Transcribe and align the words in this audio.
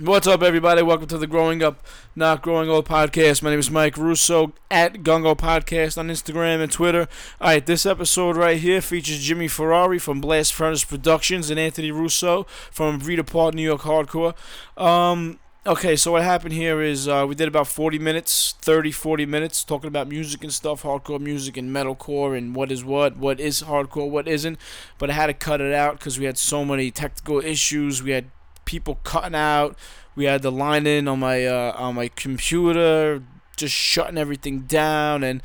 What's 0.00 0.26
up, 0.26 0.42
everybody? 0.42 0.82
Welcome 0.82 1.06
to 1.06 1.18
the 1.18 1.28
Growing 1.28 1.62
Up, 1.62 1.86
Not 2.16 2.42
Growing 2.42 2.68
Old 2.68 2.84
podcast. 2.84 3.44
My 3.44 3.50
name 3.50 3.60
is 3.60 3.70
Mike 3.70 3.96
Russo 3.96 4.52
at 4.68 5.04
Gungo 5.04 5.36
Podcast 5.36 5.96
on 5.96 6.08
Instagram 6.08 6.60
and 6.60 6.72
Twitter. 6.72 7.06
All 7.40 7.46
right, 7.46 7.64
this 7.64 7.86
episode 7.86 8.36
right 8.36 8.58
here 8.58 8.80
features 8.80 9.20
Jimmy 9.20 9.46
Ferrari 9.46 10.00
from 10.00 10.20
Blast 10.20 10.52
Furnace 10.52 10.82
Productions 10.82 11.48
and 11.48 11.60
Anthony 11.60 11.92
Russo 11.92 12.42
from 12.72 12.98
Breed 12.98 13.20
Apart 13.20 13.54
New 13.54 13.62
York 13.62 13.82
Hardcore. 13.82 14.34
Um, 14.76 15.38
okay, 15.64 15.94
so 15.94 16.10
what 16.10 16.24
happened 16.24 16.54
here 16.54 16.82
is 16.82 17.06
uh, 17.06 17.24
we 17.28 17.36
did 17.36 17.46
about 17.46 17.68
40 17.68 18.00
minutes, 18.00 18.56
30, 18.62 18.90
40 18.90 19.26
minutes, 19.26 19.62
talking 19.62 19.86
about 19.86 20.08
music 20.08 20.42
and 20.42 20.52
stuff, 20.52 20.82
hardcore 20.82 21.20
music 21.20 21.56
and 21.56 21.70
metalcore 21.70 22.36
and 22.36 22.56
what 22.56 22.72
is 22.72 22.84
what, 22.84 23.16
what 23.16 23.38
is 23.38 23.62
hardcore, 23.62 24.10
what 24.10 24.26
isn't. 24.26 24.58
But 24.98 25.10
I 25.10 25.12
had 25.12 25.28
to 25.28 25.34
cut 25.34 25.60
it 25.60 25.72
out 25.72 26.00
because 26.00 26.18
we 26.18 26.24
had 26.24 26.36
so 26.36 26.64
many 26.64 26.90
technical 26.90 27.38
issues. 27.38 28.02
We 28.02 28.10
had 28.10 28.32
people 28.64 29.00
cutting 29.04 29.34
out. 29.34 29.76
We 30.16 30.24
had 30.24 30.42
the 30.42 30.52
line 30.52 30.86
in 30.86 31.08
on 31.08 31.20
my 31.20 31.44
uh, 31.46 31.74
on 31.76 31.94
my 31.94 32.08
computer, 32.08 33.22
just 33.56 33.74
shutting 33.74 34.18
everything 34.18 34.60
down, 34.60 35.22
and 35.22 35.42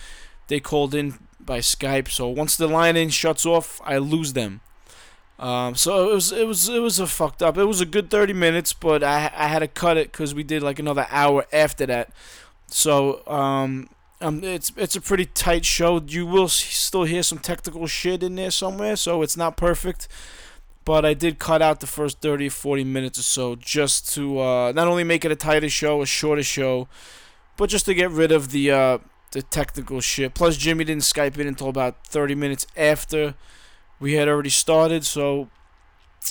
they 0.48 0.60
called 0.60 0.94
in 0.94 1.20
by 1.40 1.60
Skype. 1.60 2.10
So 2.10 2.28
once 2.28 2.56
the 2.56 2.68
line 2.68 2.96
in 2.96 3.10
shuts 3.10 3.46
off, 3.46 3.82
I 3.84 3.98
lose 3.98 4.34
them. 4.34 4.62
Um, 5.40 5.76
so 5.76 6.10
it 6.10 6.14
was 6.14 6.32
it 6.32 6.46
was 6.46 6.68
it 6.68 6.80
was 6.80 7.00
a 7.00 7.08
fucked 7.08 7.42
up. 7.42 7.58
It 7.58 7.64
was 7.64 7.82
a 7.82 7.86
good 7.86 8.10
30 8.10 8.34
minutes, 8.34 8.74
but 8.74 9.04
I 9.04 9.32
I 9.36 9.48
had 9.48 9.60
to 9.60 9.68
cut 9.68 9.98
it 9.98 10.12
because 10.12 10.36
we 10.36 10.44
did 10.44 10.62
like 10.62 10.80
another 10.80 11.08
hour 11.10 11.46
after 11.54 11.86
that. 11.86 12.12
So 12.68 13.26
um, 13.26 13.90
um, 14.22 14.44
it's 14.44 14.72
it's 14.76 14.98
a 14.98 15.02
pretty 15.02 15.26
tight 15.26 15.66
show. 15.66 16.02
You 16.06 16.26
will 16.26 16.50
still 16.50 17.06
hear 17.06 17.24
some 17.24 17.40
technical 17.40 17.88
shit 17.88 18.22
in 18.22 18.36
there 18.36 18.52
somewhere, 18.52 18.98
so 18.98 19.22
it's 19.22 19.38
not 19.38 19.56
perfect 19.56 20.08
but 20.90 21.06
I 21.06 21.14
did 21.14 21.38
cut 21.38 21.62
out 21.62 21.82
the 21.82 21.86
first 21.86 22.20
30 22.20 22.50
40 22.50 22.84
minutes 22.84 23.20
or 23.20 23.22
so 23.22 23.56
just 23.56 24.12
to 24.16 24.40
uh, 24.40 24.72
not 24.72 24.88
only 24.88 25.04
make 25.04 25.24
it 25.24 25.32
a 25.32 25.36
tighter 25.36 25.70
show, 25.70 26.02
a 26.02 26.06
shorter 26.08 26.42
show, 26.42 26.88
but 27.58 27.70
just 27.70 27.86
to 27.86 27.94
get 27.94 28.10
rid 28.10 28.32
of 28.32 28.50
the 28.50 28.72
uh, 28.72 28.98
the 29.30 29.44
technical 29.44 30.02
shit. 30.02 30.34
Plus, 30.34 30.58
Jimmy 30.58 30.86
didn't 30.86 31.04
Skype 31.04 31.38
in 31.38 31.46
until 31.46 31.70
about 31.70 32.08
30 32.08 32.34
minutes 32.34 32.66
after 32.76 33.36
we 34.00 34.14
had 34.14 34.28
already 34.28 34.50
started, 34.50 35.06
so 35.06 35.50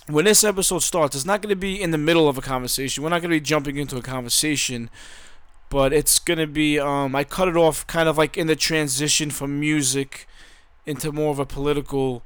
when 0.08 0.24
this 0.24 0.42
episode 0.42 0.80
starts, 0.80 1.14
it's 1.14 1.24
not 1.24 1.40
going 1.40 1.50
to 1.50 1.60
be 1.70 1.80
in 1.80 1.92
the 1.92 1.96
middle 1.96 2.28
of 2.28 2.36
a 2.36 2.40
conversation. 2.40 3.04
We're 3.04 3.10
not 3.10 3.22
going 3.22 3.30
to 3.30 3.36
be 3.36 3.40
jumping 3.40 3.76
into 3.76 3.96
a 3.96 4.02
conversation, 4.02 4.90
but 5.70 5.92
it's 5.92 6.18
going 6.18 6.40
to 6.40 6.48
be. 6.48 6.80
Um, 6.80 7.14
I 7.14 7.22
cut 7.22 7.46
it 7.46 7.56
off 7.56 7.86
kind 7.86 8.08
of 8.08 8.18
like 8.18 8.36
in 8.36 8.48
the 8.48 8.56
transition 8.56 9.30
from 9.30 9.60
music 9.60 10.26
into 10.84 11.12
more 11.12 11.30
of 11.30 11.38
a 11.38 11.46
political 11.46 12.24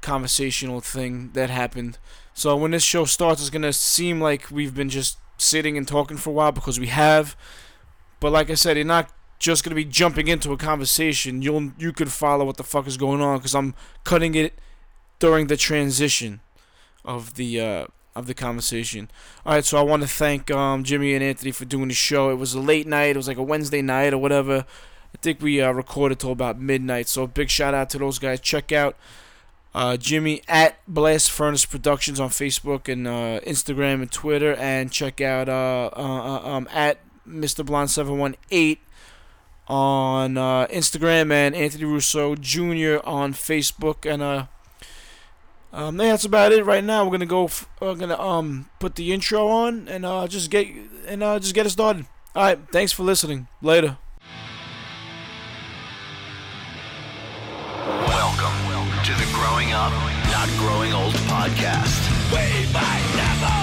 conversational 0.00 0.80
thing 0.80 1.30
that 1.32 1.50
happened. 1.50 1.98
So 2.34 2.56
when 2.56 2.70
this 2.70 2.82
show 2.82 3.04
starts, 3.04 3.40
it's 3.40 3.50
gonna 3.50 3.72
seem 3.72 4.20
like 4.20 4.50
we've 4.50 4.74
been 4.74 4.88
just 4.88 5.18
sitting 5.38 5.76
and 5.76 5.86
talking 5.86 6.16
for 6.16 6.30
a 6.30 6.32
while 6.32 6.52
because 6.52 6.78
we 6.78 6.88
have. 6.88 7.36
But 8.20 8.32
like 8.32 8.50
I 8.50 8.54
said, 8.54 8.76
you're 8.76 8.86
not 8.86 9.10
just 9.38 9.64
gonna 9.64 9.74
be 9.74 9.84
jumping 9.84 10.28
into 10.28 10.52
a 10.52 10.56
conversation. 10.56 11.42
You'll 11.42 11.72
you 11.78 11.92
could 11.92 12.12
follow 12.12 12.44
what 12.44 12.56
the 12.56 12.64
fuck 12.64 12.86
is 12.86 12.96
going 12.96 13.20
on 13.20 13.38
because 13.38 13.54
I'm 13.54 13.74
cutting 14.04 14.34
it 14.34 14.58
during 15.18 15.46
the 15.46 15.56
transition 15.56 16.40
of 17.04 17.34
the 17.34 17.60
uh, 17.60 17.86
of 18.14 18.26
the 18.26 18.34
conversation. 18.34 19.10
All 19.46 19.54
right, 19.54 19.64
so 19.64 19.78
I 19.78 19.82
want 19.82 20.02
to 20.02 20.08
thank 20.08 20.50
um, 20.50 20.84
Jimmy 20.84 21.14
and 21.14 21.22
Anthony 21.24 21.52
for 21.52 21.64
doing 21.64 21.88
the 21.88 21.94
show. 21.94 22.30
It 22.30 22.36
was 22.36 22.54
a 22.54 22.60
late 22.60 22.86
night. 22.86 23.10
It 23.10 23.16
was 23.16 23.28
like 23.28 23.36
a 23.36 23.42
Wednesday 23.42 23.82
night 23.82 24.12
or 24.12 24.18
whatever. 24.18 24.64
I 25.14 25.18
think 25.20 25.40
we 25.40 25.60
uh, 25.60 25.72
recorded 25.72 26.20
till 26.20 26.32
about 26.32 26.60
midnight. 26.60 27.08
So 27.08 27.26
big 27.26 27.50
shout 27.50 27.74
out 27.74 27.90
to 27.90 27.98
those 27.98 28.18
guys. 28.18 28.40
Check 28.40 28.72
out 28.72 28.96
uh, 29.74 29.96
Jimmy 29.96 30.42
at 30.48 30.76
Blast 30.86 31.30
Furnace 31.30 31.64
Productions 31.64 32.18
on 32.18 32.30
Facebook 32.30 32.90
and 32.92 33.06
uh, 33.06 33.40
Instagram 33.46 34.02
and 34.02 34.10
Twitter, 34.10 34.54
and 34.56 34.90
check 34.90 35.20
out 35.20 35.48
uh, 35.48 35.90
uh, 35.96 36.00
uh 36.00 36.48
um, 36.48 36.68
at 36.72 36.98
Mr. 37.26 37.64
Blonde 37.64 37.90
Seven 37.90 38.18
One 38.18 38.36
Eight 38.50 38.80
on 39.68 40.36
uh, 40.36 40.66
Instagram 40.66 41.30
and 41.32 41.54
Anthony 41.54 41.84
Russo 41.84 42.34
Jr. 42.34 42.98
on 43.04 43.32
Facebook, 43.32 44.10
and 44.10 44.22
uh, 44.22 44.46
um, 45.72 45.96
that's 45.96 46.24
about 46.24 46.52
it 46.52 46.64
right 46.64 46.82
now. 46.82 47.04
We're 47.04 47.12
gonna 47.12 47.26
go. 47.26 47.44
F- 47.44 47.68
we're 47.80 47.94
gonna 47.94 48.20
um 48.20 48.68
put 48.80 48.96
the 48.96 49.12
intro 49.12 49.46
on 49.46 49.86
and 49.88 50.04
uh 50.04 50.26
just 50.26 50.50
get 50.50 50.66
and 51.06 51.20
just 51.20 51.54
get 51.54 51.66
it 51.66 51.70
started. 51.70 52.06
All 52.34 52.42
right, 52.42 52.58
thanks 52.72 52.92
for 52.92 53.04
listening. 53.04 53.46
Later. 53.62 53.98
Growing 59.60 59.74
Up, 59.74 59.92
Not 60.32 60.48
Growing 60.56 60.92
Old 60.94 61.12
podcast. 61.28 62.00
We 62.32 62.64
might 62.72 63.06
never 63.12 63.56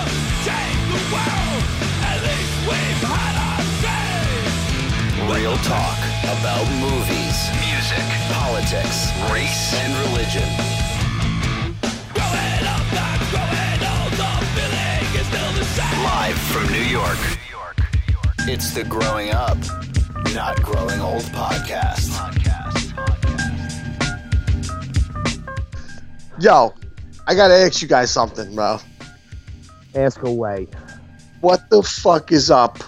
change 0.45 0.85
the 0.93 1.01
world, 1.09 1.63
at 2.05 2.21
least 2.21 2.53
we've 2.69 3.01
had 3.01 3.33
our 3.41 3.65
say. 3.81 5.25
Real 5.25 5.57
talk 5.65 5.97
about 6.37 6.69
movies, 6.77 7.49
music, 7.65 8.05
politics, 8.29 9.09
race, 9.33 9.73
and 9.73 9.89
religion. 10.05 10.45
Growing 12.13 12.61
up, 12.69 12.85
not 12.93 13.17
growing 13.33 13.81
old, 13.89 14.13
the 14.21 14.29
feeling 14.53 15.01
is 15.17 15.25
still 15.25 15.51
the 15.57 15.65
same. 15.65 16.03
Live 16.03 16.37
from 16.53 16.67
New 16.71 16.85
York. 16.93 17.17
New 17.25 17.49
York, 17.49 17.77
it's 18.47 18.69
the 18.69 18.83
Growing 18.83 19.31
Up, 19.31 19.57
Not 20.35 20.61
Growing 20.61 21.01
Old 21.01 21.23
podcast. 21.33 22.36
Yo, 26.39 26.73
I 27.27 27.33
gotta 27.35 27.55
ask 27.55 27.81
you 27.81 27.87
guys 27.87 28.11
something, 28.11 28.53
bro. 28.53 28.77
Ask 29.95 30.21
away. 30.23 30.67
What 31.41 31.69
the 31.69 31.81
fuck 31.81 32.31
is 32.31 32.51
up 32.51 32.79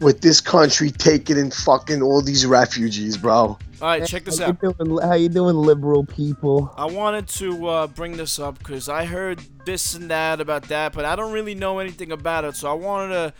with 0.00 0.20
this 0.20 0.40
country 0.40 0.90
taking 0.90 1.38
in 1.38 1.50
fucking 1.50 2.02
all 2.02 2.22
these 2.22 2.44
refugees, 2.46 3.16
bro? 3.16 3.58
All 3.82 3.88
right, 3.88 4.06
check 4.06 4.24
this 4.24 4.38
how 4.38 4.46
out. 4.48 4.58
You 4.62 4.74
doing, 4.74 5.02
how 5.02 5.14
you 5.14 5.30
doing, 5.30 5.56
liberal 5.56 6.04
people? 6.04 6.72
I 6.76 6.84
wanted 6.84 7.28
to 7.28 7.66
uh, 7.66 7.86
bring 7.86 8.16
this 8.16 8.38
up 8.38 8.58
because 8.58 8.90
I 8.90 9.06
heard 9.06 9.40
this 9.64 9.94
and 9.94 10.10
that 10.10 10.40
about 10.40 10.64
that, 10.64 10.92
but 10.92 11.06
I 11.06 11.16
don't 11.16 11.32
really 11.32 11.54
know 11.54 11.78
anything 11.78 12.12
about 12.12 12.44
it. 12.44 12.56
So 12.56 12.70
I 12.70 12.74
wanted 12.74 13.14
to. 13.14 13.34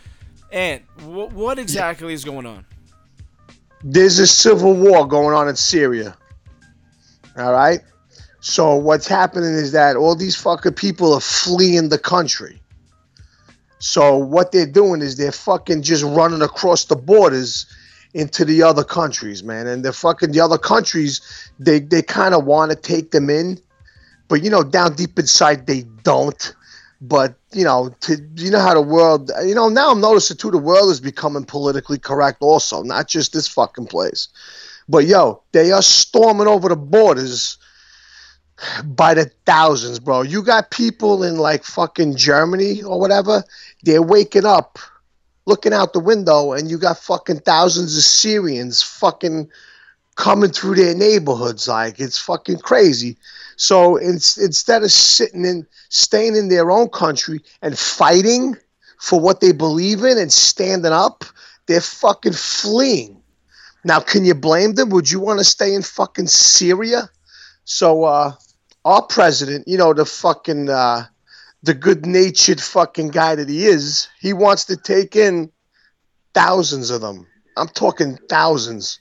and 0.51 0.81
wh- 1.01 1.31
what 1.35 1.59
exactly 1.59 2.13
is 2.13 2.23
going 2.23 2.47
on? 2.47 2.65
There's 3.83 4.17
a 4.17 4.25
civil 4.27 4.73
war 4.73 5.07
going 5.07 5.35
on 5.35 5.47
in 5.47 5.55
Syria. 5.55 6.17
All 7.37 7.53
right. 7.53 7.79
So 8.41 8.75
what's 8.75 9.07
happening 9.07 9.53
is 9.53 9.71
that 9.71 9.95
all 9.95 10.15
these 10.15 10.35
fucking 10.35 10.73
people 10.73 11.13
are 11.13 11.21
fleeing 11.21 11.89
the 11.89 11.99
country. 11.99 12.59
So 13.77 14.17
what 14.17 14.51
they're 14.51 14.65
doing 14.65 15.01
is 15.01 15.15
they're 15.15 15.31
fucking 15.31 15.83
just 15.83 16.03
running 16.03 16.41
across 16.41 16.85
the 16.85 16.95
borders 16.95 17.67
into 18.13 18.43
the 18.43 18.63
other 18.63 18.83
countries, 18.83 19.43
man. 19.43 19.67
And 19.67 19.85
the 19.85 19.93
fucking 19.93 20.31
the 20.31 20.39
other 20.39 20.57
countries, 20.57 21.21
they 21.59 21.79
they 21.79 22.01
kind 22.01 22.33
of 22.33 22.45
want 22.45 22.71
to 22.71 22.75
take 22.75 23.11
them 23.11 23.29
in, 23.29 23.59
but 24.27 24.43
you 24.43 24.49
know, 24.49 24.63
down 24.63 24.95
deep 24.95 25.17
inside 25.19 25.67
they 25.67 25.83
don't. 26.03 26.55
But 26.99 27.35
you 27.53 27.63
know, 27.63 27.95
to 28.01 28.17
you 28.37 28.49
know 28.49 28.59
how 28.59 28.73
the 28.73 28.81
world, 28.81 29.31
you 29.45 29.53
know, 29.53 29.69
now 29.69 29.91
I'm 29.91 30.01
noticing 30.01 30.37
too, 30.37 30.51
the 30.51 30.57
world 30.57 30.89
is 30.89 30.99
becoming 30.99 31.45
politically 31.45 31.99
correct, 31.99 32.41
also, 32.41 32.81
not 32.81 33.07
just 33.07 33.33
this 33.33 33.47
fucking 33.47 33.87
place. 33.87 34.29
But 34.89 35.05
yo, 35.05 35.43
they 35.51 35.71
are 35.71 35.83
storming 35.83 36.47
over 36.47 36.69
the 36.69 36.75
borders 36.75 37.57
by 38.83 39.13
the 39.13 39.31
thousands, 39.45 39.99
bro. 39.99 40.21
You 40.21 40.43
got 40.43 40.71
people 40.71 41.23
in 41.23 41.37
like 41.37 41.63
fucking 41.63 42.15
Germany 42.15 42.83
or 42.83 42.99
whatever, 42.99 43.43
they're 43.83 44.01
waking 44.01 44.45
up, 44.45 44.79
looking 45.45 45.73
out 45.73 45.93
the 45.93 45.99
window, 45.99 46.53
and 46.53 46.69
you 46.69 46.77
got 46.77 46.97
fucking 46.99 47.39
thousands 47.39 47.97
of 47.97 48.03
Syrians 48.03 48.81
fucking 48.81 49.49
coming 50.15 50.51
through 50.51 50.75
their 50.75 50.95
neighborhoods. 50.95 51.67
Like 51.67 51.99
it's 51.99 52.17
fucking 52.17 52.59
crazy. 52.59 53.17
So 53.55 53.95
it's, 53.95 54.37
instead 54.37 54.83
of 54.83 54.91
sitting 54.91 55.45
in, 55.45 55.67
staying 55.89 56.35
in 56.35 56.49
their 56.49 56.71
own 56.71 56.89
country 56.89 57.41
and 57.61 57.77
fighting 57.77 58.55
for 58.99 59.19
what 59.19 59.39
they 59.41 59.51
believe 59.51 60.03
in 60.03 60.17
and 60.17 60.31
standing 60.31 60.91
up, 60.91 61.23
they're 61.67 61.81
fucking 61.81 62.33
fleeing. 62.33 63.21
Now, 63.83 63.99
can 63.99 64.25
you 64.25 64.35
blame 64.35 64.73
them? 64.73 64.89
Would 64.89 65.09
you 65.09 65.19
want 65.19 65.39
to 65.39 65.45
stay 65.45 65.73
in 65.73 65.81
fucking 65.81 66.27
Syria? 66.27 67.09
So, 67.63 68.03
uh, 68.03 68.33
our 68.85 69.03
president, 69.03 69.67
you 69.67 69.77
know, 69.77 69.93
the 69.93 70.05
fucking 70.05 70.69
uh, 70.69 71.05
the 71.63 71.73
good 71.73 72.05
natured 72.05 72.61
fucking 72.61 73.09
guy 73.09 73.35
that 73.35 73.49
he 73.49 73.65
is, 73.65 74.07
he 74.19 74.33
wants 74.33 74.65
to 74.65 74.77
take 74.77 75.15
in 75.15 75.51
thousands 76.33 76.89
of 76.89 77.01
them. 77.01 77.27
I'm 77.57 77.67
talking 77.67 78.17
thousands. 78.29 78.99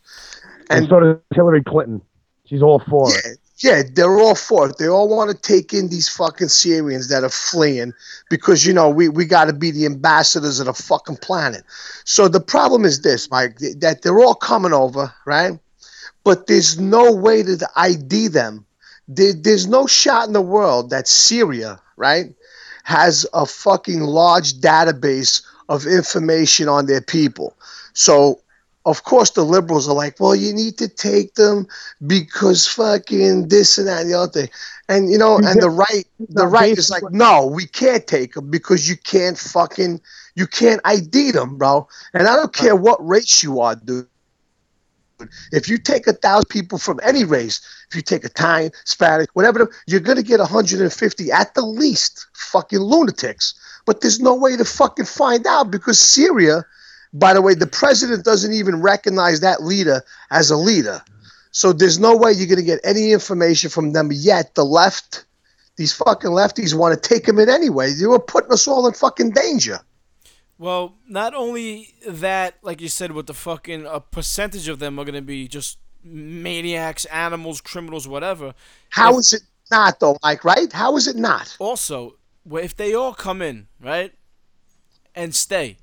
And, 0.68 0.80
and 0.80 0.88
so 0.88 1.00
does 1.00 1.16
Hillary 1.34 1.62
Clinton. 1.62 2.02
She's 2.44 2.62
all 2.62 2.80
for 2.80 3.08
yeah, 3.10 3.32
it. 3.32 3.38
Yeah, 3.58 3.82
they're 3.94 4.18
all 4.18 4.34
for 4.34 4.70
it. 4.70 4.78
They 4.78 4.88
all 4.88 5.08
want 5.08 5.30
to 5.30 5.36
take 5.36 5.74
in 5.74 5.88
these 5.88 6.08
fucking 6.08 6.48
Syrians 6.48 7.08
that 7.08 7.24
are 7.24 7.28
fleeing 7.28 7.92
because 8.28 8.66
you 8.66 8.72
know 8.72 8.88
we, 8.88 9.08
we 9.08 9.24
got 9.26 9.46
to 9.46 9.52
be 9.52 9.70
the 9.70 9.86
ambassadors 9.86 10.60
of 10.60 10.66
the 10.66 10.72
fucking 10.72 11.18
planet. 11.18 11.64
So 12.04 12.26
the 12.26 12.40
problem 12.40 12.84
is 12.84 13.02
this, 13.02 13.30
Mike, 13.30 13.58
that 13.58 14.00
they're 14.02 14.20
all 14.20 14.34
coming 14.34 14.72
over, 14.72 15.12
right? 15.26 15.58
But 16.24 16.46
there's 16.46 16.78
no 16.80 17.12
way 17.12 17.42
to 17.42 17.68
ID 17.76 18.28
them 18.28 18.66
there, 19.10 19.32
there's 19.32 19.66
no 19.66 19.86
shot 19.86 20.26
in 20.26 20.32
the 20.32 20.40
world 20.40 20.90
that 20.90 21.08
Syria, 21.08 21.80
right, 21.96 22.32
has 22.84 23.26
a 23.34 23.44
fucking 23.44 24.00
large 24.00 24.54
database 24.54 25.42
of 25.68 25.86
information 25.86 26.68
on 26.68 26.86
their 26.86 27.00
people. 27.00 27.56
So, 27.92 28.40
of 28.86 29.02
course, 29.04 29.30
the 29.30 29.44
liberals 29.44 29.88
are 29.88 29.94
like, 29.94 30.18
well, 30.20 30.34
you 30.34 30.54
need 30.54 30.78
to 30.78 30.88
take 30.88 31.34
them 31.34 31.66
because 32.06 32.66
fucking 32.66 33.48
this 33.48 33.78
and 33.78 33.88
that 33.88 34.02
and 34.02 34.10
the 34.10 34.18
other 34.18 34.32
thing. 34.32 34.48
And, 34.88 35.10
you 35.10 35.18
know, 35.18 35.36
and 35.36 35.60
the 35.60 35.70
right, 35.70 36.06
the 36.28 36.46
right 36.46 36.76
is 36.76 36.90
like, 36.90 37.02
no, 37.10 37.46
we 37.46 37.66
can't 37.66 38.06
take 38.06 38.34
them 38.34 38.50
because 38.50 38.88
you 38.88 38.96
can't 38.96 39.38
fucking, 39.38 40.00
you 40.34 40.46
can't 40.46 40.80
ID 40.84 41.32
them, 41.32 41.58
bro. 41.58 41.86
And 42.14 42.26
I 42.26 42.36
don't 42.36 42.52
care 42.52 42.74
what 42.74 43.06
race 43.06 43.42
you 43.42 43.60
are, 43.60 43.76
dude. 43.76 44.06
If 45.52 45.68
you 45.68 45.76
take 45.76 46.06
a 46.06 46.14
thousand 46.14 46.48
people 46.48 46.78
from 46.78 46.98
any 47.02 47.24
race, 47.24 47.60
if 47.90 47.96
you 47.96 48.02
take 48.02 48.24
Italian, 48.24 48.70
Spanish, 48.84 49.26
whatever, 49.32 49.68
you're 49.86 50.00
gonna 50.00 50.22
get 50.22 50.38
150 50.38 51.32
at 51.32 51.54
the 51.54 51.62
least 51.62 52.26
fucking 52.34 52.78
lunatics. 52.78 53.54
But 53.84 54.00
there's 54.00 54.20
no 54.20 54.34
way 54.34 54.56
to 54.56 54.64
fucking 54.64 55.06
find 55.06 55.44
out 55.46 55.72
because 55.72 55.98
Syria, 55.98 56.64
by 57.12 57.34
the 57.34 57.42
way, 57.42 57.54
the 57.54 57.66
president 57.66 58.24
doesn't 58.24 58.52
even 58.52 58.80
recognize 58.80 59.40
that 59.40 59.64
leader 59.64 60.02
as 60.30 60.50
a 60.50 60.56
leader. 60.56 61.02
So 61.50 61.72
there's 61.72 61.98
no 61.98 62.16
way 62.16 62.30
you're 62.30 62.46
gonna 62.46 62.62
get 62.62 62.80
any 62.84 63.10
information 63.12 63.70
from 63.70 63.92
them 63.92 64.10
yet. 64.12 64.54
The 64.54 64.64
left, 64.64 65.24
these 65.76 65.92
fucking 65.92 66.30
lefties 66.30 66.74
want 66.74 66.94
to 66.94 67.08
take 67.08 67.26
him 67.26 67.40
in 67.40 67.48
anyway. 67.48 67.92
They 67.92 68.06
were 68.06 68.20
putting 68.20 68.52
us 68.52 68.68
all 68.68 68.86
in 68.86 68.94
fucking 68.94 69.32
danger. 69.32 69.80
Well, 70.58 70.94
not 71.08 71.34
only 71.34 71.94
that, 72.06 72.58
like 72.62 72.80
you 72.80 72.88
said, 72.88 73.12
with 73.12 73.26
the 73.26 73.34
fucking 73.34 73.84
a 73.86 73.98
percentage 73.98 74.68
of 74.68 74.78
them 74.78 74.96
are 75.00 75.04
gonna 75.04 75.22
be 75.22 75.48
just 75.48 75.78
maniacs, 76.04 77.04
animals, 77.06 77.60
criminals, 77.60 78.06
whatever. 78.08 78.54
How 78.90 79.14
If- 79.14 79.18
is 79.20 79.32
it 79.34 79.42
not 79.70 80.00
though, 80.00 80.16
Mike? 80.22 80.44
Right? 80.44 80.72
How 80.72 80.96
is 80.96 81.06
it 81.06 81.16
not? 81.16 81.56
Also, 81.58 82.16
if 82.52 82.74
they 82.76 82.94
all 82.94 83.14
come 83.14 83.42
in, 83.42 83.68
right, 83.80 84.12
and 85.14 85.34
stay, 85.34 85.78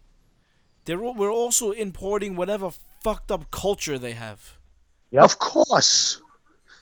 they're 0.85 1.03
al- 1.03 1.13
we're 1.15 1.31
also 1.31 1.71
importing 1.71 2.35
whatever 2.35 2.71
fucked 3.01 3.31
up 3.31 3.51
culture 3.51 3.97
they 3.99 4.13
have. 4.13 4.57
Yep. 5.11 5.23
Of 5.23 5.39
course. 5.39 6.21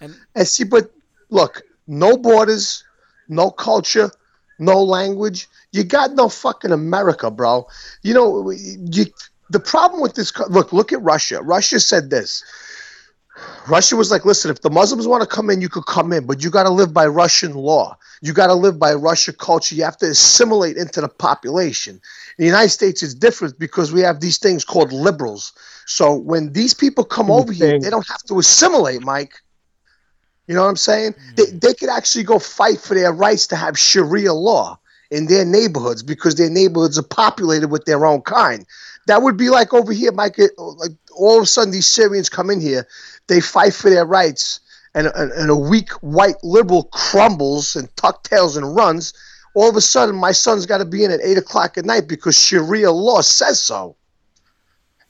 And 0.01 0.15
And 0.35 0.47
see, 0.47 0.63
but 0.63 0.91
look, 1.29 1.61
no 1.87 2.17
borders, 2.17 2.83
no 3.27 3.51
culture, 3.51 4.11
no 4.59 4.81
language. 4.83 5.47
You 5.71 5.83
got 5.83 6.13
no 6.13 6.29
fucking 6.29 6.71
America, 6.71 7.29
bro. 7.29 7.67
You 8.01 8.13
know, 8.13 8.49
you, 8.51 9.05
the 9.49 9.59
problem 9.59 10.01
with 10.01 10.15
this, 10.15 10.31
look, 10.49 10.73
look 10.73 10.91
at 10.93 11.01
Russia. 11.01 11.41
Russia 11.41 11.79
said 11.79 12.09
this. 12.09 12.43
Russia 13.67 13.95
was 13.95 14.11
like, 14.11 14.25
listen, 14.25 14.51
if 14.51 14.61
the 14.61 14.69
Muslims 14.69 15.07
want 15.07 15.21
to 15.21 15.27
come 15.27 15.49
in, 15.49 15.61
you 15.61 15.69
could 15.69 15.85
come 15.85 16.13
in, 16.13 16.25
but 16.25 16.43
you 16.43 16.49
got 16.49 16.63
to 16.63 16.69
live 16.69 16.93
by 16.93 17.05
Russian 17.05 17.53
law. 17.53 17.97
You 18.21 18.33
got 18.33 18.47
to 18.47 18.53
live 18.53 18.79
by 18.79 18.93
Russian 18.93 19.35
culture. 19.37 19.75
You 19.75 19.83
have 19.83 19.97
to 19.97 20.07
assimilate 20.07 20.77
into 20.77 21.01
the 21.01 21.09
population. 21.09 21.95
In 22.37 22.43
the 22.43 22.45
United 22.45 22.69
States, 22.69 23.03
is 23.03 23.13
different 23.13 23.59
because 23.59 23.91
we 23.91 24.01
have 24.01 24.19
these 24.19 24.37
things 24.37 24.63
called 24.63 24.93
liberals. 24.93 25.53
So 25.85 26.15
when 26.15 26.53
these 26.53 26.73
people 26.73 27.03
come 27.03 27.29
over 27.29 27.51
here, 27.51 27.79
they 27.79 27.89
don't 27.89 28.07
have 28.07 28.23
to 28.23 28.39
assimilate, 28.39 29.01
Mike. 29.01 29.33
You 30.47 30.55
know 30.55 30.63
what 30.63 30.69
I'm 30.69 30.77
saying? 30.77 31.15
They, 31.35 31.45
hmm. 31.45 31.57
they 31.59 31.73
could 31.73 31.89
actually 31.89 32.23
go 32.23 32.39
fight 32.39 32.79
for 32.79 32.93
their 32.93 33.11
rights 33.11 33.47
to 33.47 33.55
have 33.55 33.77
Sharia 33.77 34.33
law 34.33 34.79
in 35.11 35.27
their 35.27 35.45
neighborhoods 35.45 36.03
because 36.03 36.35
their 36.35 36.49
neighborhoods 36.49 36.97
are 36.97 37.03
populated 37.03 37.69
with 37.69 37.85
their 37.85 38.05
own 38.05 38.21
kind. 38.21 38.65
That 39.07 39.21
would 39.21 39.37
be 39.37 39.49
like 39.49 39.73
over 39.73 39.91
here, 39.91 40.11
Mike. 40.11 40.39
Uh, 40.39 40.47
like 40.57 40.91
all 41.15 41.37
of 41.37 41.43
a 41.43 41.47
sudden, 41.47 41.71
these 41.71 41.87
Syrians 41.87 42.29
come 42.29 42.49
in 42.49 42.61
here, 42.61 42.87
they 43.27 43.41
fight 43.41 43.73
for 43.73 43.89
their 43.89 44.05
rights, 44.05 44.59
and, 44.93 45.07
and, 45.07 45.31
and 45.31 45.49
a 45.49 45.55
weak 45.55 45.91
white 46.01 46.41
liberal 46.43 46.83
crumbles 46.85 47.75
and 47.75 47.93
tuck 47.97 48.23
tails 48.23 48.57
and 48.57 48.75
runs. 48.75 49.13
All 49.53 49.69
of 49.69 49.75
a 49.75 49.81
sudden, 49.81 50.15
my 50.15 50.31
son's 50.31 50.65
got 50.65 50.79
to 50.79 50.85
be 50.85 51.03
in 51.03 51.11
at 51.11 51.21
eight 51.21 51.37
o'clock 51.37 51.77
at 51.77 51.85
night 51.85 52.07
because 52.07 52.37
Sharia 52.37 52.91
law 52.91 53.21
says 53.21 53.61
so. 53.61 53.95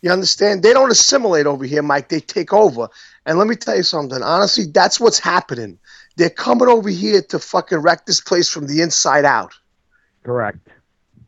You 0.02 0.12
understand? 0.12 0.62
They 0.62 0.74
don't 0.74 0.92
assimilate 0.92 1.48
over 1.48 1.66
here, 1.66 1.82
Mike. 1.82 2.10
They 2.10 2.20
take 2.20 2.54
over. 2.54 2.90
And 3.26 3.40
let 3.40 3.48
me 3.48 3.56
tell 3.56 3.76
you 3.76 3.84
something. 3.84 4.22
Honestly, 4.22 4.66
that's 4.66 5.00
what's 5.00 5.18
happening. 5.18 5.80
They're 6.16 6.30
coming 6.30 6.68
over 6.68 6.90
here 6.90 7.24
to 7.24 7.40
fucking 7.40 7.80
wreck 7.80 8.06
this 8.06 8.22
place 8.22 8.48
from 8.48 8.68
the 8.68 8.82
inside 8.82 9.26
out. 9.26 9.54
Correct. 10.24 10.60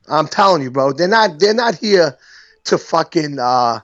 I'm 0.08 0.28
telling 0.28 0.62
you, 0.62 0.70
bro. 0.70 0.94
They're 0.94 1.08
not. 1.08 1.40
They're 1.40 1.56
not 1.56 1.76
here 1.76 2.18
to 2.66 2.78
fucking 2.78 3.40
uh, 3.40 3.80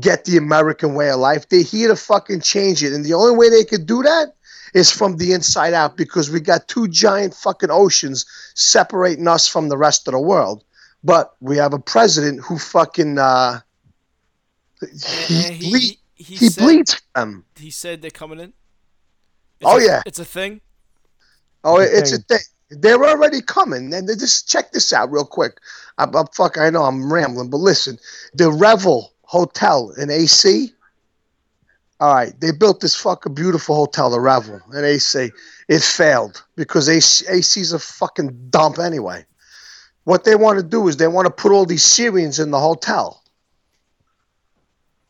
get 0.00 0.24
the 0.24 0.36
American 0.36 0.94
way 0.94 1.10
of 1.10 1.18
life. 1.20 1.48
They're 1.48 1.62
here 1.62 1.88
to 1.88 1.96
fucking 1.96 2.40
change 2.40 2.82
it. 2.82 2.92
And 2.92 3.04
the 3.04 3.14
only 3.14 3.36
way 3.36 3.50
they 3.50 3.64
could 3.64 3.86
do 3.86 4.02
that 4.02 4.34
is 4.74 4.90
from 4.90 5.18
the 5.18 5.32
inside 5.32 5.74
out 5.74 5.96
because 5.96 6.30
we 6.30 6.40
got 6.40 6.66
two 6.68 6.88
giant 6.88 7.34
fucking 7.34 7.70
oceans 7.70 8.24
separating 8.54 9.28
us 9.28 9.46
from 9.46 9.68
the 9.68 9.76
rest 9.76 10.08
of 10.08 10.12
the 10.12 10.20
world. 10.20 10.64
But 11.04 11.34
we 11.40 11.56
have 11.58 11.74
a 11.74 11.78
president 11.78 12.40
who 12.42 12.58
fucking 12.58 13.18
uh, 13.18 13.60
he, 14.80 15.46
and 15.46 15.58
ble- 15.58 15.78
he, 15.78 15.98
he, 16.14 16.24
he 16.24 16.48
said, 16.48 16.62
bleeds 16.62 16.94
for 16.94 17.02
them. 17.16 17.44
He 17.56 17.70
said 17.70 18.02
they're 18.02 18.10
coming 18.10 18.40
in. 18.40 18.52
Oh, 19.64 19.78
a- 19.78 19.84
yeah. 19.84 20.02
it's 20.06 20.18
a 20.18 20.24
thing. 20.24 20.60
Oh, 21.64 21.78
It's 21.78 21.92
a 21.92 21.98
it's 21.98 22.12
a 22.12 22.18
thing. 22.18 22.40
They're 22.70 23.04
already 23.04 23.42
coming, 23.42 23.92
and 23.92 24.08
they 24.08 24.14
just 24.14 24.48
check 24.48 24.72
this 24.72 24.92
out 24.94 25.12
real 25.12 25.26
quick. 25.26 25.58
I'm, 25.98 26.14
I'm 26.16 26.26
fuck. 26.28 26.56
I 26.56 26.70
know 26.70 26.84
I'm 26.84 27.12
rambling, 27.12 27.50
but 27.50 27.58
listen, 27.58 27.98
the 28.32 28.50
Revel 28.50 29.11
Hotel 29.32 29.94
in 29.96 30.10
AC. 30.10 30.74
All 31.98 32.14
right, 32.14 32.38
they 32.38 32.52
built 32.52 32.80
this 32.80 32.94
fucking 32.94 33.32
beautiful 33.32 33.74
hotel, 33.74 34.10
the 34.10 34.20
Revel 34.20 34.60
in 34.74 34.84
AC. 34.84 35.30
It 35.70 35.80
failed 35.80 36.44
because 36.54 36.86
AC, 36.86 37.24
AC's 37.26 37.72
a 37.72 37.78
fucking 37.78 38.50
dump 38.50 38.78
anyway. 38.78 39.24
What 40.04 40.24
they 40.24 40.34
want 40.34 40.58
to 40.58 40.62
do 40.62 40.86
is 40.86 40.98
they 40.98 41.08
want 41.08 41.24
to 41.24 41.30
put 41.30 41.50
all 41.50 41.64
these 41.64 41.82
Syrians 41.82 42.40
in 42.40 42.50
the 42.50 42.60
hotel. 42.60 43.22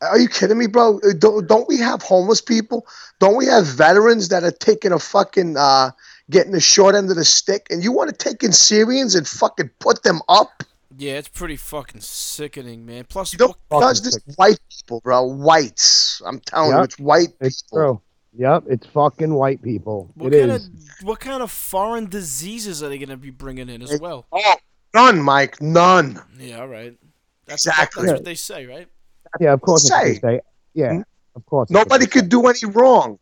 Are 0.01 0.17
you 0.17 0.29
kidding 0.29 0.57
me, 0.57 0.67
bro? 0.67 1.01
Uh, 1.03 1.11
Don't, 1.19 1.45
don't 1.45 1.67
we 1.67 1.79
have 1.79 2.01
homeless 2.01 2.39
people? 2.39 2.87
Don't 3.19 3.35
we 3.35 3.47
have 3.47 3.65
veterans 3.65 4.29
that 4.29 4.45
are 4.45 4.51
taking 4.51 4.93
a 4.93 4.99
fucking 4.99 5.57
uh, 5.57 5.91
getting 6.29 6.53
the 6.53 6.61
short 6.61 6.95
end 6.95 7.09
of 7.09 7.17
the 7.17 7.25
stick? 7.25 7.67
And 7.69 7.83
you 7.83 7.91
want 7.91 8.09
to 8.09 8.15
take 8.15 8.41
in 8.41 8.53
Syrians 8.53 9.15
and 9.15 9.27
fucking 9.27 9.71
put 9.79 10.03
them 10.03 10.21
up? 10.29 10.63
Yeah, 10.97 11.13
it's 11.13 11.29
pretty 11.29 11.55
fucking 11.55 12.01
sickening, 12.01 12.85
man. 12.85 13.05
Plus, 13.09 13.33
You 13.33 13.39
know 13.39 13.47
what- 13.47 13.57
who 13.71 13.79
does 13.81 13.99
Fucking 13.99 14.05
this? 14.05 14.13
sick. 14.15 14.23
White 14.37 14.59
people, 14.69 15.01
bro. 15.03 15.23
Whites. 15.23 16.21
I'm 16.25 16.39
telling 16.39 16.71
you, 16.77 16.83
it's 16.83 16.99
white 16.99 17.29
It's 17.39 17.61
people. 17.63 17.77
true. 17.77 18.01
Yep, 18.35 18.63
it's 18.69 18.87
fucking 18.87 19.33
white 19.33 19.61
people. 19.61 20.09
what 20.15 20.33
It 20.33 20.39
kind 20.41 20.51
is. 20.51 20.65
of 20.67 20.71
what 21.03 21.19
kind 21.19 21.43
of 21.43 21.51
foreign 21.51 22.07
diseases 22.09 22.81
are 22.81 22.89
they 22.89 22.97
gonna 22.97 23.17
be 23.17 23.29
bringing 23.29 23.69
in 23.69 23.81
as 23.81 23.91
It- 23.91 24.01
well? 24.01 24.25
Oh, 24.31 24.55
none, 24.93 25.21
Mike. 25.21 25.61
None. 25.61 26.19
Yeah, 26.39 26.61
all 26.61 26.67
right. 26.67 26.95
That's 27.45 27.65
Exactly. 27.67 28.07
That's 28.07 28.17
what 28.17 28.25
they 28.25 28.35
say, 28.35 28.65
right? 28.65 28.87
Yeah, 29.39 29.53
of 29.53 29.61
course. 29.61 29.83
That's 29.89 29.91
what 29.91 30.13
Say. 30.15 30.19
they 30.19 30.37
say. 30.37 30.41
Yeah, 30.73 30.93
Hmm? 30.93 31.01
of 31.35 31.45
course. 31.45 31.69
Nobody 31.69 32.05
they 32.05 32.09
could 32.11 32.29
do 32.29 32.47
any 32.47 32.65
wrong. 32.65 33.19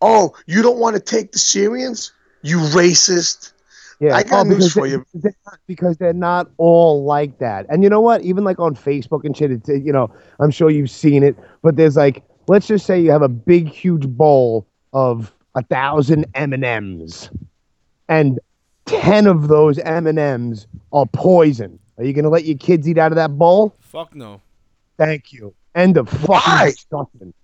Oh, 0.00 0.34
you 0.46 0.62
don't 0.62 0.78
want 0.78 0.94
to 0.94 1.00
take 1.00 1.32
the 1.32 1.38
Syrians? 1.38 2.12
You 2.42 2.58
racist. 2.58 3.52
Yeah, 4.00 4.14
I 4.14 4.22
got 4.22 4.46
oh, 4.46 4.50
news 4.50 4.58
because 4.58 4.72
for 4.72 4.86
they- 4.86 4.92
you. 4.92 5.06
They're 5.14 5.36
not, 5.44 5.58
because 5.66 5.96
they're 5.96 6.12
not 6.12 6.50
all 6.56 7.04
like 7.04 7.38
that. 7.38 7.66
And 7.68 7.82
you 7.82 7.90
know 7.90 8.00
what? 8.00 8.22
Even 8.22 8.44
like 8.44 8.58
on 8.60 8.76
Facebook 8.76 9.24
and 9.24 9.36
shit, 9.36 9.50
it's, 9.50 9.68
you 9.68 9.92
know, 9.92 10.12
I'm 10.38 10.50
sure 10.50 10.70
you've 10.70 10.90
seen 10.90 11.22
it, 11.22 11.36
but 11.62 11.76
there's 11.76 11.96
like, 11.96 12.22
let's 12.46 12.66
just 12.66 12.86
say 12.86 13.00
you 13.00 13.10
have 13.10 13.22
a 13.22 13.28
big, 13.28 13.68
huge 13.68 14.06
bowl 14.06 14.66
of 14.92 15.32
a 15.54 15.62
thousand 15.62 16.26
M&Ms 16.34 17.30
and 18.08 18.38
10 18.86 19.26
of 19.26 19.48
those 19.48 19.78
M&Ms 19.80 20.66
are 20.92 21.06
poison. 21.06 21.78
Are 21.98 22.04
you 22.04 22.12
going 22.12 22.24
to 22.24 22.30
let 22.30 22.44
your 22.44 22.56
kids 22.56 22.88
eat 22.88 22.96
out 22.98 23.12
of 23.12 23.16
that 23.16 23.36
bowl? 23.36 23.74
Fuck 23.80 24.14
no. 24.14 24.40
Thank 24.96 25.32
you. 25.32 25.54
End 25.74 25.96
of 25.96 26.08
fucking 26.08 26.70
discussion. 26.70 27.34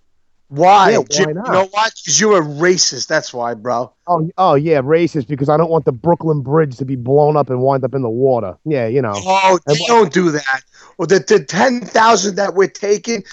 Why? 0.49 0.91
Yeah, 0.91 0.97
why 0.97 1.05
Jim, 1.09 1.33
not? 1.33 1.47
You 1.47 1.53
know 1.53 1.67
what? 1.71 1.93
Because 1.95 2.19
you're 2.19 2.37
a 2.37 2.45
racist. 2.45 3.07
That's 3.07 3.33
why, 3.33 3.55
bro. 3.55 3.91
Oh, 4.07 4.29
oh 4.37 4.53
yeah, 4.53 4.81
racist 4.81 5.27
because 5.27 5.49
I 5.49 5.57
don't 5.57 5.71
want 5.71 5.85
the 5.85 5.91
Brooklyn 5.91 6.41
Bridge 6.41 6.77
to 6.77 6.85
be 6.85 6.95
blown 6.95 7.35
up 7.35 7.49
and 7.49 7.61
wind 7.61 7.83
up 7.83 7.95
in 7.95 8.01
the 8.01 8.09
water. 8.09 8.57
Yeah, 8.63 8.87
you 8.87 9.01
know. 9.01 9.13
Oh, 9.15 9.59
they 9.65 9.73
And 9.73 9.81
don't 9.87 10.13
do 10.13 10.31
that. 10.31 10.61
Well, 10.97 11.07
the, 11.07 11.19
the 11.19 11.43
10,000 11.43 12.35
that 12.35 12.53
we're 12.53 12.67
taking, 12.67 13.23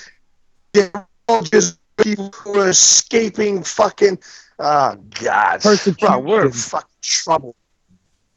they're 0.73 0.91
all 1.29 1.43
just 1.43 1.79
people 1.99 2.31
who 2.35 2.59
are 2.61 2.69
escaping 2.69 3.63
fucking. 3.63 4.19
Oh, 4.59 4.97
God. 5.23 5.63
Bro, 6.01 6.19
we're 6.21 6.47
in 6.47 6.53
fucking 6.53 6.89
trouble. 7.03 7.55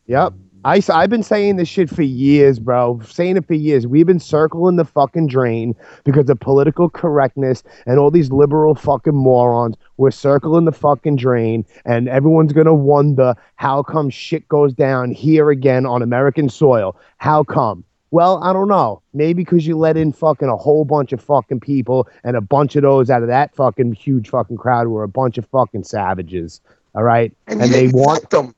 Yep. 0.07 0.33
I, 0.65 0.79
have 0.81 1.11
been 1.11 1.21
saying 1.21 1.57
this 1.57 1.67
shit 1.69 1.91
for 1.91 2.01
years, 2.01 2.57
bro. 2.57 2.99
Saying 3.05 3.37
it 3.37 3.45
for 3.45 3.53
years. 3.53 3.85
We've 3.85 4.07
been 4.07 4.19
circling 4.19 4.77
the 4.77 4.83
fucking 4.83 5.27
drain 5.27 5.75
because 6.03 6.27
of 6.27 6.39
political 6.39 6.89
correctness 6.89 7.61
and 7.85 7.99
all 7.99 8.09
these 8.09 8.31
liberal 8.31 8.73
fucking 8.73 9.13
morons. 9.13 9.75
We're 9.97 10.09
circling 10.09 10.65
the 10.65 10.71
fucking 10.71 11.17
drain, 11.17 11.65
and 11.85 12.09
everyone's 12.09 12.51
going 12.51 12.65
to 12.65 12.73
wonder 12.73 13.35
how 13.57 13.83
come 13.83 14.09
shit 14.09 14.47
goes 14.49 14.73
down 14.73 15.11
here 15.11 15.51
again 15.51 15.85
on 15.85 16.01
American 16.01 16.49
soil. 16.49 16.95
How 17.17 17.43
come? 17.43 17.83
Well, 18.09 18.43
I 18.43 18.51
don't 18.51 18.67
know. 18.67 19.03
Maybe 19.13 19.43
because 19.43 19.67
you 19.67 19.77
let 19.77 19.97
in 19.97 20.13
fucking 20.13 20.47
a 20.49 20.57
whole 20.57 20.83
bunch 20.83 21.13
of 21.13 21.21
fucking 21.21 21.59
people, 21.59 22.07
and 22.23 22.35
a 22.35 22.41
bunch 22.41 22.75
of 22.75 22.81
those 22.81 23.11
out 23.11 23.21
of 23.21 23.27
that 23.27 23.53
fucking 23.55 23.93
huge 23.93 24.29
fucking 24.29 24.57
crowd 24.57 24.87
were 24.87 25.03
a 25.03 25.07
bunch 25.07 25.37
of 25.37 25.45
fucking 25.45 25.83
savages. 25.83 26.59
All 26.95 27.03
right, 27.03 27.31
And, 27.45 27.61
and 27.61 27.71
they 27.71 27.89
want 27.89 28.21
vet 28.21 28.29
them. 28.31 28.55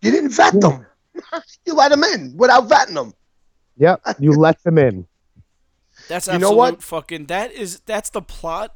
You 0.00 0.10
didn't 0.10 0.30
vet 0.30 0.54
Yeah. 0.54 0.60
them. 0.60 0.86
you 1.66 1.74
let 1.74 1.90
them 1.90 2.04
in 2.04 2.34
without 2.36 2.68
vetting 2.68 2.94
them. 2.94 3.14
Yep, 3.76 4.00
you 4.20 4.32
let 4.36 4.62
them 4.62 4.78
in. 4.78 5.06
That's 6.08 6.26
You 6.26 6.38
know 6.38 6.52
what? 6.52 6.82
fucking. 6.82 7.26
That 7.26 7.52
is 7.52 7.80
that's 7.80 8.10
the 8.10 8.22
plot 8.22 8.74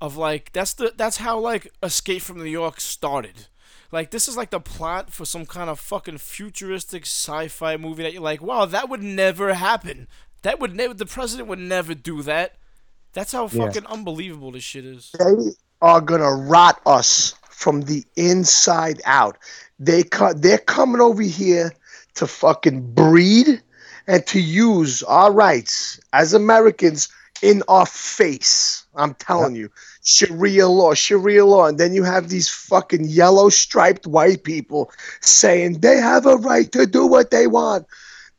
of 0.00 0.16
like 0.16 0.52
that's 0.52 0.74
the 0.74 0.92
that's 0.96 1.18
how 1.18 1.38
like 1.38 1.72
Escape 1.82 2.22
from 2.22 2.38
New 2.38 2.44
York 2.50 2.80
started. 2.80 3.46
Like 3.92 4.10
this 4.10 4.26
is 4.28 4.36
like 4.36 4.50
the 4.50 4.60
plot 4.60 5.12
for 5.12 5.24
some 5.24 5.46
kind 5.46 5.70
of 5.70 5.78
fucking 5.78 6.18
futuristic 6.18 7.04
sci-fi 7.04 7.76
movie 7.76 8.02
that 8.02 8.12
you're 8.12 8.22
like, 8.22 8.42
wow, 8.42 8.64
that 8.64 8.88
would 8.88 9.02
never 9.02 9.54
happen. 9.54 10.08
That 10.42 10.58
would 10.58 10.74
never. 10.74 10.94
The 10.94 11.06
president 11.06 11.48
would 11.48 11.58
never 11.60 11.94
do 11.94 12.22
that. 12.22 12.56
That's 13.12 13.32
how 13.32 13.48
Yeah. 13.48 13.66
fucking 13.66 13.86
unbelievable 13.86 14.50
this 14.50 14.64
shit 14.64 14.84
is. 14.84 15.12
They 15.18 15.52
are 15.80 16.00
gonna 16.00 16.34
rot 16.34 16.80
us 16.86 17.34
from 17.50 17.82
the 17.82 18.04
inside 18.16 19.00
out. 19.04 19.38
They 19.78 20.02
co- 20.02 20.32
they're 20.34 20.58
coming 20.58 21.00
over 21.00 21.22
here 21.22 21.72
to 22.14 22.26
fucking 22.26 22.94
breed 22.94 23.62
and 24.06 24.26
to 24.26 24.40
use 24.40 25.02
our 25.02 25.32
rights 25.32 26.00
as 26.12 26.34
Americans 26.34 27.08
in 27.42 27.62
our 27.68 27.86
face. 27.86 28.86
I'm 28.94 29.14
telling 29.14 29.56
you. 29.56 29.70
Sharia 30.04 30.68
law, 30.68 30.94
Sharia 30.94 31.44
law, 31.44 31.66
and 31.66 31.78
then 31.78 31.92
you 31.94 32.04
have 32.04 32.28
these 32.28 32.48
fucking 32.48 33.04
yellow 33.04 33.48
striped 33.48 34.06
white 34.06 34.44
people 34.44 34.92
saying 35.20 35.80
they 35.80 35.96
have 35.96 36.26
a 36.26 36.36
right 36.36 36.70
to 36.72 36.86
do 36.86 37.06
what 37.06 37.30
they 37.30 37.46
want. 37.46 37.86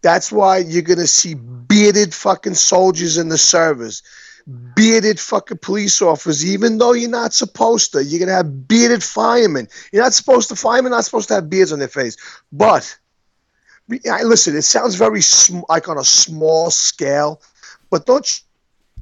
That's 0.01 0.31
why 0.31 0.59
you're 0.59 0.83
gonna 0.83 1.07
see 1.07 1.33
bearded 1.33 2.13
fucking 2.13 2.53
soldiers 2.53 3.17
in 3.17 3.29
the 3.29 3.37
service 3.37 4.01
bearded 4.75 5.19
fucking 5.19 5.57
police 5.57 6.01
officers, 6.01 6.45
even 6.45 6.77
though 6.77 6.93
you're 6.93 7.09
not 7.09 7.33
supposed 7.33 7.91
to. 7.93 8.03
You're 8.03 8.19
gonna 8.19 8.33
have 8.33 8.67
bearded 8.67 9.03
firemen. 9.03 9.67
You're 9.91 10.03
not 10.03 10.13
supposed 10.13 10.49
to 10.49 10.55
firemen 10.55 10.91
not 10.91 11.05
supposed 11.05 11.27
to 11.29 11.35
have 11.35 11.49
beards 11.49 11.71
on 11.71 11.79
their 11.79 11.87
face. 11.87 12.15
But 12.51 12.97
I- 14.11 14.23
listen, 14.23 14.55
it 14.55 14.63
sounds 14.63 14.95
very 14.95 15.21
sm- 15.21 15.61
like 15.69 15.87
on 15.87 15.97
a 15.97 16.03
small 16.03 16.71
scale, 16.71 17.41
but 17.89 18.05
don't 18.05 18.27
you 18.39 18.45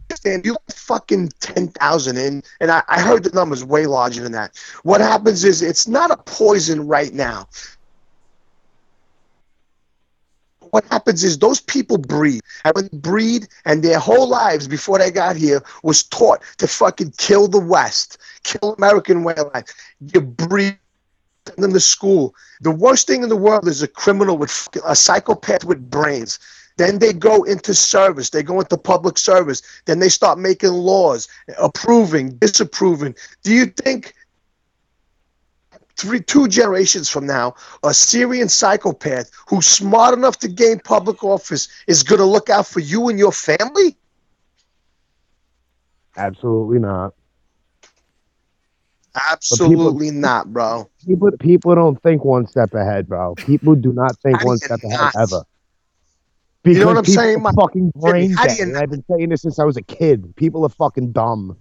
understand? 0.09 0.45
You 0.45 0.57
fucking 0.69 1.29
ten 1.39 1.69
thousand 1.69 2.17
in, 2.17 2.43
and 2.59 2.71
I, 2.71 2.83
I 2.87 3.01
heard 3.01 3.23
the 3.23 3.31
numbers 3.31 3.63
way 3.63 3.85
larger 3.85 4.23
than 4.23 4.33
that. 4.33 4.57
What 4.83 5.01
happens 5.01 5.43
is 5.43 5.61
it's 5.61 5.87
not 5.87 6.11
a 6.11 6.17
poison 6.17 6.87
right 6.87 7.13
now. 7.13 7.47
what 10.73 10.85
happens 10.89 11.23
is 11.23 11.37
those 11.37 11.61
people 11.61 11.97
breed. 11.99 12.41
And 12.65 12.73
when 12.73 12.89
they 12.91 12.97
breed 12.97 13.47
and 13.65 13.83
their 13.83 13.99
whole 13.99 14.27
lives 14.27 14.67
before 14.67 14.97
they 14.97 15.11
got 15.11 15.35
here 15.35 15.61
was 15.83 16.01
taught 16.03 16.41
to 16.57 16.67
fucking 16.67 17.13
kill 17.19 17.47
the 17.47 17.59
West, 17.59 18.17
kill 18.43 18.73
American 18.73 19.23
way 19.23 19.35
of 19.35 19.51
life. 19.53 19.65
You 20.13 20.21
breed 20.21 20.79
them 21.57 21.73
to 21.73 21.79
school. 21.79 22.35
The 22.61 22.71
worst 22.71 23.07
thing 23.07 23.23
in 23.23 23.29
the 23.29 23.35
world 23.35 23.67
is 23.67 23.81
a 23.81 23.87
criminal 23.87 24.37
with 24.37 24.69
a 24.85 24.95
psychopath 24.95 25.63
with 25.65 25.89
brains. 25.89 26.39
Then 26.77 26.99
they 26.99 27.13
go 27.13 27.43
into 27.43 27.73
service. 27.73 28.29
They 28.29 28.43
go 28.43 28.59
into 28.59 28.77
public 28.77 29.17
service. 29.17 29.61
Then 29.85 29.99
they 29.99 30.09
start 30.09 30.39
making 30.39 30.71
laws, 30.71 31.27
approving, 31.59 32.37
disapproving. 32.37 33.15
Do 33.43 33.53
you 33.53 33.67
think 33.67 34.13
three, 35.95 36.19
two 36.19 36.47
generations 36.47 37.09
from 37.09 37.27
now, 37.27 37.55
a 37.83 37.93
Syrian 37.93 38.49
psychopath 38.49 39.29
who's 39.47 39.67
smart 39.67 40.17
enough 40.17 40.39
to 40.39 40.47
gain 40.47 40.79
public 40.79 41.23
office 41.23 41.67
is 41.87 42.01
going 42.01 42.19
to 42.19 42.25
look 42.25 42.49
out 42.49 42.67
for 42.67 42.79
you 42.79 43.09
and 43.09 43.19
your 43.19 43.31
family? 43.31 43.95
Absolutely 46.17 46.79
not. 46.79 47.13
Absolutely 49.31 50.11
not, 50.11 50.51
bro. 50.51 50.89
People 51.05 51.31
people 51.39 51.75
don't 51.75 52.01
think 52.01 52.25
one 52.25 52.47
step 52.47 52.73
ahead, 52.73 53.07
bro. 53.07 53.35
People 53.35 53.75
do 53.75 53.93
not 53.93 54.17
think 54.19 54.39
How 54.39 54.45
one 54.45 54.53
you 54.55 54.65
step 54.65 54.79
ahead 54.83 54.99
not? 54.99 55.15
ever. 55.15 55.43
You 56.65 56.79
know 56.79 56.87
what 56.87 56.97
I'm 56.97 57.03
people 57.03 57.21
saying, 57.21 57.35
are 57.37 57.39
Mike? 57.41 57.55
Fucking 57.55 57.91
brain 57.95 58.31
how 58.31 58.43
do 58.43 58.47
dead. 58.49 58.57
you 58.57 58.63
and 58.63 58.73
not- 58.73 58.83
I've 58.83 58.89
been 58.89 59.03
saying 59.11 59.29
this 59.29 59.41
since 59.41 59.59
I 59.59 59.65
was 59.65 59.77
a 59.77 59.81
kid. 59.81 60.33
People 60.37 60.65
are 60.65 60.69
fucking 60.69 61.11
dumb. 61.11 61.57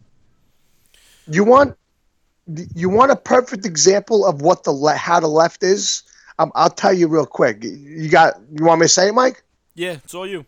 You 1.26 1.44
want 1.44 1.76
you 2.75 2.88
want 2.88 3.11
a 3.11 3.16
perfect 3.16 3.66
example 3.66 4.25
of 4.26 4.42
what 4.42 4.64
the 4.64 4.73
le- 4.73 4.94
how 4.94 5.21
the 5.21 5.28
left 5.28 5.62
is? 5.62 6.02
Um, 6.38 6.50
I'll 6.54 6.71
tell 6.71 6.92
you 6.92 7.09
real 7.09 7.26
quick. 7.26 7.62
You 7.62 8.09
got 8.09 8.35
you 8.52 8.64
want 8.64 8.80
me 8.80 8.85
to 8.85 8.88
say 8.88 9.09
it, 9.09 9.12
Mike? 9.14 9.42
Yeah, 9.75 9.99
it's 10.04 10.14
all 10.14 10.26
you. 10.26 10.47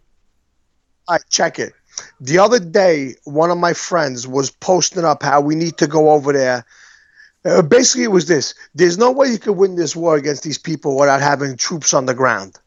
All 1.09 1.15
right, 1.17 1.23
check 1.29 1.59
it. 1.59 1.73
The 2.21 2.39
other 2.39 2.59
day, 2.59 3.15
one 3.25 3.51
of 3.51 3.59
my 3.59 3.73
friends 3.73 4.27
was 4.27 4.51
posting 4.51 5.05
up 5.05 5.23
how 5.23 5.41
we 5.41 5.55
need 5.55 5.77
to 5.79 5.87
go 5.87 6.11
over 6.11 6.33
there. 6.33 6.65
Uh, 7.45 7.63
basically, 7.63 8.05
it 8.05 8.11
was 8.11 8.27
this: 8.27 8.55
there's 8.75 8.99
no 8.99 9.11
way 9.11 9.29
you 9.29 9.39
could 9.39 9.57
win 9.57 9.77
this 9.77 9.95
war 9.95 10.17
against 10.17 10.43
these 10.43 10.59
people 10.59 10.97
without 10.97 11.21
having 11.21 11.57
troops 11.57 11.93
on 11.93 12.07
the 12.07 12.15
ground. 12.15 12.59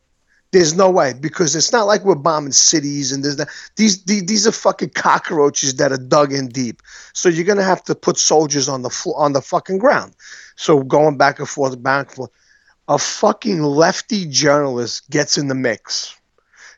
There's 0.51 0.75
no 0.75 0.89
way 0.89 1.13
because 1.19 1.55
it's 1.55 1.73
not 1.73 1.87
like 1.87 2.05
we're 2.05 2.15
bombing 2.15 2.53
cities 2.53 3.11
and 3.11 3.23
there's 3.23 3.37
not, 3.37 3.49
these, 3.75 4.03
these 4.05 4.25
these 4.25 4.47
are 4.47 4.51
fucking 4.53 4.91
cockroaches 4.91 5.75
that 5.75 5.91
are 5.91 5.97
dug 5.97 6.31
in 6.31 6.47
deep. 6.47 6.81
So 7.13 7.27
you're 7.27 7.43
gonna 7.43 7.63
have 7.63 7.83
to 7.85 7.95
put 7.95 8.17
soldiers 8.17 8.69
on 8.69 8.81
the 8.81 8.89
flo- 8.89 9.15
on 9.15 9.33
the 9.33 9.41
fucking 9.41 9.79
ground. 9.79 10.15
So 10.55 10.83
going 10.83 11.17
back 11.17 11.39
and 11.39 11.49
forth, 11.49 11.81
back 11.83 12.07
and 12.07 12.15
forth. 12.15 12.31
A 12.87 12.97
fucking 12.97 13.61
lefty 13.61 14.25
journalist 14.25 15.09
gets 15.09 15.37
in 15.37 15.49
the 15.49 15.55
mix 15.55 16.15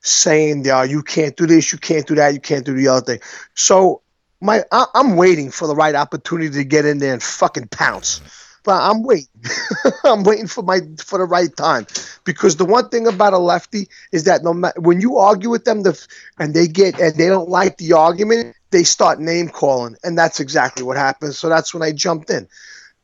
saying, 0.02 0.66
"Yeah, 0.66 0.84
you 0.84 1.04
can't 1.04 1.38
do 1.38 1.46
this, 1.46 1.72
you 1.72 1.78
can't 1.78 2.08
do 2.08 2.16
that, 2.16 2.34
you 2.34 2.40
can't 2.40 2.66
do 2.66 2.74
the 2.74 2.88
other 2.88 3.06
thing." 3.06 3.20
So, 3.54 4.02
my 4.42 4.64
I, 4.72 4.86
I'm 4.96 5.16
waiting 5.16 5.52
for 5.52 5.68
the 5.68 5.76
right 5.76 5.96
opportunity 5.96 6.52
to 6.52 6.64
get 6.64 6.86
in 6.86 7.00
there 7.00 7.14
and 7.14 7.24
fucking 7.24 7.70
pounce. 7.70 8.22
But 8.64 8.82
I'm 8.82 9.04
waiting. 9.04 9.28
I'm 10.04 10.24
waiting 10.24 10.48
for 10.48 10.64
my 10.64 10.82
for 11.04 11.18
the 11.18 11.26
right 11.26 11.56
time 11.56 11.88
because 12.26 12.58
the 12.58 12.66
one 12.66 12.90
thing 12.90 13.08
about 13.08 13.34
a 13.34 13.38
lefty 13.38 13.88
is 14.12 14.26
that 14.26 14.44
no 14.44 14.54
matter 14.54 14.80
when 14.82 15.02
you 15.02 15.18
argue 15.18 15.50
with 15.50 15.66
them, 15.66 15.84
the 15.84 16.06
and 16.38 16.54
they 16.54 16.68
get 16.68 17.00
and 17.00 17.16
they 17.16 17.28
don't 17.28 17.50
like 17.50 17.78
the 17.78 17.94
argument, 17.94 18.56
they 18.72 18.84
start 18.84 19.20
name 19.20 19.50
calling, 19.50 19.96
and 20.04 20.18
that's 20.18 20.40
exactly 20.40 20.84
what 20.84 20.98
happened. 20.98 21.36
So 21.36 21.50
that's 21.50 21.74
when 21.74 21.84
I 21.84 21.92
jumped 21.92 22.30
in. 22.30 22.48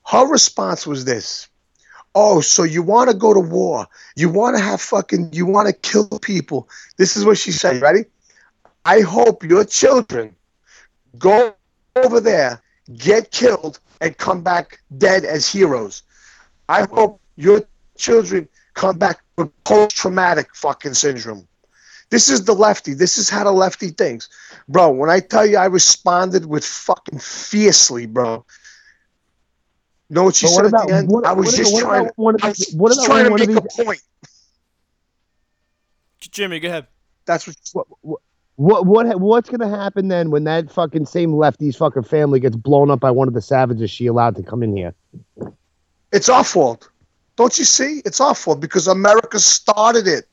Her 0.06 0.28
response 0.28 0.86
was 0.86 1.06
this. 1.06 1.48
Oh, 2.14 2.40
so 2.40 2.64
you 2.64 2.82
want 2.82 3.10
to 3.10 3.16
go 3.16 3.34
to 3.34 3.40
war? 3.40 3.88
You 4.16 4.30
want 4.30 4.56
to 4.56 4.64
have 4.64 4.80
fucking, 4.80 5.34
you 5.34 5.46
want 5.46 5.68
to 5.68 5.74
kill 5.74 6.08
people. 6.20 6.70
This 6.98 7.18
is 7.18 7.26
what 7.26 7.38
she 7.38 7.52
said. 7.52 7.82
Ready? 7.82 8.06
I 8.86 9.02
hope 9.02 9.44
your 9.44 9.66
children 9.66 10.36
go 11.18 11.56
over 11.96 12.20
there, 12.20 12.62
get 12.98 13.32
killed, 13.32 13.80
and 14.02 14.18
come 14.18 14.42
back 14.42 14.80
dead 14.98 15.26
as 15.26 15.50
heroes. 15.50 16.04
I 16.70 16.88
hope 16.92 17.22
your 17.36 17.64
children 17.98 18.48
come 18.74 18.98
back 18.98 19.22
with 19.38 19.52
post 19.64 19.96
traumatic 19.96 20.56
fucking 20.56 20.94
syndrome. 20.94 21.48
This 22.10 22.30
is 22.30 22.46
the 22.46 22.54
lefty. 22.54 22.94
This 22.94 23.18
is 23.18 23.30
how 23.30 23.44
the 23.44 23.52
lefty 23.52 23.90
thinks. 23.90 24.30
Bro, 24.68 24.92
when 24.92 25.10
I 25.10 25.20
tell 25.20 25.46
you 25.46 25.58
I 25.58 25.66
responded 25.66 26.46
with 26.46 26.64
fucking 26.64 27.20
fiercely, 27.20 28.06
bro. 28.06 28.46
You 30.10 30.16
know 30.16 30.24
what 30.26 30.36
she 30.36 30.48
said 30.48 30.66
about 30.66 30.84
at 30.84 30.88
the 30.88 30.96
end? 30.98 31.10
what, 31.10 31.26
I 31.26 31.34
was 31.34 31.48
what, 31.48 31.56
just 31.56 31.74
what 31.74 31.82
trying. 31.82 32.02
about 32.04 32.18
one 32.18 32.36
of 32.36 32.44
I 32.44 32.50
was 32.50 32.74
what 32.76 32.94
about 32.94 33.06
trying 33.06 33.26
to 33.26 33.32
one 33.32 33.42
of 33.42 33.48
make 33.48 33.64
these, 33.64 33.80
a 33.80 33.84
point. 33.84 34.02
Jimmy, 36.20 36.60
go 36.60 36.68
ahead. 36.68 36.88
That's 37.26 37.48
what. 37.74 37.88
what, 38.02 38.20
what 38.56 38.86
what 38.86 39.06
what 39.08 39.20
what's 39.20 39.50
gonna 39.50 39.70
happen 39.70 40.08
then 40.08 40.32
when 40.32 40.46
that 40.46 40.72
fucking 40.72 41.06
same 41.06 41.34
lefty's 41.34 41.76
fucking 41.76 42.04
family 42.04 42.40
gets 42.40 42.56
blown 42.56 42.90
up 42.90 43.00
by 43.00 43.12
one 43.12 43.28
of 43.28 43.34
the 43.34 43.42
savages 43.42 43.92
she 43.92 44.08
allowed 44.08 44.36
to 44.38 44.44
come 44.44 44.64
in 44.64 44.76
here? 44.76 44.94
It's 46.12 46.30
our 46.30 46.44
fault. 46.44 46.90
Don't 47.36 47.58
you 47.58 47.66
see? 47.66 48.02
It's 48.06 48.22
our 48.22 48.34
fault 48.34 48.62
because 48.62 48.88
America 48.88 49.40
started 49.40 50.08
it. 50.08 50.26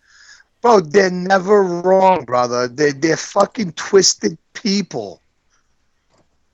Bro, 0.60 0.82
they're 0.82 1.10
never 1.10 1.62
wrong, 1.62 2.24
brother. 2.24 2.68
They 2.68 2.92
they're 2.92 3.16
fucking 3.16 3.72
twisted 3.72 4.38
people. 4.54 5.20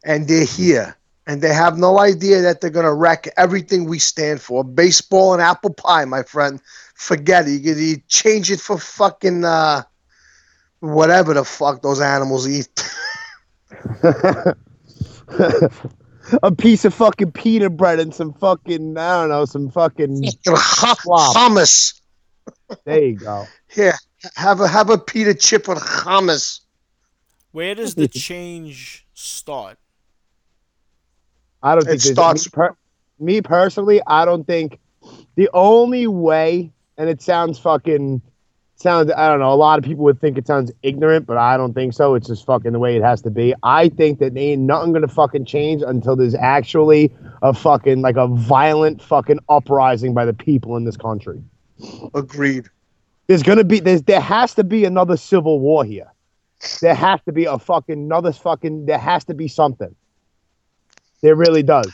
And 0.05 0.27
they're 0.27 0.47
here. 0.47 0.97
And 1.27 1.43
they 1.43 1.53
have 1.53 1.77
no 1.77 1.99
idea 1.99 2.41
that 2.41 2.63
they're 2.63 2.71
gonna 2.71 2.95
wreck 2.95 3.29
everything 3.37 3.85
we 3.85 3.99
stand 3.99 4.41
for. 4.41 4.65
Baseball 4.65 5.35
and 5.35 5.43
apple 5.43 5.75
pie, 5.75 6.07
my 6.07 6.23
friend. 6.23 6.63
Forget 6.95 7.47
it. 7.47 7.61
You, 7.61 7.75
you 7.75 7.97
change 8.09 8.51
it 8.51 8.61
for 8.61 8.79
fucking 8.79 9.45
uh 9.45 9.83
whatever 10.81 11.35
the 11.35 11.45
fuck 11.45 11.83
those 11.83 12.01
animals 12.01 12.49
eat. 12.49 12.69
a 16.43 16.53
piece 16.57 16.85
of 16.85 16.95
fucking 16.95 17.33
pita 17.33 17.71
bread 17.71 18.01
and 18.01 18.15
some 18.15 18.33
fucking 18.35 18.97
I 18.97 19.21
don't 19.21 19.29
know 19.31 19.45
some 19.45 19.71
fucking 19.71 20.25
Slop. 20.45 20.99
hummus. 21.37 22.01
there 22.85 23.05
you 23.05 23.17
go. 23.17 23.47
Here, 23.69 23.95
have 24.37 24.61
a 24.61 24.69
have 24.69 24.91
a 24.91 24.99
pita 24.99 25.35
chip 25.35 25.69
with 25.69 25.79
hummus. 25.79 26.61
Where 27.53 27.75
does 27.75 27.95
the 27.95 28.09
change 28.09 29.07
start? 29.15 29.79
I 31.63 31.75
don't 31.75 31.83
It 31.85 32.01
think 32.01 32.03
there's- 32.03 32.15
starts- 32.15 32.47
me, 32.47 32.51
per, 32.53 32.77
me 33.19 33.43
personally. 33.43 34.01
I 34.07 34.25
don't 34.25 34.47
think 34.47 34.79
the 35.35 35.49
only 35.53 36.07
way, 36.07 36.73
and 36.97 37.09
it 37.09 37.21
sounds 37.23 37.59
fucking 37.59 38.23
sounds. 38.81 39.11
I 39.17 39.29
don't 39.29 39.41
know. 39.41 39.53
A 39.53 39.55
lot 39.55 39.79
of 39.79 39.85
people 39.85 40.05
would 40.05 40.21
think 40.21 40.39
it 40.39 40.47
sounds 40.47 40.73
ignorant, 40.83 41.27
but 41.27 41.37
I 41.37 41.57
don't 41.57 41.75
think 41.75 41.93
so. 41.93 42.15
It's 42.15 42.29
just 42.29 42.47
fucking 42.47 42.73
the 42.73 42.79
way 42.79 42.97
it 42.97 43.03
has 43.03 43.23
to 43.23 43.31
be. 43.31 43.55
I 43.63 43.89
think 43.89 44.19
that 44.21 44.37
ain't 44.37 44.63
nothing 44.63 44.93
gonna 44.93 45.09
fucking 45.09 45.45
change 45.45 45.83
until 45.83 46.17
there's 46.17 46.35
actually 46.35 47.13
a 47.43 47.53
fucking 47.53 48.01
like 48.01 48.17
a 48.17 48.27
violent 48.27 49.03
fucking 49.03 49.39
uprising 49.49 50.15
by 50.15 50.25
the 50.25 50.35
people 50.35 50.77
in 50.77 50.85
this 50.85 50.97
country. 50.97 51.43
Agreed. 52.15 52.69
There's 53.27 53.43
gonna 53.43 53.65
be 53.65 53.81
there's 53.81 54.03
there 54.03 54.21
has 54.21 54.55
to 54.55 54.65
be 54.65 54.85
another 54.85 55.17
civil 55.17 55.61
war 55.61 55.85
here. 55.85 56.13
There 56.81 56.95
has 56.95 57.21
to 57.23 57.33
be 57.33 57.45
a 57.45 57.59
fucking 57.59 57.95
another 57.95 58.33
fucking 58.33 58.87
there 58.87 58.99
has 58.99 59.25
to 59.27 59.35
be 59.35 59.49
something. 59.49 59.95
There 61.21 61.35
really 61.35 61.63
does. 61.63 61.93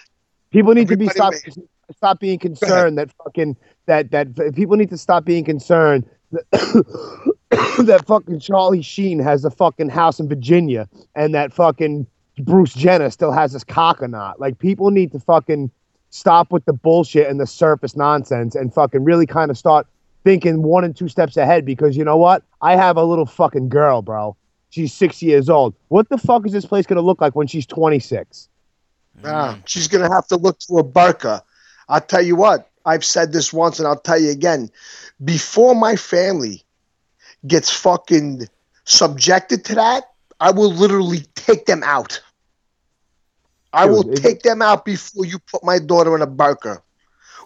People 0.51 0.75
need 0.75 0.89
to 0.89 0.97
be 0.97 1.09
stop 1.09 1.35
Everybody 1.35 1.69
stop 1.93 2.21
being 2.21 2.39
concerned 2.39 2.99
that 2.99 3.11
fucking 3.13 3.57
that 3.87 4.11
that 4.11 4.55
people 4.55 4.77
need 4.77 4.91
to 4.91 4.99
stop 4.99 5.25
being 5.25 5.45
concerned 5.45 6.05
that, 6.51 8.05
fucking 8.07 8.41
Charlie 8.41 8.83
Sheen 8.83 9.19
has 9.19 9.45
a 9.45 9.51
fucking 9.51 9.89
house 9.89 10.21
in 10.21 10.29
Virginia 10.29 10.89
and 11.15 11.35
that 11.35 11.53
fucking 11.53 12.07
Bruce 12.39 12.75
Jenner 12.75 13.11
still 13.11 13.33
has 13.33 13.53
his 13.53 13.65
cock 13.65 14.03
or 14.03 14.09
not. 14.09 14.41
Like 14.41 14.59
people 14.59 14.91
need 14.91 15.13
to 15.13 15.21
fucking 15.21 15.71
stop 16.11 16.53
with 16.53 16.65
the 16.65 16.73
bullshit 16.73 17.29
and 17.29 17.41
the 17.41 17.47
surface 17.47 17.97
nonsense 17.97 18.55
and 18.55 18.73
fucking 18.73 19.05
really 19.05 19.27
kind 19.27 19.51
of 19.51 19.59
start 19.59 19.87
thinking 20.25 20.63
one 20.63 20.85
and 20.85 20.97
two 20.97 21.09
steps 21.09 21.37
ahead 21.37 21.65
because 21.65 21.97
you 21.97 22.05
know 22.05 22.17
what? 22.17 22.43
I 22.63 22.77
have 22.77 22.97
a 22.97 23.05
little 23.05 23.27
fucking 23.27 23.69
girl, 23.69 24.03
bro. 24.03 24.37
She's 24.71 24.93
six 24.93 25.23
years 25.23 25.49
old. 25.49 25.75
What 25.89 26.09
the 26.09 26.19
fuck 26.19 26.47
is 26.47 26.53
this 26.53 26.65
place 26.65 26.87
gonna 26.87 27.01
look 27.01 27.21
like 27.21 27.37
when 27.37 27.47
she's 27.47 27.67
26? 27.67 28.49
Ah, 29.23 29.59
she's 29.67 29.87
gonna 29.87 30.13
have 30.13 30.27
to 30.29 30.37
look 30.37 30.59
to 30.61 30.79
a 30.79 30.85
burqa. 30.85 31.43
I'll 31.89 32.01
tell 32.01 32.23
you 32.23 32.37
what. 32.37 32.71
I've 32.85 33.05
said 33.05 33.33
this 33.33 33.53
once, 33.53 33.79
and 33.79 33.89
I'll 33.89 33.99
tell 33.99 34.19
you 34.21 34.31
again. 34.31 34.71
Before 35.25 35.75
my 35.75 35.97
family 35.97 36.63
gets 37.47 37.71
fucking 37.71 38.49
subjected 38.85 39.65
to 39.67 39.75
that, 39.77 40.05
I 40.41 40.51
will 40.51 40.73
literally 40.73 41.21
take 41.35 41.67
them 41.67 41.83
out. 41.83 42.21
I 43.73 43.87
will 43.87 44.09
it- 44.11 44.17
take 44.17 44.43
them 44.43 44.63
out 44.63 44.85
before 44.85 45.25
you 45.25 45.39
put 45.51 45.65
my 45.65 45.79
daughter 45.79 46.15
in 46.15 46.23
a 46.23 46.27
burqa, 46.27 46.81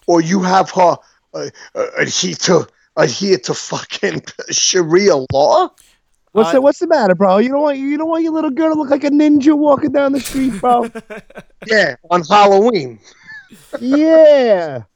or 0.06 0.20
you 0.20 0.42
have 0.42 0.70
her 0.72 0.96
uh, 1.34 1.50
uh, 1.74 1.86
adhere 1.98 2.34
to 2.34 2.66
adhere 2.96 3.38
to 3.38 3.54
fucking 3.54 4.22
Sharia 4.50 5.16
law. 5.32 5.70
What's 6.32 6.50
I- 6.50 6.52
the 6.54 6.60
What's 6.60 6.78
the 6.80 6.86
matter, 6.86 7.14
bro? 7.14 7.38
You 7.38 7.50
don't 7.50 7.62
want 7.62 7.78
you 7.78 7.96
don't 7.96 8.08
want 8.08 8.24
your 8.24 8.32
little 8.32 8.50
girl 8.50 8.74
to 8.74 8.78
look 8.80 8.90
like 8.90 9.04
a 9.04 9.10
ninja 9.10 9.56
walking 9.56 9.92
down 9.92 10.12
the 10.12 10.20
street, 10.20 10.60
bro? 10.60 10.90
Yeah, 11.66 11.96
on 12.10 12.22
Halloween. 12.24 12.98
yeah. 13.80 14.82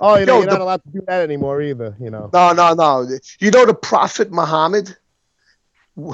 Oh, 0.00 0.16
you 0.16 0.26
know 0.26 0.34
Yo, 0.34 0.40
you're 0.40 0.50
not 0.50 0.60
allowed 0.60 0.82
to 0.84 0.90
do 0.90 1.02
that 1.06 1.22
anymore 1.22 1.62
either. 1.62 1.96
You 2.00 2.10
know. 2.10 2.30
No, 2.32 2.52
no, 2.52 2.74
no. 2.74 3.08
You 3.38 3.50
know 3.50 3.66
the 3.66 3.74
Prophet 3.74 4.30
Muhammad? 4.30 4.96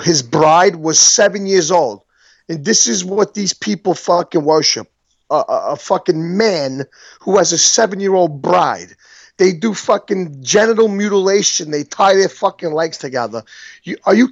His 0.02 0.22
bride 0.22 0.76
was 0.76 0.98
seven 0.98 1.46
years 1.46 1.70
old. 1.70 2.02
And 2.48 2.64
this 2.64 2.86
is 2.86 3.04
what 3.04 3.34
these 3.34 3.54
people 3.54 3.94
fucking 3.94 4.44
worship 4.44 4.90
a, 5.30 5.34
a, 5.34 5.72
a 5.72 5.76
fucking 5.76 6.36
man 6.36 6.84
who 7.20 7.38
has 7.38 7.52
a 7.52 7.58
seven 7.58 8.00
year 8.00 8.14
old 8.14 8.42
bride. 8.42 8.94
They 9.38 9.52
do 9.52 9.72
fucking 9.72 10.42
genital 10.42 10.88
mutilation. 10.88 11.70
They 11.70 11.84
tie 11.84 12.14
their 12.14 12.28
fucking 12.28 12.72
legs 12.72 12.98
together. 12.98 13.42
You, 13.84 13.96
are 14.04 14.14
you? 14.14 14.30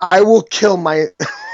I 0.00 0.22
will 0.22 0.42
kill 0.42 0.76
my. 0.76 1.06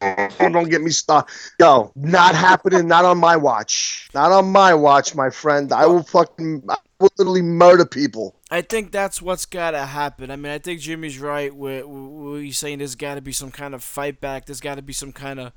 Don't 0.00 0.70
get 0.70 0.80
me 0.80 0.90
started. 0.90 1.32
Yo, 1.58 1.92
not 1.96 2.34
happening. 2.34 2.86
Not 2.86 3.04
on 3.04 3.18
my 3.18 3.36
watch. 3.36 4.08
Not 4.14 4.30
on 4.30 4.50
my 4.52 4.74
watch, 4.74 5.14
my 5.14 5.30
friend. 5.30 5.72
I 5.72 5.86
will 5.86 6.02
fucking. 6.02 6.62
I 6.68 6.76
will 7.00 7.10
literally 7.18 7.42
murder 7.42 7.84
people. 7.84 8.36
I 8.50 8.62
think 8.62 8.92
that's 8.92 9.20
what's 9.20 9.44
got 9.44 9.72
to 9.72 9.84
happen. 9.84 10.30
I 10.30 10.36
mean, 10.36 10.52
I 10.52 10.58
think 10.58 10.80
Jimmy's 10.80 11.18
right 11.18 11.54
where, 11.54 11.86
where 11.86 12.40
he's 12.40 12.58
saying 12.58 12.78
there's 12.78 12.94
got 12.94 13.16
to 13.16 13.20
be 13.20 13.32
some 13.32 13.50
kind 13.50 13.74
of 13.74 13.82
fight 13.82 14.20
back. 14.20 14.46
There's 14.46 14.60
got 14.60 14.76
to 14.76 14.82
be 14.82 14.92
some 14.92 15.12
kind 15.12 15.38
of, 15.40 15.52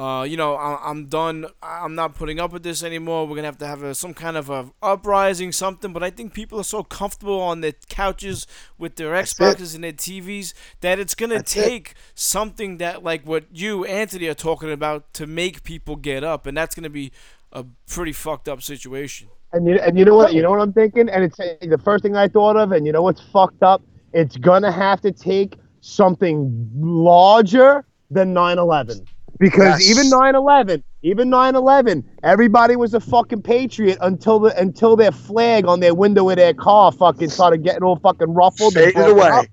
uh, 0.00 0.22
you 0.22 0.34
know, 0.34 0.54
I, 0.54 0.88
I'm 0.88 1.08
done. 1.08 1.44
I'm 1.62 1.94
not 1.94 2.14
putting 2.14 2.40
up 2.40 2.54
with 2.54 2.62
this 2.62 2.82
anymore. 2.82 3.26
We're 3.26 3.36
gonna 3.36 3.48
have 3.48 3.58
to 3.58 3.66
have 3.66 3.82
a, 3.82 3.94
some 3.94 4.14
kind 4.14 4.38
of 4.38 4.48
a 4.48 4.70
uprising, 4.82 5.52
something. 5.52 5.92
But 5.92 6.02
I 6.02 6.08
think 6.08 6.32
people 6.32 6.58
are 6.58 6.64
so 6.64 6.82
comfortable 6.82 7.38
on 7.38 7.60
their 7.60 7.74
couches 7.90 8.46
with 8.78 8.96
their 8.96 9.14
it. 9.14 9.24
Xboxes 9.26 9.74
and 9.74 9.84
their 9.84 9.92
TVs 9.92 10.54
that 10.80 10.98
it's 10.98 11.14
gonna 11.14 11.34
That's 11.34 11.54
it. 11.54 11.64
take 11.64 11.94
something 12.14 12.78
that 12.78 13.04
like 13.04 13.26
what 13.26 13.44
you, 13.52 13.84
Anthony, 13.84 14.26
are 14.28 14.32
talking 14.34 14.72
about 14.72 15.12
to 15.14 15.26
make 15.26 15.64
people 15.64 15.96
get 15.96 16.24
up, 16.24 16.46
and 16.46 16.56
that's 16.56 16.74
gonna 16.74 16.88
be 16.88 17.12
a 17.52 17.66
pretty 17.86 18.12
fucked 18.12 18.48
up 18.48 18.62
situation. 18.62 19.28
And 19.52 19.66
you 19.66 19.78
and 19.80 19.98
you 19.98 20.06
know 20.06 20.16
what 20.16 20.32
you 20.32 20.40
know 20.40 20.48
what 20.48 20.62
I'm 20.62 20.72
thinking, 20.72 21.10
and 21.10 21.24
it's 21.24 21.36
the 21.36 21.80
first 21.84 22.04
thing 22.04 22.16
I 22.16 22.26
thought 22.26 22.56
of, 22.56 22.72
and 22.72 22.86
you 22.86 22.92
know 22.92 23.02
what's 23.02 23.20
fucked 23.20 23.62
up? 23.62 23.82
It's 24.14 24.38
gonna 24.38 24.72
have 24.72 25.02
to 25.02 25.12
take 25.12 25.58
something 25.82 26.70
larger 26.74 27.84
than 28.10 28.32
9/11 28.32 29.06
because 29.40 29.80
Yes. 29.80 29.90
even 29.90 30.10
9/11, 30.10 30.84
even 31.02 31.28
9/11, 31.30 32.04
everybody 32.22 32.76
was 32.76 32.94
a 32.94 33.00
fucking 33.00 33.42
patriot 33.42 33.98
until 34.02 34.38
the 34.38 34.56
until 34.60 34.94
their 34.94 35.10
flag 35.10 35.66
on 35.66 35.80
their 35.80 35.94
window 35.94 36.28
of 36.28 36.36
their 36.36 36.54
car 36.54 36.92
fucking 36.92 37.30
started 37.30 37.64
getting 37.64 37.82
all 37.82 37.96
fucking 37.96 38.32
ruffled. 38.32 38.76
and 38.76 38.84
Faded 38.84 38.94
broken 38.94 39.18
away. 39.18 39.28
up. 39.30 39.46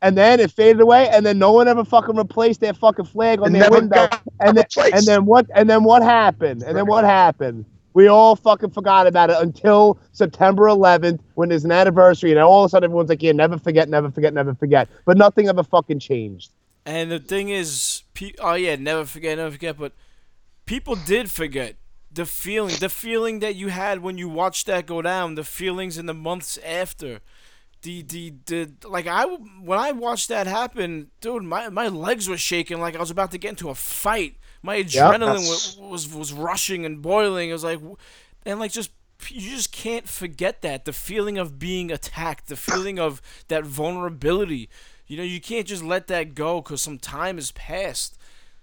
And 0.00 0.16
then 0.16 0.40
it 0.40 0.50
faded 0.50 0.80
away, 0.80 1.08
and 1.10 1.24
then 1.24 1.38
no 1.38 1.52
one 1.52 1.68
ever 1.68 1.84
fucking 1.84 2.16
replaced 2.16 2.60
their 2.60 2.72
fucking 2.74 3.04
flag 3.04 3.40
on 3.40 3.54
It 3.54 3.60
their 3.60 3.70
window. 3.70 4.08
And 4.40 4.56
then, 4.56 4.64
and 4.92 5.06
then 5.06 5.26
what? 5.26 5.46
And 5.54 5.70
then 5.70 5.84
what 5.84 6.02
happened? 6.02 6.62
And 6.64 6.76
then 6.76 6.86
what 6.86 7.04
happened? 7.04 7.66
We 7.94 8.08
all 8.08 8.34
fucking 8.34 8.70
forgot 8.70 9.06
about 9.06 9.30
it 9.30 9.36
until 9.38 9.98
September 10.12 10.64
11th, 10.66 11.20
when 11.34 11.50
there's 11.50 11.64
an 11.64 11.70
anniversary, 11.72 12.30
and 12.32 12.40
all 12.40 12.64
of 12.64 12.68
a 12.68 12.70
sudden 12.70 12.86
everyone's 12.86 13.10
like, 13.10 13.22
"Yeah, 13.22 13.32
never 13.32 13.58
forget, 13.58 13.88
never 13.88 14.10
forget, 14.10 14.32
never 14.34 14.54
forget." 14.54 14.88
But 15.04 15.18
nothing 15.18 15.46
ever 15.48 15.62
fucking 15.62 15.98
changed. 16.00 16.50
And 16.84 17.10
the 17.10 17.18
thing 17.20 17.48
is, 17.48 18.02
pe- 18.14 18.34
oh 18.40 18.54
yeah, 18.54 18.76
never 18.76 19.04
forget, 19.04 19.38
never 19.38 19.52
forget. 19.52 19.78
But 19.78 19.92
people 20.66 20.96
did 20.96 21.30
forget 21.30 21.76
the 22.10 22.26
feeling, 22.26 22.76
the 22.78 22.88
feeling 22.88 23.38
that 23.40 23.54
you 23.54 23.68
had 23.68 24.02
when 24.02 24.18
you 24.18 24.28
watched 24.28 24.66
that 24.66 24.86
go 24.86 25.00
down, 25.02 25.34
the 25.34 25.44
feelings 25.44 25.96
in 25.98 26.06
the 26.06 26.14
months 26.14 26.58
after. 26.64 27.20
The, 27.82 28.02
the, 28.02 28.34
the 28.46 28.70
like 28.88 29.08
I 29.08 29.24
when 29.24 29.78
I 29.78 29.90
watched 29.92 30.28
that 30.28 30.46
happen, 30.46 31.10
dude, 31.20 31.42
my, 31.42 31.68
my 31.68 31.88
legs 31.88 32.28
were 32.28 32.36
shaking 32.36 32.80
like 32.80 32.94
I 32.94 33.00
was 33.00 33.10
about 33.10 33.32
to 33.32 33.38
get 33.38 33.50
into 33.50 33.70
a 33.70 33.74
fight. 33.74 34.36
My 34.62 34.82
adrenaline 34.82 35.48
was, 35.48 35.76
was 35.80 36.12
was 36.14 36.32
rushing 36.32 36.84
and 36.86 37.02
boiling. 37.02 37.50
It 37.50 37.52
was 37.52 37.64
like, 37.64 37.80
and 38.46 38.60
like 38.60 38.72
just 38.72 38.90
you 39.28 39.50
just 39.50 39.72
can't 39.72 40.08
forget 40.08 40.62
that 40.62 40.84
the 40.84 40.92
feeling 40.92 41.38
of 41.38 41.58
being 41.58 41.90
attacked, 41.90 42.48
the 42.48 42.56
feeling 42.56 42.98
of 42.98 43.20
that 43.48 43.64
vulnerability. 43.64 44.68
You 45.12 45.18
know, 45.18 45.24
you 45.24 45.42
can't 45.42 45.66
just 45.66 45.84
let 45.84 46.06
that 46.06 46.34
go 46.34 46.62
because 46.62 46.80
some 46.80 46.98
time 46.98 47.36
has 47.36 47.50
passed. 47.50 48.16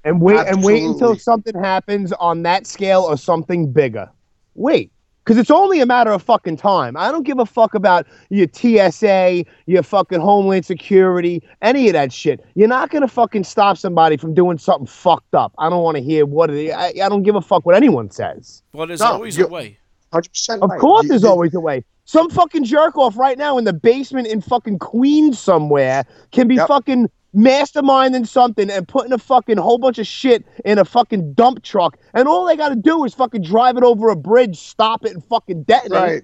And 0.03 0.19
wait, 0.19 0.47
and 0.47 0.63
wait 0.63 0.81
until 0.81 1.15
something 1.15 1.53
happens 1.53 2.11
on 2.13 2.41
that 2.41 2.65
scale 2.65 3.01
or 3.01 3.17
something 3.17 3.71
bigger. 3.71 4.09
Wait, 4.55 4.91
because 5.23 5.37
it's 5.37 5.51
only 5.51 5.79
a 5.79 5.85
matter 5.85 6.09
of 6.09 6.23
fucking 6.23 6.57
time. 6.57 6.97
I 6.97 7.11
don't 7.11 7.21
give 7.21 7.37
a 7.37 7.45
fuck 7.45 7.75
about 7.75 8.07
your 8.31 8.47
TSA, 8.51 9.45
your 9.67 9.83
fucking 9.83 10.21
Homeland 10.21 10.65
Security, 10.65 11.47
any 11.61 11.85
of 11.85 11.93
that 11.93 12.11
shit. 12.11 12.43
You're 12.55 12.67
not 12.67 12.89
gonna 12.89 13.07
fucking 13.07 13.43
stop 13.43 13.77
somebody 13.77 14.17
from 14.17 14.33
doing 14.33 14.57
something 14.57 14.87
fucked 14.87 15.35
up. 15.35 15.53
I 15.59 15.69
don't 15.69 15.83
want 15.83 15.97
to 15.97 16.03
hear 16.03 16.25
what 16.25 16.49
it. 16.49 16.71
I, 16.71 16.87
I 16.87 17.09
don't 17.09 17.21
give 17.21 17.35
a 17.35 17.41
fuck 17.41 17.63
what 17.67 17.75
anyone 17.75 18.09
says. 18.09 18.63
Well, 18.73 18.87
there's 18.87 19.01
No, 19.01 19.11
always 19.11 19.37
a 19.37 19.47
way. 19.47 19.77
Hundred 20.11 20.29
percent. 20.29 20.63
Of 20.63 20.71
course, 20.79 21.07
there's 21.09 21.23
always 21.23 21.53
a 21.53 21.59
way. 21.59 21.83
Some 22.09 22.31
fucking 22.31 22.63
jerk 22.63 22.97
off 22.97 23.15
right 23.19 23.37
now 23.37 23.59
in 23.59 23.65
the 23.65 23.71
basement 23.71 24.25
in 24.25 24.41
fucking 24.41 24.79
Queens 24.79 25.37
somewhere 25.37 26.05
can 26.31 26.47
be 26.47 26.55
Yep. 26.55 26.67
fucking 26.67 27.07
masterminding 27.35 28.27
something 28.27 28.71
and 28.71 28.87
putting 28.87 29.13
a 29.13 29.19
fucking 29.19 29.57
whole 29.57 29.77
bunch 29.77 29.99
of 29.99 30.07
shit 30.07 30.43
in 30.65 30.79
a 30.79 30.85
fucking 30.85 31.33
dump 31.33 31.61
truck, 31.61 31.99
and 32.15 32.27
all 32.27 32.47
they 32.47 32.55
got 32.55 32.69
to 32.69 32.75
do 32.75 33.05
is 33.05 33.13
fucking 33.13 33.43
drive 33.43 33.77
it 33.77 33.83
over 33.83 34.09
a 34.09 34.15
bridge, 34.15 34.57
stop 34.57 35.05
it, 35.05 35.11
and 35.13 35.23
fucking 35.25 35.61
detonate. 35.65 35.91
it. 35.91 36.01
right. 36.01 36.23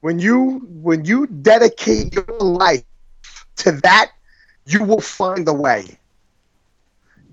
When 0.00 0.18
you 0.18 0.66
when 0.70 1.04
you 1.04 1.26
dedicate 1.26 2.14
your 2.14 2.24
life 2.40 2.82
to 3.56 3.72
that, 3.82 4.12
you 4.64 4.82
will 4.82 5.02
find 5.02 5.46
a 5.46 5.52
way. 5.52 5.98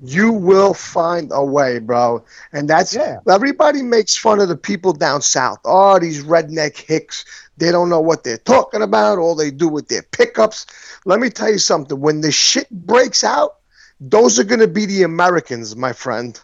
You 0.02 0.32
will 0.32 0.74
find 0.74 1.30
a 1.34 1.44
way, 1.44 1.80
bro. 1.80 2.24
And 2.54 2.70
that's 2.70 2.94
Yeah. 2.94 3.20
everybody 3.30 3.82
makes 3.82 4.16
fun 4.16 4.40
of 4.40 4.48
the 4.48 4.56
people 4.56 4.94
down 4.94 5.22
south. 5.22 5.60
Oh, 5.66 6.00
these 6.00 6.24
redneck 6.24 6.78
hicks. 6.78 7.26
They 7.58 7.72
don't 7.72 7.90
know 7.90 8.00
what 8.00 8.24
they're 8.24 8.38
talking 8.38 8.82
about. 8.82 9.18
All 9.18 9.36
they 9.36 9.52
do 9.52 9.68
with 9.68 9.90
their 9.90 10.04
pickups. 10.04 10.66
Let 11.06 11.20
me 11.20 11.30
tell 11.30 11.52
you 11.52 11.58
something. 11.60 12.00
When 12.00 12.22
the 12.22 12.32
shit 12.32 12.70
breaks 12.70 13.24
out, 13.24 13.56
those 14.00 14.40
are 14.40 14.46
going 14.46 14.62
to 14.62 14.68
be 14.68 14.86
the 14.86 15.04
Americans, 15.04 15.76
my 15.76 15.92
friend. 15.92 16.40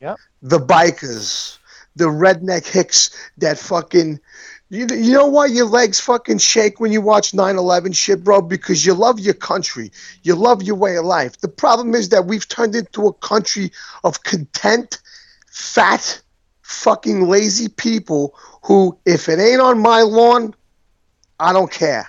Yep. 0.00 0.16
The 0.42 0.60
bikers, 0.60 1.58
the 1.96 2.04
redneck 2.04 2.66
hicks 2.66 3.10
that 3.38 3.58
fucking. 3.58 4.20
You, 4.74 4.86
you 4.90 5.12
know 5.12 5.26
why 5.26 5.46
your 5.46 5.66
legs 5.66 6.00
fucking 6.00 6.38
shake 6.38 6.80
when 6.80 6.90
you 6.90 7.00
watch 7.00 7.32
9 7.32 7.56
11 7.56 7.92
shit, 7.92 8.24
bro? 8.24 8.42
Because 8.42 8.84
you 8.84 8.92
love 8.92 9.20
your 9.20 9.34
country. 9.34 9.92
You 10.24 10.34
love 10.34 10.62
your 10.62 10.74
way 10.74 10.96
of 10.96 11.04
life. 11.04 11.38
The 11.40 11.48
problem 11.48 11.94
is 11.94 12.08
that 12.08 12.26
we've 12.26 12.48
turned 12.48 12.74
into 12.74 13.06
a 13.06 13.12
country 13.12 13.70
of 14.02 14.24
content, 14.24 15.00
fat, 15.46 16.20
fucking 16.62 17.28
lazy 17.28 17.68
people 17.68 18.34
who, 18.62 18.98
if 19.06 19.28
it 19.28 19.38
ain't 19.38 19.60
on 19.60 19.78
my 19.78 20.02
lawn, 20.02 20.54
I 21.38 21.52
don't 21.52 21.70
care. 21.70 22.08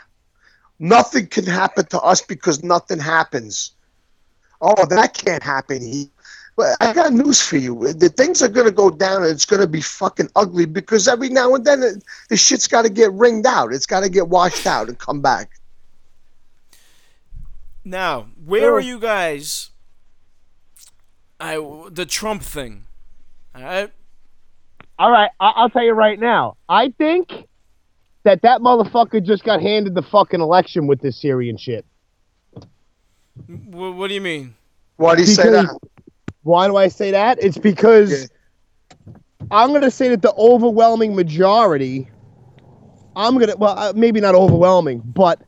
Nothing 0.79 1.27
can 1.27 1.45
happen 1.45 1.85
to 1.87 1.99
us 2.01 2.21
because 2.21 2.63
nothing 2.63 2.99
happens. 2.99 3.71
Oh, 4.59 4.85
that 4.87 5.13
can't 5.13 5.43
happen. 5.43 5.81
He, 5.81 6.09
But 6.55 6.77
I 6.79 6.93
got 6.93 7.11
news 7.11 7.41
for 7.41 7.57
you. 7.57 7.91
The 7.93 8.07
things 8.07 8.41
are 8.41 8.47
gonna 8.47 8.71
go 8.71 8.89
down, 8.89 9.23
and 9.23 9.31
it's 9.31 9.45
gonna 9.45 9.67
be 9.67 9.81
fucking 9.81 10.29
ugly 10.35 10.65
because 10.65 11.07
every 11.07 11.29
now 11.29 11.53
and 11.53 11.65
then 11.65 11.83
it, 11.83 12.03
the 12.29 12.37
shit's 12.37 12.67
got 12.67 12.83
to 12.83 12.89
get 12.89 13.11
ringed 13.11 13.45
out. 13.45 13.73
It's 13.73 13.85
got 13.85 14.01
to 14.01 14.09
get 14.09 14.29
washed 14.29 14.65
out 14.65 14.87
and 14.87 14.97
come 14.97 15.21
back. 15.21 15.51
Now, 17.83 18.27
where 18.45 18.71
oh. 18.71 18.75
are 18.75 18.79
you 18.79 18.99
guys? 18.99 19.71
I 21.39 21.55
the 21.91 22.05
Trump 22.05 22.41
thing. 22.41 22.85
All 23.53 23.61
right. 23.61 23.91
All 24.97 25.11
right, 25.11 25.29
I- 25.39 25.53
I'll 25.55 25.69
tell 25.69 25.83
you 25.83 25.91
right 25.91 26.19
now. 26.19 26.55
I 26.69 26.89
think 26.89 27.47
that 28.23 28.41
that 28.43 28.61
motherfucker 28.61 29.23
just 29.23 29.43
got 29.43 29.61
handed 29.61 29.93
the 29.93 30.01
fucking 30.01 30.39
election 30.39 30.87
with 30.87 31.01
this 31.01 31.19
Syrian 31.19 31.57
shit. 31.57 31.85
Wh- 33.47 33.95
what 33.95 34.07
do 34.07 34.13
you 34.13 34.21
mean? 34.21 34.55
Why 34.95 35.15
do 35.15 35.21
you 35.21 35.27
say 35.27 35.49
that? 35.49 35.77
Why 36.45 36.67
do 36.67 36.77
I 36.77 36.89
say 36.89 37.09
that? 37.09 37.39
It's 37.41 37.57
because 37.57 38.29
I'm 39.49 39.69
going 39.69 39.81
to 39.81 39.89
say 39.89 40.09
that 40.09 40.21
the 40.21 40.31
overwhelming 40.35 41.15
majority, 41.15 42.07
I'm 43.15 43.33
going 43.33 43.49
to, 43.49 43.57
well, 43.57 43.75
uh, 43.75 43.93
maybe 43.95 44.21
not 44.21 44.35
overwhelming, 44.35 45.01
but 45.03 45.41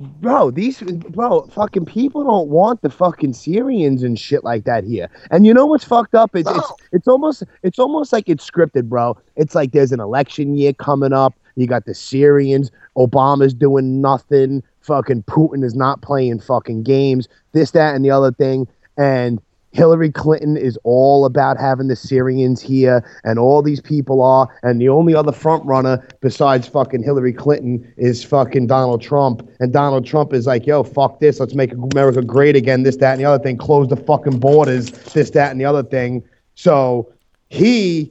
bro, 0.00 0.50
these, 0.50 0.80
bro, 0.80 1.42
fucking 1.48 1.84
people 1.84 2.24
don't 2.24 2.48
want 2.48 2.80
the 2.80 2.88
fucking 2.88 3.34
Syrians 3.34 4.02
and 4.02 4.18
shit 4.18 4.44
like 4.44 4.64
that 4.64 4.84
here. 4.84 5.10
And 5.30 5.46
you 5.46 5.52
know 5.52 5.66
what's 5.66 5.84
fucked 5.84 6.14
up? 6.14 6.34
It's, 6.34 6.48
it's, 6.48 6.72
it's 6.92 7.08
almost, 7.08 7.42
it's 7.62 7.78
almost 7.78 8.14
like 8.14 8.30
it's 8.30 8.50
scripted, 8.50 8.88
bro. 8.88 9.18
It's 9.36 9.54
like 9.54 9.72
there's 9.72 9.92
an 9.92 10.00
election 10.00 10.56
year 10.56 10.72
coming 10.72 11.12
up. 11.12 11.34
You 11.56 11.66
got 11.66 11.84
the 11.84 11.94
Syrians. 11.94 12.70
Obama's 12.96 13.52
doing 13.52 14.00
nothing. 14.00 14.62
Fucking 14.80 15.24
Putin 15.24 15.62
is 15.62 15.74
not 15.74 16.00
playing 16.00 16.40
fucking 16.40 16.82
games. 16.82 17.28
This, 17.52 17.72
that, 17.72 17.94
and 17.94 18.02
the 18.02 18.10
other 18.10 18.32
thing. 18.32 18.68
And 18.96 19.38
Hillary 19.76 20.10
Clinton 20.10 20.56
is 20.56 20.78
all 20.84 21.26
about 21.26 21.58
having 21.58 21.88
the 21.88 21.96
Syrians 21.96 22.62
here, 22.62 23.04
and 23.24 23.38
all 23.38 23.60
these 23.60 23.80
people 23.80 24.22
are. 24.22 24.48
And 24.62 24.80
the 24.80 24.88
only 24.88 25.14
other 25.14 25.32
front 25.32 25.64
runner 25.66 26.02
besides 26.22 26.66
fucking 26.66 27.02
Hillary 27.02 27.34
Clinton 27.34 27.92
is 27.98 28.24
fucking 28.24 28.68
Donald 28.68 29.02
Trump. 29.02 29.46
And 29.60 29.74
Donald 29.74 30.06
Trump 30.06 30.32
is 30.32 30.46
like, 30.46 30.66
yo, 30.66 30.82
fuck 30.82 31.20
this. 31.20 31.38
Let's 31.40 31.54
make 31.54 31.72
America 31.72 32.22
great 32.22 32.56
again. 32.56 32.84
This, 32.84 32.96
that, 32.96 33.12
and 33.12 33.20
the 33.20 33.26
other 33.26 33.42
thing. 33.42 33.58
Close 33.58 33.88
the 33.88 33.96
fucking 33.96 34.38
borders. 34.38 34.90
This, 35.12 35.30
that, 35.30 35.50
and 35.50 35.60
the 35.60 35.66
other 35.66 35.82
thing. 35.82 36.24
So 36.54 37.12
he 37.50 38.10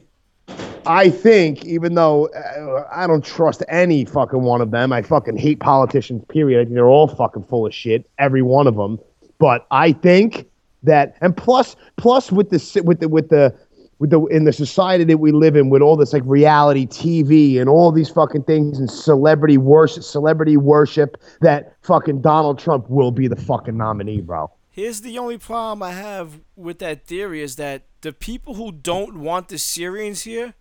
I 0.87 1.09
think, 1.09 1.65
even 1.65 1.95
though 1.95 2.27
uh, 2.27 2.87
I 2.93 3.07
don't 3.07 3.25
trust 3.25 3.63
any 3.67 4.05
fucking 4.05 4.43
one 4.43 4.61
of 4.61 4.69
them, 4.69 4.93
I 4.93 5.01
fucking 5.01 5.37
hate 5.37 5.59
politicians. 5.59 6.23
Period. 6.29 6.61
I 6.61 6.63
think 6.65 6.75
they're 6.75 6.85
all 6.85 7.07
fucking 7.07 7.43
full 7.45 7.65
of 7.65 7.73
shit, 7.73 8.07
every 8.19 8.43
one 8.43 8.67
of 8.67 8.75
them. 8.75 8.99
But 9.39 9.65
I 9.71 9.93
think 9.93 10.47
that, 10.85 11.17
and 11.21 11.35
plus, 11.35 11.75
plus 11.97 12.31
with 12.31 12.49
the 12.49 12.81
with 12.83 12.99
the 12.99 13.07
with 13.09 13.29
the 13.29 13.55
with 13.99 14.09
the 14.09 14.25
in 14.25 14.43
the 14.43 14.53
society 14.53 15.03
that 15.05 15.17
we 15.17 15.31
live 15.31 15.55
in, 15.55 15.69
with 15.69 15.81
all 15.81 15.95
this 15.95 16.13
like 16.13 16.23
reality 16.25 16.85
TV 16.87 17.59
and 17.59 17.69
all 17.69 17.91
these 17.91 18.09
fucking 18.09 18.43
things 18.43 18.79
and 18.79 18.89
celebrity 18.89 19.57
worship, 19.57 20.03
celebrity 20.03 20.57
worship, 20.57 21.17
that 21.41 21.75
fucking 21.81 22.21
Donald 22.21 22.59
Trump 22.59 22.89
will 22.89 23.11
be 23.11 23.27
the 23.27 23.35
fucking 23.35 23.77
nominee, 23.77 24.21
bro. 24.21 24.51
Here's 24.69 25.01
the 25.01 25.17
only 25.17 25.37
problem 25.37 25.81
I 25.81 25.93
have 25.93 26.41
with 26.57 26.79
that 26.79 27.05
theory 27.05 27.41
is 27.41 27.55
that 27.55 27.83
the 28.01 28.11
people 28.11 28.55
who 28.55 28.73
don't 28.73 29.17
want 29.19 29.47
the 29.47 29.57
Syrians 29.57 30.23
here 30.23 30.53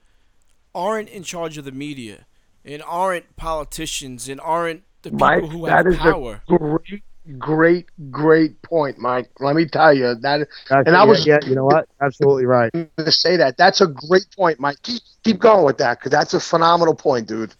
aren't 0.72 1.08
in 1.08 1.24
charge 1.24 1.58
of 1.58 1.64
the 1.64 1.72
media 1.72 2.26
and 2.64 2.82
aren't 2.86 3.34
politicians 3.36 4.28
and 4.28 4.40
aren't 4.40 4.84
the 5.02 5.10
people 5.10 5.26
Mike, 5.26 5.44
who 5.44 5.66
have 5.66 5.86
is 5.88 5.96
power. 5.96 6.42
a 6.48 6.58
great, 6.58 7.02
great, 7.38 7.86
great 8.10 8.60
point, 8.62 8.98
Mike. 8.98 9.30
Let 9.40 9.56
me 9.56 9.66
tell 9.66 9.92
you 9.94 10.14
that. 10.14 10.22
That's- 10.68 10.86
And 10.86 10.96
I 10.96 11.00
yeah, 11.00 11.04
was- 11.04 11.26
yeah, 11.26 11.38
you 11.46 11.54
know 11.54 11.64
what? 11.64 11.88
Absolutely 12.00 12.46
right. 12.46 12.70
To 12.98 13.10
say 13.12 13.36
that. 13.36 13.56
That's 13.56 13.80
a 13.80 13.86
great 13.86 14.26
point, 14.36 14.60
Mike. 14.60 14.76
Keep, 14.82 15.02
keep 15.24 15.38
going 15.38 15.64
with 15.64 15.78
that 15.78 15.98
because 15.98 16.10
that's 16.10 16.34
a 16.34 16.40
phenomenal 16.40 16.94
point, 16.94 17.26
dude. 17.28 17.54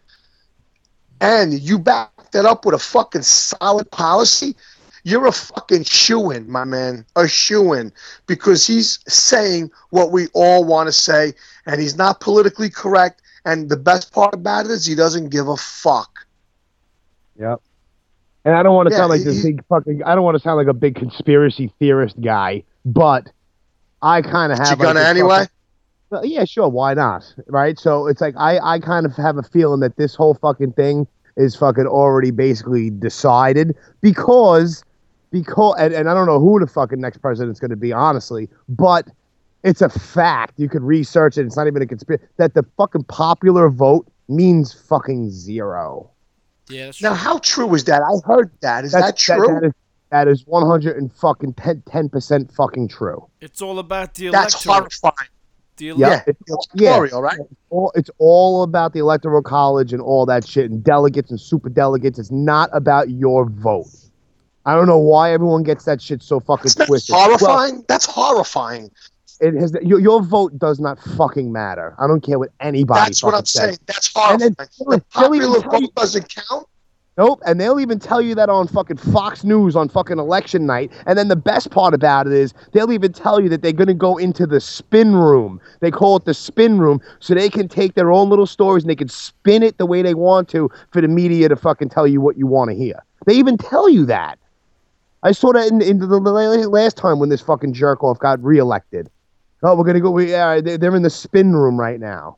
and 1.22 1.54
you 1.54 1.80
back 1.80 2.12
that 2.32 2.46
up 2.46 2.66
with 2.66 2.76
a 2.76 2.80
fucking 2.80 3.24
solid 3.24 3.90
policy, 3.92 4.56
you're 5.04 5.26
a 5.26 5.32
fucking 5.32 5.84
shoe 5.84 6.32
in, 6.32 6.50
my 6.50 6.64
man. 6.64 7.06
A 7.16 7.28
shoe 7.28 7.74
in. 7.74 7.92
Because 8.28 8.68
he's 8.68 9.00
saying 9.08 9.72
what 9.90 10.12
we 10.12 10.28
all 10.34 10.64
want 10.66 10.88
to 10.88 10.92
say, 10.94 11.34
and 11.66 11.80
he's 11.82 11.96
not 11.98 12.20
politically 12.20 12.70
correct. 12.70 13.22
And 13.46 13.70
the 13.70 13.78
best 13.78 14.12
part 14.14 14.34
about 14.34 14.66
it 14.66 14.72
is 14.72 14.86
he 14.86 14.96
doesn't 14.96 15.30
give 15.30 15.48
a 15.48 15.56
fuck. 15.58 16.26
Yep. 17.40 17.62
And 18.46 18.56
I 18.56 18.64
don't 18.64 18.76
want 18.76 18.90
to 18.90 18.94
Yeah, 18.94 19.00
sound 19.00 19.10
like 19.10 19.20
he- 19.20 19.26
this 19.26 19.44
big 19.44 19.66
fucking. 19.68 20.04
I 20.04 20.16
don't 20.16 20.24
want 20.24 20.36
to 20.36 20.44
sound 20.44 20.58
like 20.58 20.68
a 20.68 20.74
big 20.74 20.96
conspiracy 20.96 21.74
theorist 21.80 22.20
guy, 22.22 22.64
but 22.86 23.30
I 24.02 24.22
kind 24.22 24.52
of 24.52 24.60
have. 24.60 24.68
You 24.80 24.86
like, 24.86 24.96
gonna 24.96 25.06
anyway? 25.06 25.30
fucking- 25.40 25.54
Well, 26.10 26.26
yeah, 26.26 26.46
sure. 26.46 26.68
Why 26.70 26.94
not? 26.94 27.32
Right. 27.48 27.78
So 27.78 28.08
it's 28.08 28.22
like 28.22 28.36
I, 28.38 28.60
I 28.60 28.80
kind 28.80 29.06
of 29.06 29.16
have 29.16 29.38
a 29.38 29.44
feeling 29.44 29.80
that 29.82 29.98
this 29.98 30.16
whole 30.16 30.34
fucking 30.36 30.74
thing 30.74 31.08
is 31.38 31.56
fucking 31.56 31.86
already 31.86 32.32
basically 32.32 32.90
decided 32.90 33.76
because, 34.02 34.84
because, 35.32 35.76
and, 35.80 35.94
and 35.94 36.10
I 36.10 36.14
don't 36.14 36.26
know 36.26 36.40
who 36.40 36.60
the 36.60 36.68
fucking 36.68 37.00
next 37.00 37.20
president's 37.20 37.60
going 37.60 37.70
to 37.70 37.78
be, 37.78 37.94
honestly, 37.94 38.50
but 38.68 39.08
it's 39.64 39.82
a 39.82 39.90
fact. 39.90 40.54
You 40.58 40.68
could 40.68 40.82
research 40.82 41.38
it. 41.38 41.46
It's 41.46 41.56
not 41.56 41.68
even 41.68 41.82
a 41.82 41.86
conspiracy 41.86 42.26
that 42.38 42.56
the 42.56 42.64
fucking 42.78 43.04
popular 43.04 43.70
vote 43.70 44.08
means 44.28 44.74
fucking 44.74 45.30
zero. 45.32 46.10
yeah, 46.70 46.86
that's 46.86 47.02
Now, 47.02 47.10
true. 47.10 47.18
how 47.18 47.38
true 47.40 47.74
is 47.76 47.84
that? 47.86 48.02
I 48.02 48.14
heard 48.28 48.52
that. 48.62 48.84
Is 48.86 48.92
that 48.94 49.02
That's- 49.02 49.22
true? 49.22 49.46
that 49.48 49.64
is, 49.68 49.74
that 50.12 50.28
is 50.28 50.46
100 50.48 50.98
and 50.98 51.14
fucking 51.14 51.54
10 51.54 52.10
percent 52.10 52.52
fucking 52.52 52.88
true. 52.88 53.28
It's 53.42 53.62
all 53.62 53.78
about 53.78 54.16
the 54.16 54.28
election. 54.28 54.42
That's 54.42 54.66
electorate. 54.66 54.94
horrifying. 55.04 55.30
The 55.80 55.94
Yeah, 55.98 56.24
it's, 56.28 56.40
It's 56.48 56.68
yeah. 56.76 56.98
electoral, 56.98 57.22
right? 57.22 57.38
all, 57.70 57.92
it's 57.96 58.10
all 58.20 58.64
about 58.64 58.94
the 58.94 59.00
electoral 59.00 59.42
college 59.42 59.94
and 59.94 60.02
all 60.02 60.26
that 60.28 60.46
shit 60.48 60.70
and 60.70 60.84
delegates 60.84 61.32
and 61.32 61.40
super 61.40 61.70
delegates. 61.70 62.20
It's 62.20 62.32
not 62.32 62.70
about 62.74 63.10
your 63.10 63.46
vote. 63.50 63.88
I 64.66 64.76
don't 64.76 64.88
know 64.88 65.00
why 65.00 65.32
everyone 65.34 65.64
gets 65.64 65.86
that 65.86 66.02
shit 66.02 66.22
so 66.22 66.40
fucking 66.40 66.72
That's 66.76 66.88
twisted. 66.88 67.14
Well, 67.14 67.26
horrifying. 67.26 67.84
That's 67.88 68.06
horrifying. 68.06 68.92
it 69.40 69.54
has 69.56 69.74
your, 69.82 70.00
your 70.00 70.22
vote 70.22 70.60
does 70.60 70.80
not 70.80 71.00
fucking 71.18 71.52
matter. 71.52 71.96
I 71.98 72.08
don't 72.08 72.22
care 72.22 72.38
what 72.38 72.50
anybody. 72.60 73.00
That's 73.00 73.24
what 73.24 73.34
I'm 73.34 73.46
says. 73.46 73.62
saying. 73.64 73.78
That's 73.88 74.12
And 74.16 74.42
then- 74.42 74.56
horrifying. 74.78 75.00
The 75.00 75.06
popular 75.12 75.62
tell 75.62 75.72
vote 75.72 75.96
doesn't 75.96 76.30
count. 76.30 76.68
Nope, 77.18 77.42
and 77.46 77.60
they'll 77.60 77.82
even 77.82 78.00
tell 78.00 78.22
you 78.22 78.34
that 78.36 78.48
on 78.50 78.68
fucking 78.70 78.96
Fox 78.96 79.44
News 79.44 79.76
on 79.76 79.90
fucking 79.90 80.18
election 80.20 80.66
night. 80.66 80.90
And 81.06 81.18
then 81.18 81.28
the 81.28 81.36
best 81.36 81.70
part 81.70 81.94
about 81.94 82.28
it 82.28 82.34
is 82.34 82.54
they'll 82.72 82.94
even 82.94 83.12
tell 83.12 83.42
you 83.42 83.50
that 83.50 83.62
they're 83.62 83.74
going 83.74 83.88
to 83.90 83.94
go 83.94 84.16
into 84.18 84.48
the 84.48 84.62
spin 84.62 85.14
room. 85.16 85.60
They 85.82 85.92
call 85.92 86.16
it 86.16 86.24
the 86.24 86.34
spin 86.34 86.80
room 86.80 87.02
so 87.20 87.34
they 87.34 87.50
can 87.50 87.68
take 87.68 87.96
their 87.96 88.10
own 88.12 88.30
little 88.30 88.46
stories 88.48 88.84
and 88.84 88.90
they 88.90 88.96
can 88.96 89.10
spin 89.10 89.64
it 89.64 89.78
the 89.78 89.86
way 89.86 90.02
they 90.02 90.14
want 90.14 90.48
to 90.50 90.70
for 90.92 91.02
the 91.02 91.10
media 91.10 91.50
to 91.50 91.58
fucking 91.58 91.90
tell 91.90 92.08
you 92.08 92.22
what 92.22 92.38
you 92.38 92.48
want 92.48 92.70
to 92.72 92.76
hear. 92.78 92.96
They 93.26 93.34
even 93.34 93.58
tell 93.58 93.90
you 93.90 94.06
that. 94.06 94.40
I 95.24 95.34
saw 95.34 95.52
that 95.52 95.68
in, 95.70 95.82
in 95.82 96.00
the, 96.00 96.08
the 96.08 96.20
last 96.70 96.96
time 96.96 97.20
when 97.20 97.28
this 97.28 97.42
fucking 97.42 97.74
jerk 97.74 98.02
off 98.02 98.18
got 98.20 98.42
reelected. 98.42 99.10
Oh, 99.62 99.76
we're 99.76 99.84
gonna 99.84 100.00
go. 100.00 100.10
We 100.12 100.34
uh, 100.34 100.62
they- 100.62 100.78
they're 100.78 100.96
in 100.96 101.02
the 101.02 101.10
spin 101.10 101.54
room 101.54 101.78
right 101.78 102.00
now. 102.00 102.38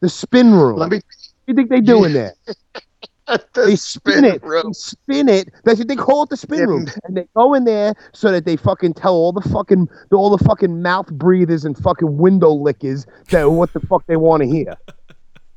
The 0.00 0.08
spin 0.08 0.52
room. 0.52 0.78
Let 0.78 0.90
me. 0.90 0.96
what 0.96 1.04
do 1.46 1.52
you 1.52 1.54
think 1.54 1.70
they 1.70 1.80
do 1.80 2.02
in 2.04 2.12
there? 2.12 2.34
The 3.54 3.62
They 3.66 3.76
spin 3.76 4.24
it. 4.24 4.42
room. 4.42 4.64
They 4.68 4.72
spin 4.72 5.28
it. 5.28 5.50
That's 5.64 5.78
what 5.78 5.88
they 5.88 5.96
call 5.96 6.24
it, 6.24 6.30
the 6.30 6.36
spin 6.36 6.68
room. 6.68 6.86
And 7.04 7.16
they 7.16 7.26
go 7.36 7.54
in 7.54 7.64
there 7.64 7.94
so 8.12 8.32
that 8.32 8.44
they 8.44 8.56
fucking 8.56 8.94
tell 8.94 9.14
all 9.14 9.32
the 9.32 9.40
fucking 9.48 9.88
all 10.12 10.36
the 10.36 10.42
fucking 10.44 10.82
mouth 10.82 11.06
breathers 11.12 11.64
and 11.64 11.76
fucking 11.78 12.16
window 12.18 12.50
lickers 12.50 13.06
that 13.30 13.50
what 13.50 13.72
the 13.72 13.80
fuck 13.80 14.06
they 14.06 14.16
want 14.16 14.42
to 14.42 14.48
hear. 14.48 14.74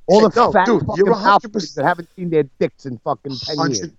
All 0.08 0.22
the 0.28 0.32
No, 0.36 0.52
fat 0.52 0.66
dude, 0.66 0.86
fucking 0.86 1.06
mouth 1.10 1.42
breathers 1.42 1.74
that 1.76 1.86
haven't 1.86 2.10
seen 2.16 2.30
their 2.30 2.44
dicks 2.60 2.86
in 2.86 2.98
fucking 3.00 3.36
ten 3.38 3.56
years. 3.72 3.92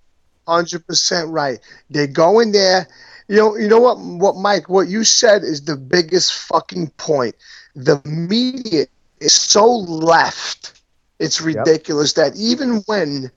Hundred, 0.47 0.85
percent 0.85 1.29
right. 1.31 1.59
They 1.89 2.07
go 2.07 2.39
in 2.39 2.51
there. 2.51 2.87
You 3.27 3.37
know, 3.37 3.57
you 3.57 3.67
know 3.67 3.79
what, 3.79 3.97
what, 3.99 4.35
Mike? 4.35 4.69
What 4.69 4.87
you 4.87 5.03
said 5.03 5.41
is 5.43 5.63
the 5.65 5.75
biggest 5.75 6.33
fucking 6.33 6.89
point. 6.97 7.33
The 7.75 7.99
media 8.05 8.85
is 9.19 9.33
so 9.33 9.65
left. 9.67 10.79
It's 11.19 11.41
ridiculous 11.41 12.13
that 12.13 12.35
even 12.35 12.83
when 12.85 13.31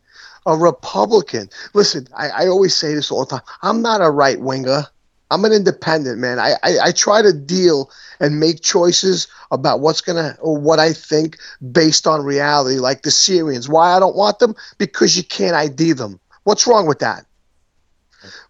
a 0.46 0.56
Republican, 0.56 1.50
listen, 1.74 2.06
I, 2.16 2.28
I 2.28 2.46
always 2.48 2.76
say 2.76 2.94
this 2.94 3.10
all 3.10 3.24
the 3.24 3.36
time. 3.36 3.46
I'm 3.62 3.82
not 3.82 4.00
a 4.00 4.10
right 4.10 4.40
winger. 4.40 4.84
I'm 5.30 5.44
an 5.44 5.52
independent 5.52 6.18
man. 6.18 6.38
I, 6.38 6.52
I, 6.62 6.78
I 6.84 6.92
try 6.92 7.20
to 7.20 7.32
deal 7.32 7.90
and 8.20 8.40
make 8.40 8.62
choices 8.62 9.28
about 9.50 9.80
what's 9.80 10.00
gonna 10.00 10.36
or 10.40 10.56
what 10.56 10.78
I 10.78 10.92
think 10.92 11.38
based 11.72 12.06
on 12.06 12.24
reality, 12.24 12.78
like 12.78 13.02
the 13.02 13.10
Syrians. 13.10 13.68
Why 13.68 13.94
I 13.94 14.00
don't 14.00 14.16
want 14.16 14.38
them? 14.38 14.54
Because 14.78 15.16
you 15.16 15.22
can't 15.22 15.54
ID 15.54 15.92
them. 15.92 16.18
What's 16.44 16.66
wrong 16.66 16.86
with 16.86 17.00
that? 17.00 17.26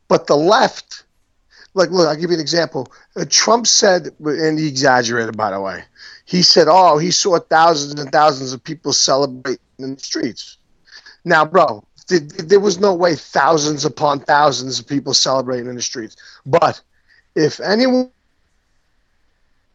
But 0.07 0.27
the 0.27 0.37
left, 0.37 1.05
like, 1.74 1.90
look, 1.90 2.09
I'll 2.09 2.16
give 2.16 2.31
you 2.31 2.37
an 2.37 2.40
example. 2.40 2.92
Uh, 3.16 3.24
Trump 3.29 3.66
said, 3.66 4.11
and 4.20 4.59
he 4.59 4.68
exaggerated, 4.68 5.37
by 5.37 5.51
the 5.51 5.61
way. 5.61 5.85
He 6.24 6.42
said, 6.42 6.68
"Oh, 6.70 6.98
he 6.98 7.11
saw 7.11 7.38
thousands 7.38 7.98
and 8.01 8.12
thousands 8.12 8.53
of 8.53 8.62
people 8.62 8.92
celebrating 8.92 9.59
in 9.79 9.94
the 9.94 10.01
streets." 10.01 10.58
Now, 11.29 11.45
bro, 11.45 11.85
th- 12.09 12.27
th- 12.31 12.49
there 12.49 12.59
was 12.59 12.81
no 12.81 12.95
way 12.95 13.14
thousands 13.14 13.85
upon 13.85 14.21
thousands 14.21 14.81
of 14.81 14.87
people 14.87 15.12
celebrating 15.12 15.69
in 15.69 15.75
the 15.77 15.83
streets. 15.83 16.17
But 16.47 16.81
if 17.35 17.61
anyone 17.61 18.11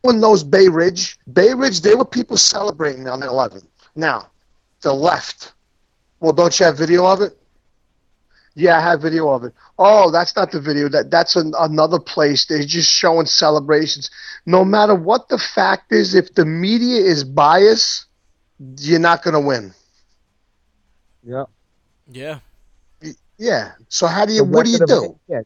knows 0.04 0.44
Bay 0.44 0.68
Ridge, 0.68 1.20
Bay 1.32 1.54
Ridge, 1.54 1.82
there 1.82 1.96
were 1.96 2.06
people 2.06 2.38
celebrating 2.38 3.08
on 3.08 3.20
the 3.20 3.28
11th. 3.28 3.68
Now, 3.96 4.30
the 4.82 4.94
left. 4.94 5.54
Well, 6.20 6.34
don't 6.34 6.60
you 6.60 6.66
have 6.66 6.76
video 6.76 7.06
of 7.06 7.22
it? 7.22 7.38
Yeah, 8.56 8.78
I 8.78 8.82
have 8.82 9.02
video 9.02 9.30
of 9.30 9.44
it. 9.44 9.54
Oh, 9.78 10.10
that's 10.10 10.36
not 10.36 10.52
the 10.52 10.60
video. 10.60 10.90
That 10.90 11.12
that's 11.12 11.36
an, 11.36 11.54
another 11.60 12.00
place. 12.00 12.46
They're 12.46 12.64
just 12.64 12.90
showing 12.92 13.26
celebrations. 13.26 14.10
No 14.46 14.66
matter 14.66 14.96
what 14.96 15.30
the 15.30 15.40
fact 15.40 15.92
is, 15.92 16.16
if 16.16 16.34
the 16.34 16.46
media 16.46 17.02
is 17.02 17.24
biased, 17.24 18.06
you're 18.78 19.00
not 19.00 19.24
going 19.24 19.34
to 19.34 19.40
win. 19.40 19.74
Yeah. 21.26 21.46
Yeah. 22.12 22.40
Yeah. 23.38 23.72
So 23.90 24.08
how 24.08 24.26
do 24.26 24.34
you? 24.34 24.40
The 24.40 24.46
What 24.46 24.66
do 24.66 24.72
you 24.72 24.78
record 24.78 24.92
of- 24.92 25.04
do? 25.04 25.20
Yeah. 25.28 25.42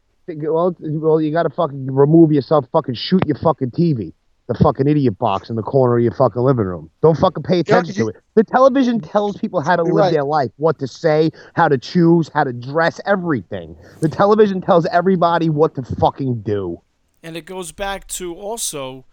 Well, 0.50 0.76
well, 0.78 1.20
you 1.20 1.32
got 1.32 1.44
to 1.44 1.50
fucking 1.50 1.86
remove 1.90 2.32
yourself. 2.32 2.66
Fucking 2.72 2.94
shoot 2.96 3.26
your 3.26 3.38
fucking 3.38 3.70
TV, 3.70 4.12
the 4.46 4.54
fucking 4.54 4.86
idiot 4.86 5.16
box 5.18 5.48
in 5.48 5.56
the 5.56 5.62
corner 5.62 5.96
of 5.96 6.02
your 6.02 6.12
fucking 6.12 6.42
living 6.42 6.66
room. 6.66 6.90
Don't 7.00 7.16
fucking 7.16 7.44
pay 7.44 7.60
attention 7.60 7.94
you- 7.94 8.04
to 8.04 8.08
it. 8.10 8.16
The 8.34 8.44
television 8.44 9.00
tells 9.00 9.38
people 9.38 9.62
how 9.62 9.76
to 9.76 9.82
live 9.84 9.94
right. 9.94 10.12
their 10.12 10.24
life, 10.24 10.50
what 10.58 10.78
to 10.80 10.86
say, 10.86 11.30
how 11.54 11.66
to 11.68 11.78
choose, 11.78 12.28
how 12.34 12.44
to 12.44 12.52
dress, 12.52 13.00
everything. 13.06 13.74
The 14.00 14.08
television 14.10 14.60
tells 14.60 14.84
everybody 14.86 15.48
what 15.48 15.74
to 15.76 15.82
fucking 15.82 16.42
do. 16.42 16.80
and 17.22 17.34
it 17.36 17.46
goes 17.46 17.72
back 17.72 18.06
to 18.08 18.34
also 18.34 19.06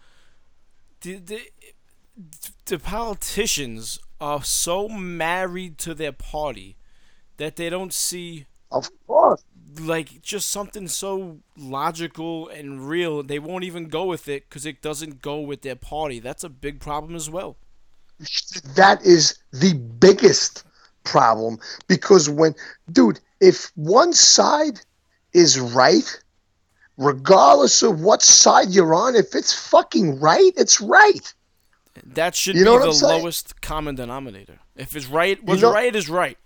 the, 1.00 1.16
the 1.16 1.40
the 2.66 2.78
politicians 2.78 3.98
are 4.20 4.42
so 4.44 4.88
married 4.88 5.78
to 5.78 5.94
their 5.94 6.12
party 6.12 6.76
that 7.38 7.56
they 7.56 7.68
don't 7.70 7.92
see 7.92 8.46
Of 8.70 8.88
course. 9.06 9.44
like 9.80 10.22
just 10.22 10.48
something 10.48 10.88
so 10.88 11.40
logical 11.56 12.48
and 12.48 12.88
real 12.88 13.22
they 13.22 13.38
won't 13.38 13.64
even 13.64 13.88
go 13.88 14.04
with 14.06 14.28
it 14.28 14.48
because 14.48 14.64
it 14.66 14.80
doesn't 14.82 15.20
go 15.22 15.40
with 15.40 15.62
their 15.62 15.76
party 15.76 16.18
that's 16.20 16.44
a 16.44 16.48
big 16.48 16.80
problem 16.80 17.14
as 17.14 17.28
well 17.30 17.56
That 18.76 19.02
is 19.04 19.38
the 19.52 19.74
biggest 19.74 20.64
problem 21.04 21.58
because 21.88 22.28
when, 22.28 22.54
dude, 22.90 23.20
if 23.40 23.70
one 23.74 24.12
side 24.12 24.80
is 25.32 25.58
right, 25.60 26.20
regardless 26.96 27.82
of 27.82 28.00
what 28.00 28.22
side 28.22 28.70
you're 28.70 28.94
on, 28.94 29.14
if 29.16 29.34
it's 29.34 29.52
fucking 29.52 30.20
right, 30.20 30.52
it's 30.56 30.80
right. 30.80 31.32
That 32.04 32.34
should 32.34 32.56
You 32.56 32.64
know 32.64 32.78
be 32.78 32.86
the 32.86 32.92
saying? 32.92 33.20
lowest 33.22 33.60
common 33.60 33.94
denominator 33.94 34.58
if 34.76 34.94
it's 34.96 35.06
right 35.06 35.42
what's 35.44 35.62
know- 35.62 35.72
right 35.72 35.94
is 35.94 36.08
right 36.08 36.38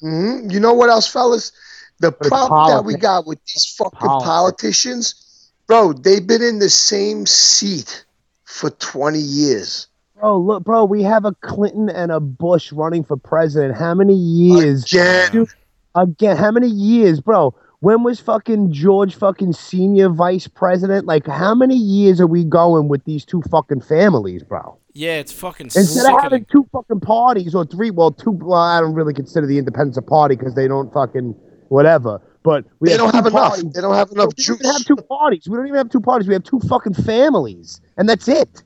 hmm 0.00 0.48
You 0.50 0.60
know 0.60 0.74
what 0.74 0.90
else, 0.90 1.06
fellas? 1.06 1.52
The 2.00 2.08
it's 2.08 2.28
problem 2.28 2.68
that 2.76 2.84
we 2.84 2.94
got 2.96 3.26
with 3.26 3.38
these 3.46 3.72
fucking 3.78 3.92
Politics. 3.98 4.26
politicians, 4.26 5.50
bro, 5.68 5.92
they've 5.92 6.26
been 6.26 6.42
in 6.42 6.58
the 6.58 6.68
same 6.68 7.24
seat 7.26 8.04
for 8.44 8.70
20 8.70 9.18
years. 9.18 9.86
Bro, 10.20 10.38
look, 10.38 10.64
bro, 10.64 10.84
we 10.84 11.02
have 11.04 11.24
a 11.24 11.32
Clinton 11.42 11.88
and 11.88 12.10
a 12.10 12.18
Bush 12.20 12.72
running 12.72 13.04
for 13.04 13.16
president. 13.16 13.76
How 13.76 13.94
many 13.94 14.14
years? 14.14 14.84
Again. 14.84 15.30
Dude, 15.32 15.48
again, 15.94 16.36
how 16.36 16.50
many 16.50 16.68
years, 16.68 17.20
bro? 17.20 17.54
When 17.84 18.02
was 18.02 18.18
fucking 18.18 18.72
George 18.72 19.14
fucking 19.14 19.52
senior 19.52 20.08
vice 20.08 20.46
president? 20.48 21.04
Like, 21.06 21.26
how 21.26 21.54
many 21.54 21.76
years 21.76 22.18
are 22.18 22.26
we 22.26 22.42
going 22.42 22.88
with 22.88 23.04
these 23.04 23.26
two 23.26 23.42
fucking 23.50 23.82
families, 23.82 24.42
bro? 24.42 24.78
yeah 24.94 25.16
it's 25.18 25.32
fucking 25.32 25.66
Instead 25.66 26.06
of 26.10 26.18
having 26.22 26.46
two 26.46 26.66
fucking 26.72 27.00
parties 27.00 27.54
or 27.54 27.66
three, 27.66 27.90
well, 27.90 28.10
two. 28.10 28.30
Well, 28.30 28.58
I 28.58 28.80
don't 28.80 28.94
really 28.94 29.12
consider 29.12 29.46
the 29.46 29.58
independents 29.58 29.98
a 29.98 30.02
party 30.02 30.34
because 30.36 30.54
they 30.54 30.66
don't 30.66 30.90
fucking 30.94 31.34
whatever. 31.68 32.22
But 32.42 32.64
we 32.80 32.88
They 32.88 32.96
don't 32.96 33.10
two 33.10 33.16
have 33.18 33.26
enough. 33.26 33.48
parties. 33.50 33.72
They 33.74 33.80
don't 33.82 33.94
have 33.94 34.10
enough 34.12 34.30
we 34.38 34.44
don't 34.44 34.60
even 34.60 34.72
have 34.72 34.84
two 34.86 34.96
parties. 34.96 35.48
We 35.48 35.56
don't 35.56 35.66
even 35.66 35.76
have 35.78 35.90
two 35.90 36.00
parties. 36.00 36.26
We 36.28 36.34
have 36.34 36.44
two 36.44 36.60
fucking 36.60 36.94
families, 36.94 37.80
and 37.98 38.08
that's 38.08 38.28
it. 38.28 38.62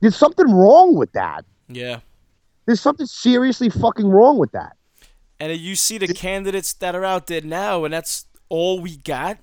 There's 0.00 0.16
something 0.16 0.50
wrong 0.50 0.96
with 0.96 1.12
that. 1.12 1.44
yeah 1.68 2.00
There's 2.66 2.80
something 2.80 3.06
seriously 3.06 3.70
fucking 3.70 4.06
wrong 4.16 4.36
with 4.38 4.52
that. 4.52 4.72
and 5.40 5.50
you 5.56 5.76
see 5.76 5.96
the 5.98 6.08
candidates 6.08 6.72
that 6.74 6.94
are 6.94 7.04
out 7.04 7.26
there 7.28 7.40
now 7.42 7.84
and 7.86 7.94
that's 7.94 8.26
all 8.48 8.80
we 8.80 8.96
got 8.98 9.38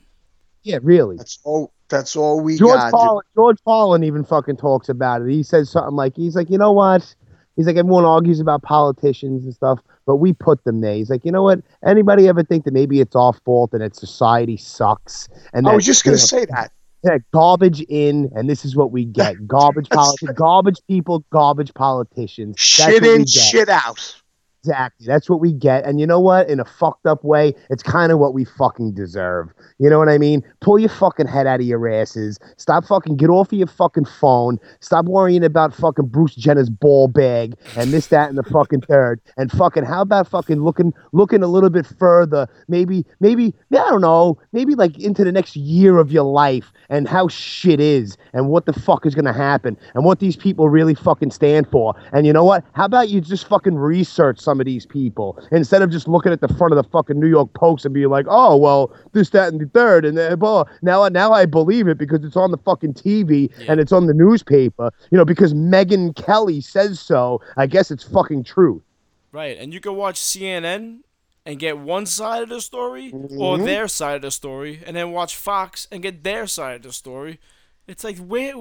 Yeah, 0.63 0.79
really. 0.81 1.17
That's 1.17 1.39
all. 1.43 1.73
That's 1.89 2.15
all 2.15 2.39
we 2.39 2.57
George 2.57 2.79
got. 2.79 2.91
Carlin, 2.91 3.25
George 3.35 3.57
Carlin 3.65 4.03
even 4.03 4.23
fucking 4.23 4.57
talks 4.57 4.87
about 4.87 5.21
it. 5.21 5.29
He 5.29 5.43
says 5.43 5.69
something 5.69 5.95
like, 5.95 6.15
he's 6.15 6.35
like, 6.35 6.49
you 6.49 6.57
know 6.57 6.71
what? 6.71 7.13
He's 7.57 7.67
like, 7.67 7.75
everyone 7.75 8.05
argues 8.05 8.39
about 8.39 8.61
politicians 8.63 9.43
and 9.43 9.53
stuff, 9.53 9.79
but 10.05 10.15
we 10.15 10.31
put 10.31 10.63
them 10.63 10.79
there. 10.79 10.95
He's 10.95 11.09
like, 11.09 11.25
you 11.25 11.31
know 11.31 11.43
what? 11.43 11.59
Anybody 11.85 12.29
ever 12.29 12.43
think 12.43 12.63
that 12.63 12.73
maybe 12.73 13.01
it's 13.01 13.15
our 13.15 13.33
fault 13.33 13.73
and 13.73 13.81
that 13.81 13.95
society 13.95 14.55
sucks? 14.55 15.27
And 15.53 15.67
I 15.67 15.75
was 15.75 15.85
just 15.85 16.05
gonna 16.05 16.15
know, 16.15 16.21
say 16.21 16.45
that. 16.45 16.71
yeah, 17.03 17.17
garbage 17.33 17.81
in, 17.89 18.31
and 18.35 18.49
this 18.49 18.63
is 18.63 18.75
what 18.75 18.91
we 18.91 19.03
get: 19.03 19.35
garbage 19.47 19.89
politics, 19.89 20.31
garbage 20.33 20.79
people, 20.87 21.25
garbage 21.29 21.73
politicians. 21.73 22.55
That's 22.55 22.93
Shit 22.93 23.01
what 23.03 23.19
in, 23.19 23.25
shit 23.27 23.69
out. 23.69 24.20
Exactly. 24.63 25.07
That's 25.07 25.27
what 25.27 25.39
we 25.39 25.53
get. 25.53 25.85
And 25.85 25.99
you 25.99 26.05
know 26.05 26.19
what? 26.19 26.47
In 26.47 26.59
a 26.59 26.65
fucked 26.65 27.07
up 27.07 27.23
way, 27.23 27.55
it's 27.71 27.81
kind 27.81 28.11
of 28.11 28.19
what 28.19 28.35
we 28.35 28.45
fucking 28.45 28.93
deserve. 28.93 29.49
You 29.79 29.89
know 29.89 29.97
what 29.97 30.07
I 30.07 30.19
mean? 30.19 30.43
Pull 30.59 30.77
your 30.77 30.89
fucking 30.89 31.25
head 31.25 31.47
out 31.47 31.61
of 31.61 31.65
your 31.65 31.89
asses. 31.89 32.37
Stop 32.57 32.85
fucking 32.85 33.17
get 33.17 33.31
off 33.31 33.51
of 33.51 33.57
your 33.57 33.65
fucking 33.65 34.05
phone. 34.05 34.59
Stop 34.79 35.05
worrying 35.05 35.43
about 35.43 35.73
fucking 35.73 36.09
Bruce 36.09 36.35
Jenner's 36.35 36.69
ball 36.69 37.07
bag 37.07 37.55
and 37.75 37.91
this, 37.91 38.07
that, 38.07 38.29
and 38.29 38.37
the 38.37 38.43
fucking 38.43 38.81
third. 38.81 39.19
And 39.35 39.51
fucking 39.51 39.83
how 39.83 40.03
about 40.03 40.27
fucking 40.27 40.63
looking 40.63 40.93
looking 41.11 41.41
a 41.41 41.47
little 41.47 41.71
bit 41.71 41.87
further? 41.87 42.47
Maybe, 42.67 43.03
maybe, 43.19 43.55
I 43.71 43.77
don't 43.77 44.01
know, 44.01 44.37
maybe 44.51 44.75
like 44.75 44.99
into 44.99 45.23
the 45.23 45.31
next 45.31 45.55
year 45.55 45.97
of 45.97 46.11
your 46.11 46.23
life 46.23 46.71
and 46.87 47.07
how 47.07 47.29
shit 47.29 47.79
is 47.79 48.15
and 48.33 48.47
what 48.49 48.67
the 48.67 48.73
fuck 48.73 49.07
is 49.07 49.15
gonna 49.15 49.33
happen 49.33 49.75
and 49.95 50.05
what 50.05 50.19
these 50.19 50.35
people 50.35 50.69
really 50.69 50.93
fucking 50.93 51.31
stand 51.31 51.67
for. 51.71 51.95
And 52.13 52.27
you 52.27 52.33
know 52.33 52.43
what? 52.43 52.63
How 52.73 52.85
about 52.85 53.09
you 53.09 53.21
just 53.21 53.47
fucking 53.47 53.75
research 53.75 54.39
some 54.51 54.59
of 54.59 54.65
these 54.65 54.85
people 54.85 55.41
instead 55.51 55.81
of 55.81 55.89
just 55.89 56.09
looking 56.09 56.33
at 56.33 56.41
the 56.41 56.47
front 56.55 56.73
of 56.73 56.83
the 56.83 56.89
fucking 56.91 57.17
New 57.17 57.29
York 57.29 57.53
Post 57.53 57.85
and 57.85 57.93
be 57.93 58.05
like, 58.05 58.25
oh 58.27 58.57
well, 58.57 58.93
this, 59.13 59.29
that, 59.29 59.47
and 59.47 59.61
the 59.61 59.65
third, 59.67 60.03
and 60.03 60.17
then 60.17 60.37
blah. 60.37 60.65
Now, 60.81 61.07
now 61.07 61.31
I 61.31 61.45
believe 61.45 61.87
it 61.87 61.97
because 61.97 62.25
it's 62.25 62.35
on 62.35 62.51
the 62.51 62.57
fucking 62.57 62.95
TV 62.95 63.49
and 63.69 63.79
it's 63.79 63.93
on 63.93 64.07
the 64.07 64.13
newspaper. 64.13 64.91
You 65.09 65.17
know, 65.17 65.23
because 65.23 65.53
Megyn 65.53 66.13
Kelly 66.17 66.59
says 66.59 66.99
so. 66.99 67.41
I 67.55 67.65
guess 67.65 67.91
it's 67.91 68.03
fucking 68.03 68.43
true. 68.43 68.83
Right, 69.31 69.57
and 69.57 69.73
you 69.73 69.79
can 69.79 69.95
watch 69.95 70.19
CNN 70.19 70.99
and 71.45 71.57
get 71.57 71.77
one 71.77 72.05
side 72.05 72.43
of 72.43 72.49
the 72.49 72.59
story 72.59 73.11
or 73.13 73.55
mm-hmm. 73.55 73.63
their 73.63 73.87
side 73.87 74.17
of 74.17 74.21
the 74.21 74.31
story, 74.31 74.81
and 74.85 74.97
then 74.97 75.11
watch 75.11 75.37
Fox 75.37 75.87
and 75.93 76.03
get 76.03 76.25
their 76.25 76.45
side 76.45 76.75
of 76.75 76.81
the 76.83 76.91
story. 76.91 77.39
It's 77.87 78.03
like 78.03 78.17
where 78.17 78.53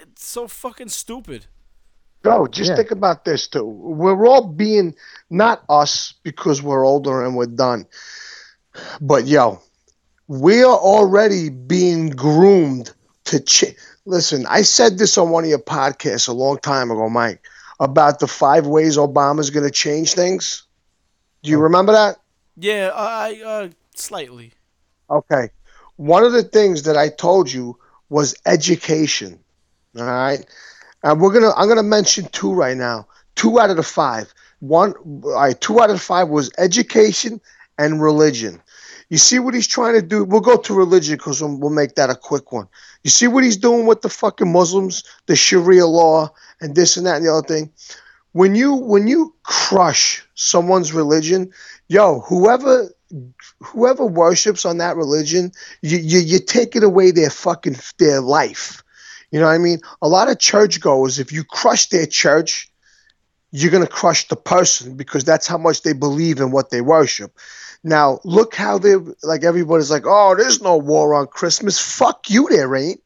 it's 0.00 0.26
so 0.26 0.48
fucking 0.48 0.88
stupid. 0.88 1.46
Bro, 2.24 2.48
just 2.48 2.70
Yeah. 2.70 2.76
think 2.76 2.90
about 2.90 3.24
this 3.26 3.46
too. 3.46 3.64
We're 3.64 4.26
all 4.26 4.46
being 4.46 4.94
not 5.30 5.62
us 5.68 6.14
because 6.22 6.62
we're 6.62 6.84
older 6.84 7.22
and 7.22 7.36
we're 7.36 7.46
done. 7.46 7.86
But 9.00 9.26
yo, 9.26 9.60
we 10.26 10.64
are 10.64 10.76
already 10.76 11.50
being 11.50 12.08
groomed 12.10 12.92
to 13.26 13.40
ch- 13.40 13.76
listen. 14.06 14.46
I 14.48 14.62
said 14.62 14.96
this 14.98 15.18
on 15.18 15.30
one 15.30 15.44
of 15.44 15.50
your 15.50 15.58
podcasts 15.58 16.26
a 16.26 16.32
long 16.32 16.58
time 16.58 16.90
ago, 16.90 17.10
Mike, 17.10 17.42
about 17.78 18.20
the 18.20 18.26
five 18.26 18.66
ways 18.66 18.96
Obama's 18.96 19.50
going 19.50 19.66
to 19.66 19.70
change 19.70 20.14
things. 20.14 20.62
Do 21.42 21.50
you 21.50 21.58
remember 21.58 21.92
that? 21.92 22.16
Yeah, 22.56 22.90
I 22.94 23.42
uh, 23.44 23.68
slightly. 23.94 24.54
Okay. 25.10 25.50
One 25.96 26.24
of 26.24 26.32
the 26.32 26.42
things 26.42 26.84
that 26.84 26.96
I 26.96 27.10
told 27.10 27.52
you 27.52 27.76
was 28.08 28.34
education. 28.46 29.38
All 29.98 30.04
right. 30.06 30.44
And 31.04 31.20
we're 31.20 31.32
gonna 31.32 31.52
I'm 31.56 31.68
gonna 31.68 31.82
mention 31.82 32.26
two 32.32 32.52
right 32.52 32.76
now. 32.76 33.06
Two 33.36 33.60
out 33.60 33.70
of 33.70 33.76
the 33.76 33.82
five. 33.82 34.32
One 34.60 34.94
right, 35.04 35.60
two 35.60 35.80
out 35.80 35.90
of 35.90 35.96
the 35.96 36.02
five 36.02 36.28
was 36.28 36.50
education 36.58 37.40
and 37.78 38.02
religion. 38.02 38.62
You 39.10 39.18
see 39.18 39.38
what 39.38 39.54
he's 39.54 39.68
trying 39.68 39.94
to 39.94 40.02
do? 40.02 40.24
We'll 40.24 40.40
go 40.40 40.56
to 40.56 40.74
religion 40.74 41.16
because 41.16 41.42
we'll, 41.42 41.58
we'll 41.58 41.70
make 41.70 41.96
that 41.96 42.08
a 42.08 42.14
quick 42.16 42.52
one. 42.52 42.68
You 43.02 43.10
see 43.10 43.28
what 43.28 43.44
he's 43.44 43.58
doing 43.58 43.86
with 43.86 44.00
the 44.00 44.08
fucking 44.08 44.50
Muslims, 44.50 45.04
the 45.26 45.36
Sharia 45.36 45.86
law, 45.86 46.32
and 46.60 46.74
this 46.74 46.96
and 46.96 47.06
that 47.06 47.16
and 47.18 47.26
the 47.26 47.32
other 47.32 47.46
thing. 47.46 47.70
When 48.32 48.54
you 48.54 48.74
when 48.74 49.06
you 49.06 49.34
crush 49.42 50.24
someone's 50.34 50.94
religion, 50.94 51.52
yo, 51.88 52.20
whoever 52.20 52.88
whoever 53.60 54.06
worships 54.06 54.64
on 54.64 54.78
that 54.78 54.96
religion, 54.96 55.52
you, 55.82 55.98
you 55.98 56.20
you're 56.20 56.40
taking 56.40 56.82
away 56.82 57.10
their 57.10 57.30
fucking 57.30 57.76
their 57.98 58.22
life. 58.22 58.83
You 59.34 59.40
know 59.40 59.46
what 59.46 59.54
I 59.54 59.58
mean? 59.58 59.80
A 60.00 60.06
lot 60.06 60.30
of 60.30 60.38
churchgoers, 60.38 61.18
if 61.18 61.32
you 61.32 61.42
crush 61.42 61.88
their 61.88 62.06
church, 62.06 62.70
you're 63.50 63.72
gonna 63.72 63.88
crush 63.88 64.28
the 64.28 64.36
person 64.36 64.96
because 64.96 65.24
that's 65.24 65.48
how 65.48 65.58
much 65.58 65.82
they 65.82 65.92
believe 65.92 66.38
in 66.38 66.52
what 66.52 66.70
they 66.70 66.80
worship. 66.80 67.36
Now 67.82 68.20
look 68.22 68.54
how 68.54 68.78
they 68.78 68.94
like 69.24 69.42
everybody's 69.42 69.90
like, 69.90 70.04
oh, 70.06 70.36
there's 70.36 70.62
no 70.62 70.76
war 70.76 71.16
on 71.16 71.26
Christmas. 71.26 71.80
Fuck 71.80 72.30
you, 72.30 72.46
there 72.48 72.76
ain't. 72.76 73.02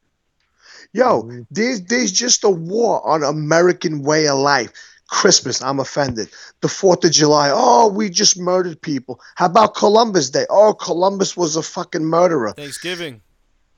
Yo, 0.93 1.23
mm-hmm. 1.23 1.41
there's 1.51 1.81
there's 1.85 2.13
just 2.13 2.45
a 2.45 2.51
war 2.51 3.01
on 3.09 3.23
American 3.23 4.03
way 4.03 4.29
of 4.29 4.37
life. 4.37 4.71
Christmas, 5.09 5.63
I'm 5.63 5.81
offended. 5.81 6.29
The 6.61 6.69
Fourth 6.69 7.05
of 7.07 7.13
July, 7.13 7.51
oh, 7.51 7.89
we 7.89 8.11
just 8.11 8.39
murdered 8.39 8.83
people. 8.83 9.19
How 9.35 9.47
about 9.47 9.75
Columbus 9.75 10.29
Day? 10.29 10.45
Oh, 10.51 10.75
Columbus 10.75 11.39
was 11.39 11.57
a 11.57 11.63
fucking 11.63 12.05
murderer. 12.05 12.53
Thanksgiving. 12.53 13.23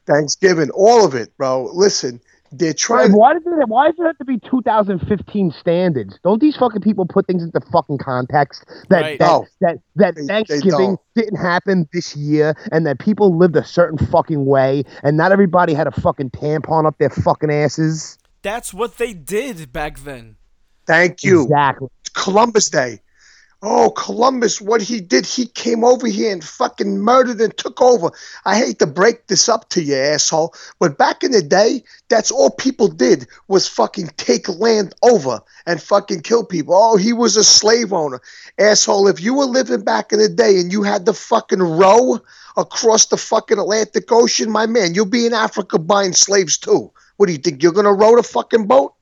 Thanksgiving, 0.06 0.70
all 0.70 1.04
of 1.04 1.14
it, 1.14 1.36
bro. 1.36 1.70
Listen, 1.72 2.20
they're 2.52 2.74
trying. 2.74 3.12
Why 3.12 3.34
does 3.34 3.42
it? 3.46 3.68
Why 3.68 3.88
does 3.88 3.96
it 3.98 4.04
have 4.06 4.18
to 4.18 4.24
be 4.24 4.38
2015 4.38 5.52
standards? 5.52 6.18
Don't 6.24 6.40
these 6.40 6.56
fucking 6.56 6.80
people 6.82 7.06
put 7.06 7.26
things 7.26 7.42
into 7.42 7.60
fucking 7.72 7.98
context? 7.98 8.64
That 8.88 9.00
Right. 9.02 9.18
that, 9.18 9.26
No. 9.26 9.46
that 9.60 9.78
that 9.96 10.14
They- 10.14 10.20
they 10.22 10.26
Thanksgiving 10.26 10.70
don't. 10.70 11.00
didn't 11.14 11.36
happen 11.36 11.88
this 11.92 12.16
year, 12.16 12.54
and 12.72 12.86
that 12.86 12.98
people 12.98 13.36
lived 13.36 13.56
a 13.56 13.64
certain 13.64 13.98
fucking 14.06 14.46
way, 14.46 14.84
and 15.02 15.16
not 15.16 15.32
everybody 15.32 15.74
had 15.74 15.86
a 15.86 15.92
fucking 15.92 16.30
tampon 16.30 16.86
up 16.86 16.98
their 16.98 17.10
fucking 17.10 17.50
asses. 17.50 18.18
That's 18.42 18.72
what 18.74 18.98
they 18.98 19.12
did 19.12 19.72
back 19.72 20.00
then. 20.00 20.36
Thank 20.86 21.22
you. 21.22 21.42
Exactly. 21.42 21.88
Columbus 22.14 22.68
Day. 22.70 23.00
Oh, 23.62 23.90
Columbus, 23.90 24.58
what 24.58 24.80
he 24.80 25.02
did, 25.02 25.26
he 25.26 25.44
came 25.44 25.84
over 25.84 26.06
here 26.06 26.32
and 26.32 26.42
fucking 26.42 26.96
murdered 26.96 27.42
and 27.42 27.54
took 27.54 27.82
over. 27.82 28.10
I 28.46 28.56
hate 28.56 28.78
to 28.78 28.86
break 28.86 29.26
this 29.26 29.50
up 29.50 29.68
to 29.70 29.82
you, 29.82 29.96
asshole, 29.96 30.54
but 30.78 30.96
back 30.96 31.22
in 31.22 31.32
the 31.32 31.42
day, 31.42 31.84
that's 32.08 32.30
all 32.30 32.48
people 32.48 32.88
did 32.88 33.26
was 33.48 33.68
fucking 33.68 34.12
take 34.16 34.48
land 34.48 34.94
over 35.02 35.42
and 35.66 35.82
fucking 35.82 36.22
kill 36.22 36.42
people. 36.42 36.74
Oh, 36.74 36.96
he 36.96 37.12
was 37.12 37.36
a 37.36 37.44
slave 37.44 37.92
owner. 37.92 38.22
Asshole, 38.58 39.08
if 39.08 39.20
you 39.20 39.34
were 39.34 39.44
living 39.44 39.84
back 39.84 40.10
in 40.10 40.20
the 40.20 40.28
day 40.30 40.58
and 40.58 40.72
you 40.72 40.82
had 40.82 41.04
the 41.04 41.12
fucking 41.12 41.62
row 41.62 42.18
across 42.56 43.06
the 43.06 43.18
fucking 43.18 43.58
Atlantic 43.58 44.10
Ocean, 44.10 44.50
my 44.50 44.64
man, 44.64 44.94
you'll 44.94 45.04
be 45.04 45.26
in 45.26 45.34
Africa 45.34 45.78
buying 45.78 46.14
slaves 46.14 46.56
too. 46.56 46.90
What 47.18 47.26
do 47.26 47.32
you 47.32 47.38
think? 47.38 47.62
You're 47.62 47.72
going 47.72 47.84
to 47.84 47.92
row 47.92 48.16
the 48.16 48.22
fucking 48.22 48.68
boat? 48.68 48.94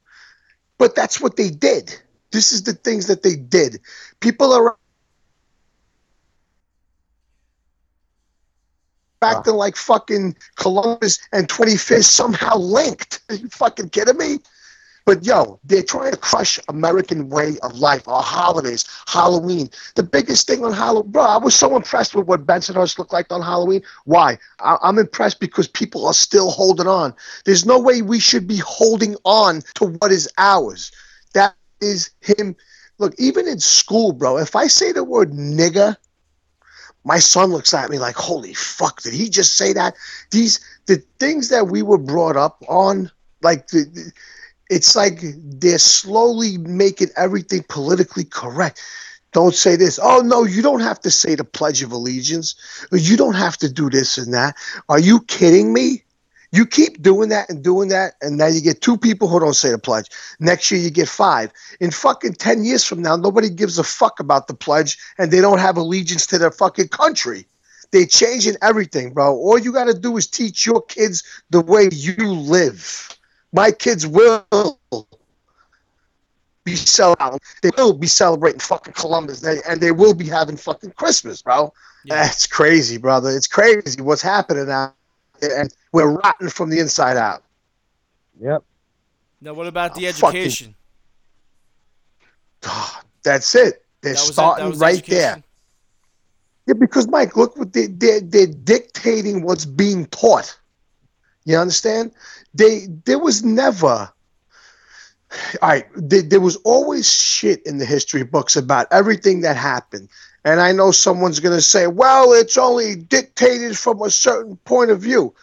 But 0.79 0.97
that's 0.97 1.21
what 1.21 1.37
they 1.37 1.51
did. 1.51 1.97
This 2.33 2.53
is 2.53 2.64
the 2.64 2.75
things 2.75 3.07
that 3.07 3.23
they 3.23 3.37
did. 3.37 3.81
People 4.21 4.53
are 4.53 4.77
acting 4.77 4.85
like 9.55 9.77
fucking 9.77 10.37
Columbus 10.57 11.19
and 11.33 11.49
25th 11.49 12.05
somehow 12.05 12.57
linked. 12.57 13.21
Are 13.31 13.35
you 13.37 13.49
fucking 13.49 13.91
kidding 13.91 14.17
me? 14.17 14.38
But 15.07 15.25
yo, 15.25 15.59
they're 15.64 15.83
trying 15.83 16.12
to 16.12 16.19
crush 16.19 16.59
American 16.69 17.31
way 17.31 17.57
of 17.62 17.79
life, 17.79 18.07
our 18.09 18.23
holidays, 18.23 18.85
Halloween. 19.07 19.71
The 19.95 20.03
biggest 20.03 20.47
thing 20.47 20.64
on 20.64 20.73
Halloween, 20.73 21.12
bro, 21.12 21.23
I 21.23 21.38
was 21.38 21.55
so 21.55 21.77
impressed 21.77 22.14
with 22.14 22.27
what 22.27 22.47
Bensonhurst 22.47 22.99
looked 22.99 23.12
like 23.12 23.33
on 23.33 23.43
Halloween. 23.43 23.83
Why? 24.05 24.38
I- 24.61 24.79
I'm 24.83 24.99
impressed 24.99 25.41
because 25.41 25.67
people 25.67 26.07
are 26.07 26.14
still 26.14 26.51
holding 26.51 26.87
on. 26.87 27.14
There's 27.45 27.64
no 27.67 27.79
way 27.79 28.03
we 28.03 28.21
should 28.21 28.47
be 28.47 28.59
holding 28.59 29.17
on 29.25 29.62
to 29.77 29.87
what 29.87 30.12
is 30.12 30.29
ours. 30.38 30.93
That 31.35 31.55
is 31.81 32.11
him. 32.21 32.57
Look, 32.99 33.14
even 33.19 33.47
in 33.47 33.61
school, 33.61 34.12
bro, 34.12 34.38
if 34.38 34.57
I 34.57 34.67
say 34.67 34.93
the 34.93 35.05
word 35.05 35.33
nigger, 35.33 35.97
my 37.05 37.19
son 37.19 37.51
looks 37.51 37.73
at 37.73 37.91
me 37.91 37.99
like, 37.99 38.17
holy 38.17 38.55
fuck, 38.55 39.03
did 39.03 39.14
he 39.14 39.29
just 39.31 39.57
say 39.57 39.73
that? 39.73 39.95
These, 40.31 40.61
the 40.87 40.97
things 41.19 41.49
that 41.49 41.69
we 41.69 41.83
were 41.83 41.99
brought 41.99 42.37
up 42.37 42.62
on, 42.69 43.11
like, 43.41 43.69
the, 43.69 44.12
it's 44.69 44.97
like 44.97 45.21
they're 45.23 45.79
slowly 45.79 46.59
making 46.59 47.09
everything 47.17 47.64
politically 47.69 48.25
correct. 48.25 48.83
Don't 49.33 49.55
say 49.55 49.77
this. 49.77 49.99
Oh, 50.03 50.21
no, 50.21 50.45
you 50.45 50.62
don't 50.62 50.81
have 50.81 51.01
to 51.01 51.11
say 51.11 51.35
the 51.35 51.45
Pledge 51.45 51.83
of 51.83 51.93
Allegiance. 51.93 52.55
You 52.93 53.17
don't 53.17 53.35
have 53.35 53.57
to 53.59 53.73
do 53.73 53.91
this 53.91 54.19
and 54.19 54.35
that. 54.35 54.57
Are 54.88 54.99
you 54.99 55.21
kidding 55.21 55.73
me? 55.73 56.03
You 56.51 56.65
keep 56.65 57.03
doing 57.03 57.29
that 57.29 57.51
and 57.51 57.63
doing 57.63 57.91
that, 57.91 58.15
and 58.23 58.39
now 58.39 58.47
you 58.47 58.63
get 58.63 58.81
two 58.81 58.97
people 58.97 59.29
who 59.29 59.39
don't 59.39 59.55
say 59.55 59.71
the 59.71 59.79
pledge. 59.79 60.07
Next 60.41 60.71
year, 60.71 60.81
you 60.81 60.91
get 60.91 61.09
five. 61.09 61.53
In 61.81 61.91
fucking 61.91 62.35
10 62.35 62.65
years 62.65 62.85
from 62.85 63.03
now, 63.03 63.17
nobody 63.17 63.51
gives 63.51 63.79
a 63.79 63.85
fuck 63.85 64.19
about 64.19 64.47
the 64.47 64.55
pledge, 64.55 64.97
and 65.19 65.31
they 65.31 65.43
don't 65.43 65.59
have 65.59 65.77
allegiance 65.77 66.27
to 66.29 66.39
their 66.39 66.51
fucking 66.51 66.89
country. 66.89 67.47
They're 67.91 68.07
changing 68.07 68.57
everything, 68.63 69.13
bro. 69.13 69.35
All 69.35 69.59
you 69.59 69.73
got 69.73 69.85
to 69.85 69.95
do 69.95 70.17
is 70.17 70.27
teach 70.27 70.65
your 70.65 70.83
kids 70.83 71.23
the 71.51 71.61
way 71.61 71.89
you 71.93 72.33
live. 72.33 73.09
My 73.53 73.71
kids 73.71 74.07
will 74.07 74.47
be 76.65 76.77
celebrating. 76.77 77.41
They 77.63 77.71
will 77.77 77.95
be 77.95 78.07
celebrating 78.07 78.61
fucking 78.61 78.95
Columbus 78.95 79.41
Day, 79.41 79.61
and 79.69 79.81
they 79.81 79.93
will 79.93 80.15
be 80.15 80.27
having 80.27 80.57
fucking 80.57 80.93
Christmas, 80.93 81.43
bro. 81.43 81.73
Yeah. 82.05 82.23
That's 82.23 82.47
crazy, 82.47 82.99
brother. 82.99 83.31
It's 83.31 83.47
crazy 83.47 84.01
what's 84.01 84.23
happening 84.23 84.69
now, 84.69 84.95
and 85.42 85.72
we're 85.92 86.11
rotten 86.11 86.48
from 86.48 86.70
the 86.70 86.79
inside 86.79 87.16
out. 87.16 87.42
Yep. 88.40 88.62
Now, 89.40 89.55
what 89.55 89.66
about 89.66 89.94
the 89.94 90.09
Oh, 90.09 90.12
fucking- 90.12 90.40
education? 90.40 90.74
Ah, 92.64 93.03
that's 93.22 93.55
it. 93.55 93.85
They're 94.01 94.14
That 94.14 94.20
was 94.20 94.22
it? 94.22 94.27
That 94.29 94.33
starting 94.33 94.68
was 94.70 94.79
right 94.81 95.07
there. 95.07 95.42
Yeah, 96.66 96.74
because 96.74 97.09
Mike, 97.09 97.37
look 97.37 97.57
what 97.57 97.72
they 97.72 97.87
they're, 97.87 98.20
they're 98.20 98.46
dictating 98.46 99.42
what's 99.42 99.64
being 99.64 100.07
taught. 100.07 100.59
You 101.44 101.57
understand? 101.57 102.12
They 102.55 102.88
there 103.05 103.18
was 103.18 103.42
never. 103.42 104.12
All 105.62 105.68
right, 105.68 105.87
there, 105.94 106.22
there 106.22 106.40
was 106.40 106.57
always 106.64 107.11
shit 107.12 107.62
in 107.66 107.79
the 107.79 107.85
history 107.85 108.22
books 108.22 108.57
about 108.57 108.87
everything 108.90 109.42
that 109.42 109.57
happened, 109.57 110.09
and 110.44 110.61
I 110.61 110.72
know 110.72 110.90
someone's 110.90 111.40
gonna 111.40 111.61
say, 111.61 111.87
"Well, 111.87 112.33
it's 112.33 112.59
only 112.59 112.96
dictated 112.96 113.79
from 113.79 114.03
a 114.03 114.11
certain 114.11 114.57
point 114.64 114.90
of 114.90 115.01
view." 115.01 115.35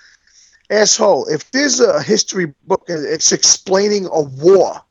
Asshole! 0.70 1.28
If 1.28 1.52
there's 1.52 1.80
a 1.80 2.02
history 2.02 2.54
book 2.68 2.90
and 2.90 3.06
it's 3.06 3.32
explaining 3.32 4.08
a 4.08 4.22
war, 4.22 4.82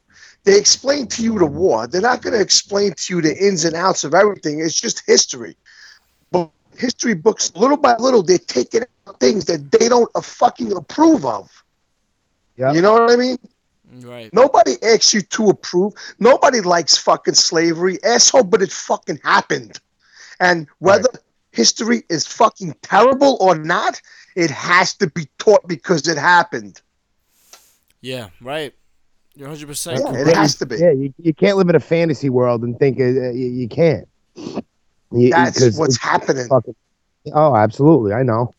they 0.44 0.58
explain 0.58 1.06
to 1.08 1.22
you 1.22 1.38
the 1.38 1.46
war. 1.46 1.86
They're 1.86 2.00
not 2.00 2.22
going 2.22 2.34
to 2.34 2.40
explain 2.40 2.92
to 2.92 3.14
you 3.14 3.22
the 3.22 3.36
ins 3.36 3.64
and 3.64 3.74
outs 3.74 4.04
of 4.04 4.14
everything. 4.14 4.60
It's 4.60 4.78
just 4.80 5.02
history. 5.06 5.56
But 6.30 6.50
history 6.76 7.14
books, 7.14 7.50
little 7.56 7.78
by 7.78 7.96
little, 7.96 8.22
they're 8.22 8.38
taking 8.38 8.82
out 9.08 9.18
things 9.20 9.46
that 9.46 9.72
they 9.72 9.88
don't 9.88 10.10
fucking 10.22 10.72
approve 10.72 11.24
of. 11.24 11.50
Yep. 12.56 12.74
You 12.74 12.82
know 12.82 12.92
what 12.92 13.10
I 13.10 13.16
mean? 13.16 13.38
Right. 14.00 14.32
Nobody 14.32 14.76
asks 14.82 15.14
you 15.14 15.22
to 15.22 15.48
approve. 15.48 15.94
Nobody 16.18 16.60
likes 16.60 16.96
fucking 16.96 17.34
slavery, 17.34 17.98
asshole, 18.04 18.44
but 18.44 18.62
it 18.62 18.70
fucking 18.70 19.20
happened. 19.24 19.80
And 20.40 20.66
whether 20.78 21.08
history 21.52 22.02
is 22.08 22.26
fucking 22.26 22.74
terrible 22.82 23.36
or 23.40 23.54
not, 23.56 24.00
it 24.36 24.50
has 24.50 24.94
to 24.94 25.08
be 25.08 25.28
taught 25.38 25.66
because 25.68 26.08
it 26.08 26.18
happened. 26.18 26.80
Yeah, 28.00 28.28
right. 28.40 28.74
You're 29.36 29.48
100% 29.48 29.92
Yeah, 29.98 30.02
correct. 30.12 30.28
it 30.28 30.36
has 30.36 30.54
to 30.56 30.66
be. 30.66 30.76
Yeah, 30.76 30.90
you, 30.92 31.14
you 31.18 31.34
can't 31.34 31.56
live 31.56 31.68
in 31.68 31.74
a 31.74 31.80
fantasy 31.80 32.28
world 32.30 32.62
and 32.62 32.78
think 32.78 33.00
uh, 33.00 33.04
you, 33.04 33.46
you 33.46 33.68
can't. 33.68 34.06
You- 34.36 35.30
That's 35.30 35.58
'cause 35.58 35.78
what's 35.78 35.96
happening. 36.00 36.46
fucking- 36.48 36.74
oh, 37.32 37.56
absolutely. 37.56 38.12
I 38.12 38.22
know. 38.22 38.52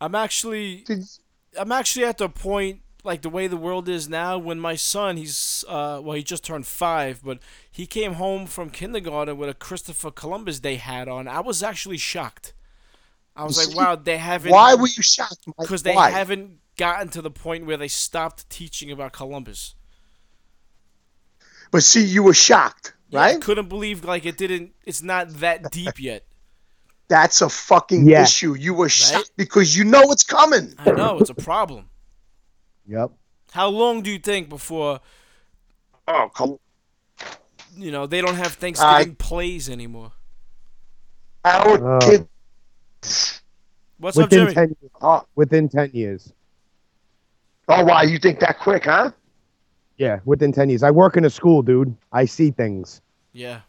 I'm 0.00 0.14
actually 0.14 0.84
I'm 1.58 1.70
actually 1.72 2.04
at 2.04 2.18
the 2.18 2.28
point 2.28 2.80
like 3.04 3.22
the 3.22 3.28
way 3.30 3.46
the 3.46 3.56
world 3.56 3.88
is 3.88 4.08
now 4.08 4.38
when 4.38 4.60
my 4.60 4.76
son 4.76 5.16
he's 5.16 5.64
uh 5.68 6.00
well 6.02 6.16
he 6.16 6.22
just 6.22 6.44
turned 6.44 6.66
5 6.66 7.22
but 7.24 7.38
he 7.70 7.86
came 7.86 8.14
home 8.14 8.46
from 8.46 8.70
kindergarten 8.70 9.36
with 9.36 9.48
a 9.48 9.54
Christopher 9.54 10.10
Columbus 10.10 10.60
Day 10.60 10.76
hat 10.76 11.08
on. 11.08 11.26
I 11.28 11.40
was 11.40 11.62
actually 11.62 11.98
shocked. 11.98 12.52
I 13.34 13.44
was 13.44 13.56
like, 13.56 13.76
wow, 13.76 13.96
they 13.96 14.18
haven't 14.18 14.50
Why 14.50 14.74
were 14.74 14.88
you 14.88 15.02
shocked? 15.02 15.46
Because 15.58 15.82
they 15.82 15.94
Why? 15.94 16.10
haven't 16.10 16.58
gotten 16.76 17.08
to 17.10 17.22
the 17.22 17.30
point 17.30 17.66
where 17.66 17.76
they 17.76 17.88
stopped 17.88 18.48
teaching 18.50 18.90
about 18.90 19.12
Columbus. 19.12 19.74
But 21.70 21.82
see, 21.82 22.04
you 22.04 22.22
were 22.22 22.34
shocked, 22.34 22.94
Yeah, 23.08 23.26
I 23.26 23.34
right? 23.34 23.40
couldn't 23.40 23.68
believe 23.68 24.04
like 24.04 24.26
it 24.26 24.36
didn't. 24.36 24.74
It's 24.84 25.02
not 25.02 25.28
that 25.40 25.70
deep 25.70 26.00
yet. 26.00 26.24
That's 27.08 27.42
a 27.42 27.48
fucking 27.48 28.06
Yeah. 28.06 28.22
issue. 28.22 28.54
You 28.54 28.74
were 28.74 28.88
shocked 28.88 29.32
because 29.36 29.76
you 29.76 29.84
know 29.84 30.10
it's 30.12 30.24
coming. 30.24 30.74
I 30.78 30.90
know 30.90 31.18
it's 31.18 31.30
a 31.30 31.34
problem. 31.34 31.88
Yep. 32.92 33.10
How 33.52 33.68
long 33.68 34.02
do 34.02 34.10
you 34.10 34.18
think 34.18 34.48
before 34.48 35.00
Oh, 36.06 36.28
come 36.34 36.58
you 37.76 37.90
know 37.90 38.06
they 38.06 38.20
don't 38.20 38.34
have 38.36 38.52
Thanksgiving 38.52 39.14
plays 39.14 39.70
anymore? 39.70 40.12
Our 41.44 41.96
Oh. 41.96 41.98
kids. 42.00 43.42
What's 43.98 44.18
up, 44.18 44.24
Within 44.30 44.38
Jimmy? 44.48 44.54
ten 44.54 44.76
Oh, 45.00 45.22
within 45.36 45.68
ten 45.68 45.90
years. 45.94 46.32
oh, 47.68 47.84
wow. 47.84 48.02
You 48.02 48.18
think 48.18 48.40
that 48.40 48.58
quick, 48.58 48.84
huh? 48.84 49.12
Yeah, 49.96 50.20
within 50.24 50.52
ten 50.52 50.68
years. 50.68 50.82
I 50.82 50.90
work 50.90 51.16
in 51.16 51.24
a 51.24 51.30
school, 51.30 51.62
dude. 51.62 51.96
I 52.12 52.24
see 52.26 52.50
things. 52.50 53.00
Yeah. 53.32 53.60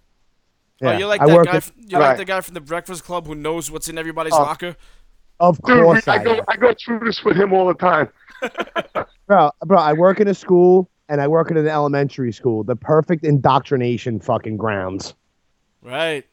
Oh, 0.81 0.87
yeah. 0.89 0.95
Oh, 0.95 0.97
you're 0.97 1.07
like 1.07 1.21
I 1.21 1.27
that 1.27 1.35
work 1.35 1.45
guy. 1.45 1.51
in- 1.51 1.57
f- 1.57 1.71
You're 1.77 1.99
like 2.01 2.09
Right. 2.09 2.17
the 2.17 2.25
guy 2.25 2.41
from 2.41 2.55
the 2.55 2.61
Breakfast 2.61 3.03
Club 3.05 3.25
who 3.27 3.35
knows 3.35 3.71
what's 3.71 3.87
in 3.87 3.97
everybody's 3.97 4.33
Oh. 4.33 4.41
locker. 4.41 4.75
of 5.39 5.57
Dude, 5.63 5.83
course 5.83 6.07
I 6.07 6.15
I 6.15 6.23
go, 6.23 6.33
am. 6.35 6.43
I 6.47 6.55
go 6.57 6.73
through 6.85 6.99
this 6.99 7.23
with 7.23 7.35
him 7.35 7.53
all 7.53 7.67
the 7.67 7.73
time. 7.73 8.07
Bro, 9.27 9.51
bro, 9.65 9.79
I 9.79 9.93
work 9.93 10.19
in 10.19 10.27
a 10.27 10.33
school 10.33 10.89
and 11.07 11.21
I 11.21 11.27
work 11.27 11.49
in 11.49 11.55
an 11.55 11.67
elementary 11.67 12.33
school. 12.33 12.63
The 12.63 12.75
perfect 12.75 13.23
indoctrination 13.23 14.19
fucking 14.19 14.57
grounds. 14.57 15.15
Right. 15.81 16.25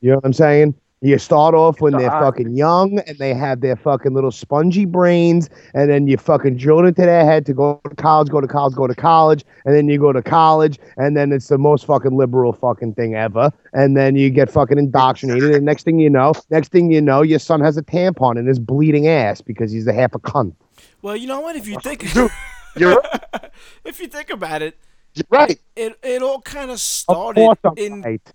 You 0.00 0.10
know 0.10 0.16
what 0.16 0.24
I'm 0.24 0.32
saying? 0.32 0.74
You 1.02 1.18
start 1.18 1.54
off 1.54 1.80
when 1.80 1.94
they're 1.94 2.10
fucking 2.10 2.56
young 2.56 3.00
and 3.00 3.18
they 3.18 3.34
have 3.34 3.60
their 3.60 3.74
fucking 3.74 4.14
little 4.14 4.30
spongy 4.30 4.84
brains, 4.84 5.50
and 5.74 5.90
then 5.90 6.06
you 6.06 6.16
fucking 6.16 6.58
drill 6.58 6.78
it 6.78 6.88
into 6.88 7.02
their 7.02 7.24
head 7.24 7.44
to 7.46 7.52
go 7.52 7.80
to 7.88 7.96
college, 7.96 8.28
go 8.28 8.40
to 8.40 8.46
college, 8.46 8.74
go 8.76 8.86
to 8.86 8.94
college, 8.94 9.44
and 9.64 9.74
then 9.74 9.88
you 9.88 9.98
go 9.98 10.12
to 10.12 10.22
college, 10.22 10.78
and 10.96 11.16
then 11.16 11.32
it's 11.32 11.48
the 11.48 11.58
most 11.58 11.86
fucking 11.86 12.16
liberal 12.16 12.52
fucking 12.52 12.94
thing 12.94 13.16
ever, 13.16 13.52
and 13.72 13.96
then 13.96 14.14
you 14.14 14.30
get 14.30 14.48
fucking 14.48 14.78
indoctrinated, 14.78 15.52
and 15.56 15.64
next 15.64 15.82
thing 15.82 15.98
you 15.98 16.08
know, 16.08 16.34
next 16.50 16.70
thing 16.70 16.92
you 16.92 17.00
know, 17.00 17.20
your 17.20 17.40
son 17.40 17.60
has 17.60 17.76
a 17.76 17.82
tampon 17.82 18.38
in 18.38 18.46
his 18.46 18.60
bleeding 18.60 19.08
ass 19.08 19.40
because 19.40 19.72
he's 19.72 19.88
a 19.88 19.92
half 19.92 20.14
a 20.14 20.20
cunt. 20.20 20.54
Well, 21.02 21.16
you 21.16 21.26
know 21.26 21.40
what? 21.40 21.56
If 21.56 21.66
you 21.66 21.76
think 21.82 22.04
You're, 22.76 23.02
if 23.84 24.00
you 24.00 24.06
think 24.08 24.30
about 24.30 24.62
it, 24.62 24.78
you're 25.14 25.26
right. 25.28 25.60
it 25.76 25.98
it 26.02 26.22
all 26.22 26.40
kind 26.40 26.70
of 26.70 26.80
started 26.80 27.58
in 27.76 28.00
right. 28.00 28.32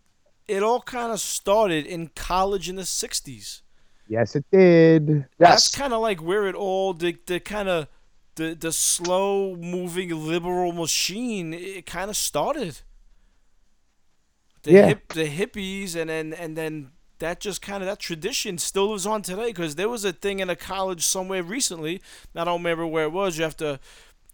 it 0.48 0.62
all 0.62 0.82
kind 0.82 1.12
of 1.12 1.20
started 1.20 1.88
in 1.88 2.10
college 2.16 2.70
in 2.70 2.76
the 2.76 2.84
'60s. 2.84 3.62
Yes, 4.08 4.36
it 4.36 4.46
did. 4.52 5.10
Yes. 5.10 5.28
That's 5.40 5.76
kind 5.76 5.92
of 5.92 6.02
like 6.02 6.22
where 6.22 6.46
it 6.48 6.54
all 6.56 6.94
the 6.94 7.18
the 7.26 7.40
kind 7.40 7.68
of 7.68 7.88
the 8.36 8.54
the 8.54 8.72
slow 8.72 9.56
moving 9.56 10.10
liberal 10.28 10.72
machine 10.72 11.54
it 11.56 11.88
kind 11.88 12.10
of 12.12 12.16
started. 12.18 12.82
The 14.64 14.72
Yeah. 14.72 14.88
hip 14.88 15.14
the 15.14 15.28
hippies 15.28 15.96
and 15.96 16.10
then 16.12 16.34
and 16.34 16.56
then 16.56 16.92
that 17.20 17.40
just 17.40 17.62
kind 17.62 17.82
of 17.84 17.88
that 17.88 18.00
tradition 18.00 18.58
still 18.58 18.92
lives 18.92 19.06
on 19.06 19.22
today 19.22 19.48
because 19.48 19.76
there 19.76 19.90
was 19.90 20.06
a 20.06 20.14
thing 20.14 20.40
in 20.40 20.50
a 20.50 20.56
college 20.56 21.06
somewhere 21.06 21.44
recently. 21.44 22.02
I 22.36 22.44
don't 22.44 22.62
remember 22.62 22.86
where 22.86 23.06
it 23.06 23.12
was. 23.12 23.38
You 23.38 23.44
have 23.44 23.58
to 23.58 23.80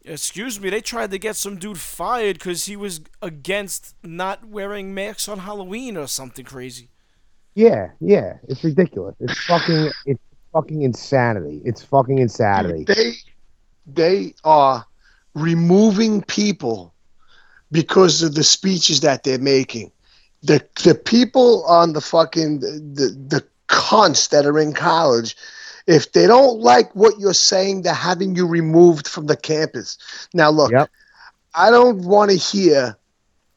excuse 0.06 0.60
me. 0.60 0.70
They 0.70 0.82
tried 0.82 1.12
to 1.12 1.20
get 1.20 1.36
some 1.36 1.58
dude 1.58 1.80
fired 1.80 2.36
because 2.36 2.66
he 2.66 2.76
was 2.76 3.02
against 3.22 3.96
not 4.04 4.46
wearing 4.48 4.94
masks 4.94 5.28
on 5.28 5.40
Halloween 5.40 5.98
or 5.98 6.08
something 6.08 6.46
crazy. 6.46 6.90
Yeah, 7.56 7.92
yeah. 8.00 8.38
It's 8.48 8.64
ridiculous. 8.64 9.16
It's 9.20 9.38
fucking 9.46 9.92
it's 10.06 10.22
fucking 10.52 10.82
insanity. 10.82 11.62
It's 11.64 11.84
fucking 11.84 12.20
insanity. 12.20 12.84
They, 12.86 13.14
they 13.86 14.34
are 14.44 14.86
removing 15.36 16.22
people 16.24 16.94
because 17.72 18.22
of 18.22 18.36
the 18.36 18.44
speeches 18.44 19.02
that 19.02 19.24
they're 19.24 19.40
making. 19.40 19.92
The 20.44 20.64
the 20.84 20.96
people 20.96 21.66
on 21.66 21.94
the 21.94 22.02
fucking 22.02 22.60
the 22.62 23.16
the 23.30 23.44
cunts 23.70 24.30
that 24.30 24.46
are 24.46 24.60
in 24.60 24.74
college, 24.74 25.36
if 25.88 26.12
they 26.14 26.28
don't 26.28 26.60
like 26.62 26.94
what 26.96 27.20
you're 27.20 27.34
saying, 27.34 27.84
they're 27.84 27.94
having 27.94 28.36
you 28.36 28.48
removed 28.48 29.08
from 29.08 29.28
the 29.28 29.38
campus. 29.38 29.98
Now 30.34 30.50
look, 30.52 30.76
Yep. 30.76 30.92
I 31.56 31.72
don't 31.72 32.06
want 32.06 32.32
to 32.32 32.38
hear 32.38 32.98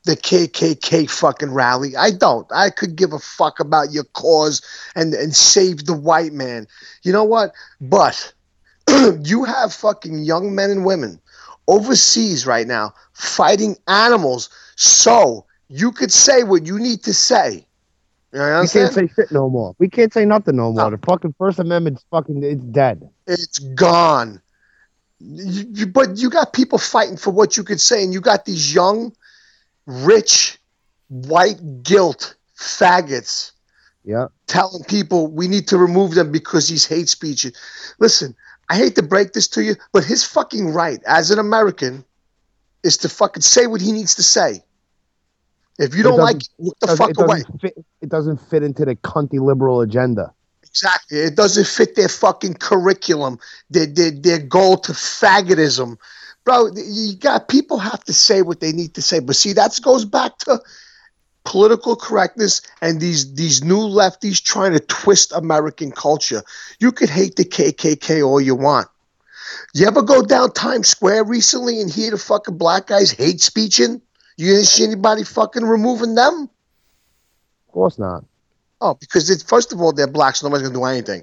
the 0.05 0.16
KKK 0.16 1.07
fucking 1.07 1.53
rally. 1.53 1.97
I 1.97 2.11
don't. 2.11 2.47
I 2.53 2.70
could 2.70 2.97
give 2.97 3.12
a 3.12 3.18
fuck 3.20 3.61
about 3.61 3.93
your 3.93 4.05
cause 4.14 4.62
and 4.97 5.14
and 5.14 5.34
save 5.37 5.87
the 5.87 5.95
white 5.95 6.32
man. 6.32 6.66
You 7.03 7.12
know 7.12 7.24
what? 7.24 7.53
But 7.80 8.34
you 9.22 9.45
have 9.45 9.72
fucking 9.74 10.20
young 10.24 10.55
men 10.55 10.70
and 10.70 10.84
women 10.84 11.20
overseas 11.68 12.47
right 12.47 12.66
now 12.66 12.95
fighting 13.14 13.76
animals 13.89 14.51
so 14.76 15.45
you 15.69 15.93
could 15.93 16.12
say 16.12 16.43
what 16.45 16.67
you 16.67 16.79
need 16.79 17.03
to 17.05 17.14
say. 17.14 17.67
You 18.33 18.39
know 18.41 18.61
We 18.62 18.69
can't 18.69 18.93
say 18.93 19.09
shit 19.14 19.33
no 19.33 19.49
more. 19.49 19.75
We 19.79 19.89
can't 19.89 20.12
say 20.12 20.25
nothing 20.25 20.57
no 20.57 20.73
more. 20.73 20.91
No. 20.91 20.97
The 20.97 20.99
fucking 21.07 21.35
First 21.39 21.59
Amendment's 21.59 22.05
fucking 22.11 22.43
it's 22.43 22.62
dead. 22.64 23.09
It's 23.27 23.59
gone. 23.59 24.41
You, 25.19 25.64
you- 25.73 25.87
but 25.87 26.19
you 26.19 26.29
got 26.31 26.53
people 26.53 26.79
fighting 26.79 27.17
for 27.17 27.31
what 27.31 27.57
you 27.57 27.64
could 27.64 27.81
say, 27.81 28.05
and 28.05 28.12
you 28.12 28.21
got 28.21 28.45
these 28.45 28.75
young, 28.75 29.12
rich, 29.87 30.59
white 31.09 31.83
guilt 31.83 32.35
faggots 32.59 33.53
Yeah. 34.05 34.27
telling 34.47 34.85
people 34.85 35.29
we 35.29 35.49
need 35.49 35.69
to 35.69 35.79
remove 35.79 36.14
them 36.14 36.31
because 36.33 36.69
he's 36.69 36.87
hate 36.87 37.09
speech. 37.09 37.47
Listen, 37.99 38.35
I 38.69 38.77
hate 38.77 38.97
to 38.97 39.03
break 39.03 39.33
this 39.33 39.49
to 39.49 39.62
you, 39.62 39.77
but 39.93 40.05
his 40.05 40.25
fucking 40.25 40.73
right 40.73 41.01
as 41.07 41.31
an 41.31 41.39
American 41.39 42.05
is 42.83 42.99
to 42.99 43.09
fucking 43.09 43.43
say 43.43 43.67
what 43.67 43.81
he 43.81 43.93
needs 43.93 44.14
to 44.17 44.23
say. 44.23 44.62
If 45.79 45.95
you 45.95 46.03
don't 46.03 46.18
like 46.18 46.37
it, 46.37 46.49
look 46.59 46.79
the 46.81 46.97
fuck 46.97 47.11
it 47.11 47.20
away. 47.20 47.43
fit 47.61 47.77
it 48.01 48.09
doesn't 48.09 48.39
fit 48.39 48.62
into 48.62 48.85
the 48.85 48.97
cunty 48.97 49.41
liberal 49.41 49.81
agenda. 49.81 50.33
Exactly. 50.62 51.18
It 51.18 51.37
doesn't 51.37 51.66
fit 51.66 51.97
their 51.97 52.09
fucking 52.09 52.55
curriculum, 52.55 53.39
their, 53.70 53.87
their, 53.87 54.11
their 54.11 54.39
goal 54.39 54.77
to 54.79 54.93
faggotism. 54.93 55.97
Bro, 56.45 56.72
you 56.77 57.16
got 57.16 57.49
people 57.49 57.79
have 57.79 58.05
to 58.05 58.12
say 58.12 58.43
what 58.43 58.61
they 58.61 58.72
need 58.72 58.95
to 58.95 59.03
say. 59.03 59.20
But 59.20 59.37
see, 59.37 59.53
that 59.55 59.79
goes 59.83 60.05
back 60.05 60.39
to 60.41 60.61
political 61.45 61.97
correctness 61.97 62.61
and 62.83 63.01
these 63.01 63.35
these 63.35 63.64
new 63.64 63.79
lefties 63.79 64.43
trying 64.43 64.72
to 64.72 64.81
twist 64.81 65.33
American 65.33 65.93
culture. 65.93 66.43
You 66.79 66.93
could 66.93 67.09
hate 67.09 67.37
the 67.37 67.45
KKK 67.45 68.27
all 68.27 68.41
you 68.41 68.55
want. 68.55 68.89
You 69.72 69.87
ever 69.87 70.03
go 70.03 70.22
down 70.22 70.53
Times 70.53 70.89
Square 70.89 71.24
recently 71.24 71.81
and 71.81 71.91
hear 71.91 72.11
the 72.11 72.18
fucking 72.18 72.59
black 72.59 72.89
guys 72.89 73.12
hate 73.12 73.41
speeching? 73.41 74.03
You 74.37 74.53
didn't 74.53 74.66
see 74.66 74.84
anybody 74.84 75.24
fucking 75.24 75.64
removing 75.64 76.14
them? 76.14 76.51
Of 77.68 77.72
course 77.72 77.99
not. 77.99 78.24
Oh, 78.80 78.95
because 78.95 79.30
it's 79.30 79.43
first 79.43 79.72
of 79.72 79.80
all 79.80 79.93
they're 79.93 80.07
black, 80.07 80.37
so 80.37 80.47
nobody's 80.47 80.68
gonna 80.68 80.78
do 80.78 80.84
anything. 80.84 81.22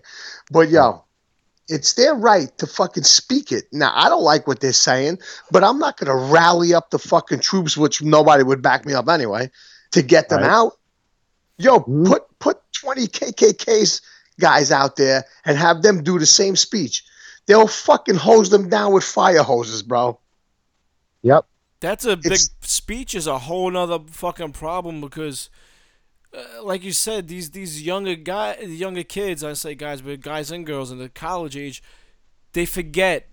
But 0.52 0.70
yo, 0.70 1.04
it's 1.68 1.94
their 1.94 2.16
right 2.16 2.56
to 2.58 2.68
fucking 2.68 3.04
speak 3.04 3.52
it. 3.52 3.66
Now 3.72 3.92
I 3.96 4.10
don't 4.10 4.24
like 4.24 4.48
what 4.48 4.60
they're 4.60 4.74
saying, 4.74 5.20
but 5.52 5.64
I'm 5.64 5.78
not 5.78 5.98
gonna 5.98 6.16
rally 6.16 6.74
up 6.74 6.90
the 6.90 7.00
fucking 7.00 7.42
troops, 7.42 7.78
which 7.78 8.02
nobody 8.02 8.44
would 8.44 8.62
back 8.62 8.86
me 8.86 8.94
up 8.94 9.08
anyway, 9.08 9.52
to 9.92 10.02
get 10.02 10.30
them 10.30 10.42
Right. 10.42 10.50
out. 10.50 10.78
Yo, 11.60 11.82
Mhm. 11.82 12.08
put 12.08 12.24
put 12.40 12.60
20 12.74 13.08
KKKs 13.08 14.02
guys 14.40 14.72
out 14.72 14.96
there 14.96 15.26
and 15.46 15.58
have 15.58 15.84
them 15.84 16.04
do 16.04 16.18
the 16.18 16.26
same 16.26 16.56
speech. 16.56 17.06
They'll 17.46 17.68
fucking 17.68 18.16
hose 18.16 18.50
them 18.50 18.70
down 18.70 18.94
with 18.94 19.04
fire 19.04 19.44
hoses, 19.44 19.84
bro. 19.84 20.20
Yep. 21.22 21.46
That's 21.84 22.06
a 22.06 22.16
big 22.16 22.40
speech 22.62 23.14
is 23.14 23.28
a 23.28 23.40
whole 23.40 23.70
nother 23.70 24.00
fucking 24.08 24.54
problem 24.54 25.02
because, 25.02 25.50
uh, 26.34 26.64
like 26.64 26.82
you 26.82 26.94
said, 26.94 27.28
these 27.28 27.52
these 27.52 27.82
younger 27.82 28.16
guy, 28.16 28.58
younger 28.60 29.04
kids, 29.04 29.44
I 29.44 29.52
say 29.52 29.76
guys, 29.76 30.02
but 30.02 30.22
guys 30.22 30.50
and 30.50 30.66
girls 30.66 30.92
in 30.94 30.98
the 30.98 31.10
college 31.10 31.58
age, 31.58 31.84
they 32.54 32.66
forget 32.66 33.28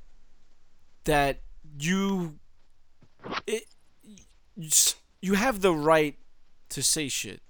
that 1.04 1.42
you, 1.78 2.40
it, 3.46 3.66
you, 5.20 5.34
have 5.34 5.60
the 5.60 5.72
right 5.72 6.18
to 6.70 6.82
say 6.82 7.06
shit, 7.06 7.42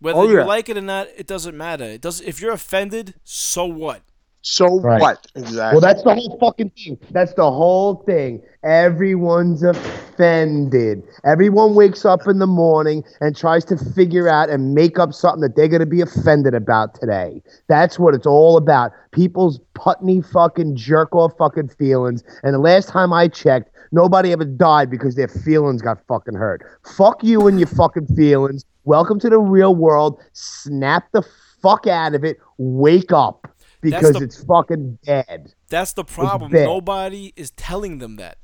whether 0.00 0.18
Oh, 0.18 0.28
you 0.28 0.42
like 0.42 0.68
it 0.68 0.76
or 0.76 0.80
not. 0.80 1.06
It 1.16 1.28
doesn't 1.28 1.56
matter. 1.56 1.84
It 1.84 2.00
does. 2.00 2.20
If 2.20 2.40
you're 2.40 2.50
offended, 2.50 3.14
so 3.22 3.64
what? 3.64 4.02
So 4.42 4.80
Right. 4.80 5.00
what? 5.00 5.26
Exactly. 5.34 5.74
Well, 5.74 5.80
that's 5.80 6.02
the 6.02 6.14
whole 6.14 6.38
fucking 6.40 6.70
thing. 6.70 6.98
That's 7.10 7.34
the 7.34 7.50
whole 7.50 7.96
thing. 8.06 8.40
Everyone's 8.64 9.62
offended. 9.62 11.02
Everyone 11.24 11.74
wakes 11.74 12.04
up 12.04 12.26
in 12.26 12.38
the 12.38 12.46
morning 12.46 13.04
and 13.20 13.36
tries 13.36 13.64
to 13.66 13.76
figure 13.76 14.28
out 14.28 14.48
and 14.48 14.74
make 14.74 14.98
up 14.98 15.12
something 15.12 15.40
that 15.42 15.56
they're 15.56 15.68
going 15.68 15.80
to 15.80 15.86
be 15.86 16.00
offended 16.00 16.54
about 16.54 16.94
today. 17.00 17.42
That's 17.68 17.98
what 17.98 18.14
it's 18.14 18.26
all 18.26 18.56
about. 18.56 18.92
People's 19.12 19.60
putney 19.74 20.20
fucking 20.22 20.76
jerk 20.76 21.14
off 21.14 21.32
fucking 21.38 21.68
feelings. 21.68 22.22
And 22.42 22.54
the 22.54 22.58
last 22.58 22.88
time 22.88 23.12
I 23.12 23.28
checked, 23.28 23.70
nobody 23.92 24.32
ever 24.32 24.44
died 24.44 24.90
because 24.90 25.14
their 25.14 25.28
feelings 25.28 25.82
got 25.82 25.98
fucking 26.06 26.34
hurt. 26.34 26.62
Fuck 26.96 27.22
you 27.22 27.46
and 27.46 27.58
your 27.58 27.68
fucking 27.68 28.06
feelings. 28.16 28.64
Welcome 28.84 29.18
to 29.20 29.28
the 29.28 29.38
real 29.38 29.74
world. 29.74 30.20
Snap 30.32 31.04
the 31.12 31.22
fuck 31.60 31.86
out 31.86 32.14
of 32.14 32.24
it. 32.24 32.38
Wake 32.58 33.12
up. 33.12 33.46
Because 33.80 34.12
the- 34.12 34.24
it's 34.24 34.44
fucking 34.44 34.98
bad. 35.04 35.52
That's 35.68 35.92
the 35.92 36.04
problem. 36.04 36.52
bad. 36.52 36.64
Nobody 36.64 37.32
is 37.36 37.50
telling 37.52 37.98
them 37.98 38.16
that. 38.16 38.38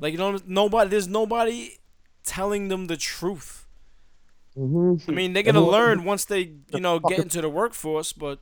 Like 0.00 0.12
you 0.12 0.18
know, 0.18 0.38
nobody. 0.46 0.90
There's 0.90 1.08
nobody 1.08 1.78
telling 2.24 2.68
them 2.68 2.86
the 2.86 2.96
truth. 2.96 3.66
Mm-hmm. 4.56 5.10
I 5.10 5.14
mean, 5.14 5.32
they're 5.32 5.42
gonna 5.42 5.64
learn 5.64 6.04
once 6.04 6.24
they, 6.24 6.52
you 6.72 6.80
know, 6.80 6.98
get 6.98 7.20
into 7.20 7.40
the 7.40 7.48
workforce. 7.48 8.12
But 8.12 8.40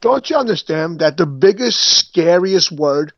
Don't 0.00 0.28
you 0.28 0.36
understand 0.36 1.00
that 1.00 1.16
the 1.16 1.26
biggest, 1.26 1.80
scariest 1.80 2.72
word 2.72 3.12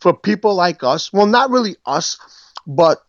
for 0.00 0.12
people 0.14 0.54
like 0.54 0.82
us, 0.82 1.12
well, 1.12 1.26
not 1.26 1.50
really 1.50 1.76
us, 1.86 2.18
but 2.66 3.02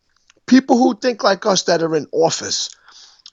people 0.46 0.78
who 0.78 0.98
think 0.98 1.22
like 1.22 1.44
us 1.46 1.64
that 1.64 1.82
are 1.82 1.94
in 1.94 2.06
office, 2.12 2.70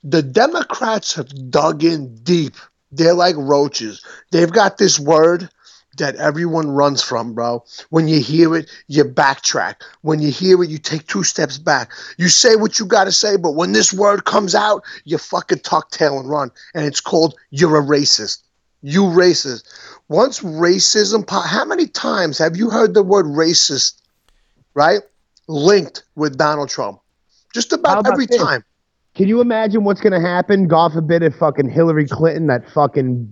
the 0.04 0.22
Democrats 0.22 1.16
have 1.16 1.50
dug 1.50 1.84
in 1.84 2.16
deep. 2.16 2.56
They're 2.96 3.14
like 3.14 3.36
roaches. 3.38 4.04
They've 4.32 4.52
got 4.52 4.78
this 4.78 5.00
word 5.00 5.50
that 5.98 6.16
everyone 6.16 6.70
runs 6.70 7.02
from, 7.02 7.34
bro. 7.34 7.64
When 7.90 8.08
you 8.08 8.20
hear 8.20 8.56
it, 8.56 8.70
you 8.88 9.04
backtrack. 9.04 9.76
When 10.02 10.22
you 10.22 10.32
hear 10.32 10.62
it, 10.64 10.70
you 10.70 10.78
take 10.78 11.08
two 11.08 11.24
steps 11.24 11.58
back. 11.58 11.92
You 12.18 12.28
say 12.28 12.56
what 12.56 12.80
you 12.80 12.86
got 12.86 13.06
to 13.06 13.12
say, 13.12 13.38
but 13.38 13.52
when 13.52 13.72
this 13.72 13.94
word 13.94 14.26
comes 14.26 14.56
out, 14.56 14.84
you 15.06 15.18
fucking 15.18 15.60
tuck 15.60 15.92
tail 15.92 16.20
and 16.20 16.30
run. 16.30 16.52
And 16.74 16.86
it's 16.86 17.02
called 17.02 17.36
you're 17.50 17.78
a 17.78 17.84
racist. 17.84 18.40
You 18.82 19.04
racist. 19.04 19.64
Once 20.10 20.42
racism, 20.42 21.26
po- 21.26 21.40
how 21.40 21.66
many 21.66 21.88
times 21.88 22.38
have 22.38 22.56
you 22.56 22.70
heard 22.70 22.94
the 22.94 23.04
word 23.04 23.26
racist, 23.26 24.02
right? 24.74 25.02
Linked 25.48 26.04
with 26.16 26.38
Donald 26.38 26.70
Trump? 26.70 27.00
Just 27.54 27.74
about 27.74 28.00
about 28.00 28.14
every 28.14 28.26
this? 28.28 28.38
time. 28.38 28.64
Can 29.16 29.28
you 29.30 29.40
imagine 29.42 29.86
what's 29.86 30.02
gonna 30.02 30.20
happen? 30.20 30.68
God 30.68 30.92
forbid 30.94 31.24
if 31.24 31.36
fucking 31.38 31.70
Hillary 31.70 32.06
Clinton, 32.08 32.48
that 32.48 32.70
fucking 32.70 33.28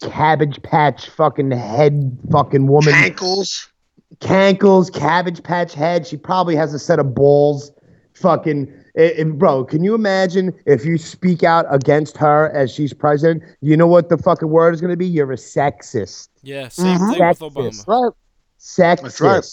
cabbage 0.00 0.60
patch 0.62 1.10
fucking 1.10 1.50
head 1.50 2.18
fucking 2.32 2.66
woman, 2.66 2.94
Ankles. 2.94 3.68
cankles, 4.20 4.92
cabbage 4.92 5.42
patch 5.42 5.74
head. 5.74 6.06
She 6.06 6.16
probably 6.16 6.56
has 6.56 6.72
a 6.72 6.78
set 6.78 6.98
of 6.98 7.14
balls. 7.14 7.70
Fucking, 8.14 8.72
eh, 8.96 9.10
eh, 9.18 9.24
bro, 9.24 9.62
can 9.62 9.84
you 9.84 9.94
imagine 9.94 10.54
if 10.64 10.86
you 10.86 10.96
speak 10.96 11.42
out 11.42 11.66
against 11.68 12.16
her 12.16 12.48
as 12.54 12.72
she's 12.72 12.94
president? 12.94 13.42
You 13.60 13.76
know 13.76 13.86
what 13.86 14.08
the 14.08 14.16
fucking 14.16 14.48
word 14.48 14.72
is 14.72 14.80
gonna 14.80 14.96
be? 14.96 15.06
You're 15.06 15.30
a 15.32 15.36
sexist. 15.36 16.28
yeah, 16.42 16.68
same 16.68 16.96
Mhm. 16.98 17.12
thing 17.12 17.26
with 17.28 17.38
Sexist. 17.38 17.52
Obama. 17.52 17.86
Right. 17.86 18.12
Sexist. 18.58 19.20
right. 19.20 19.44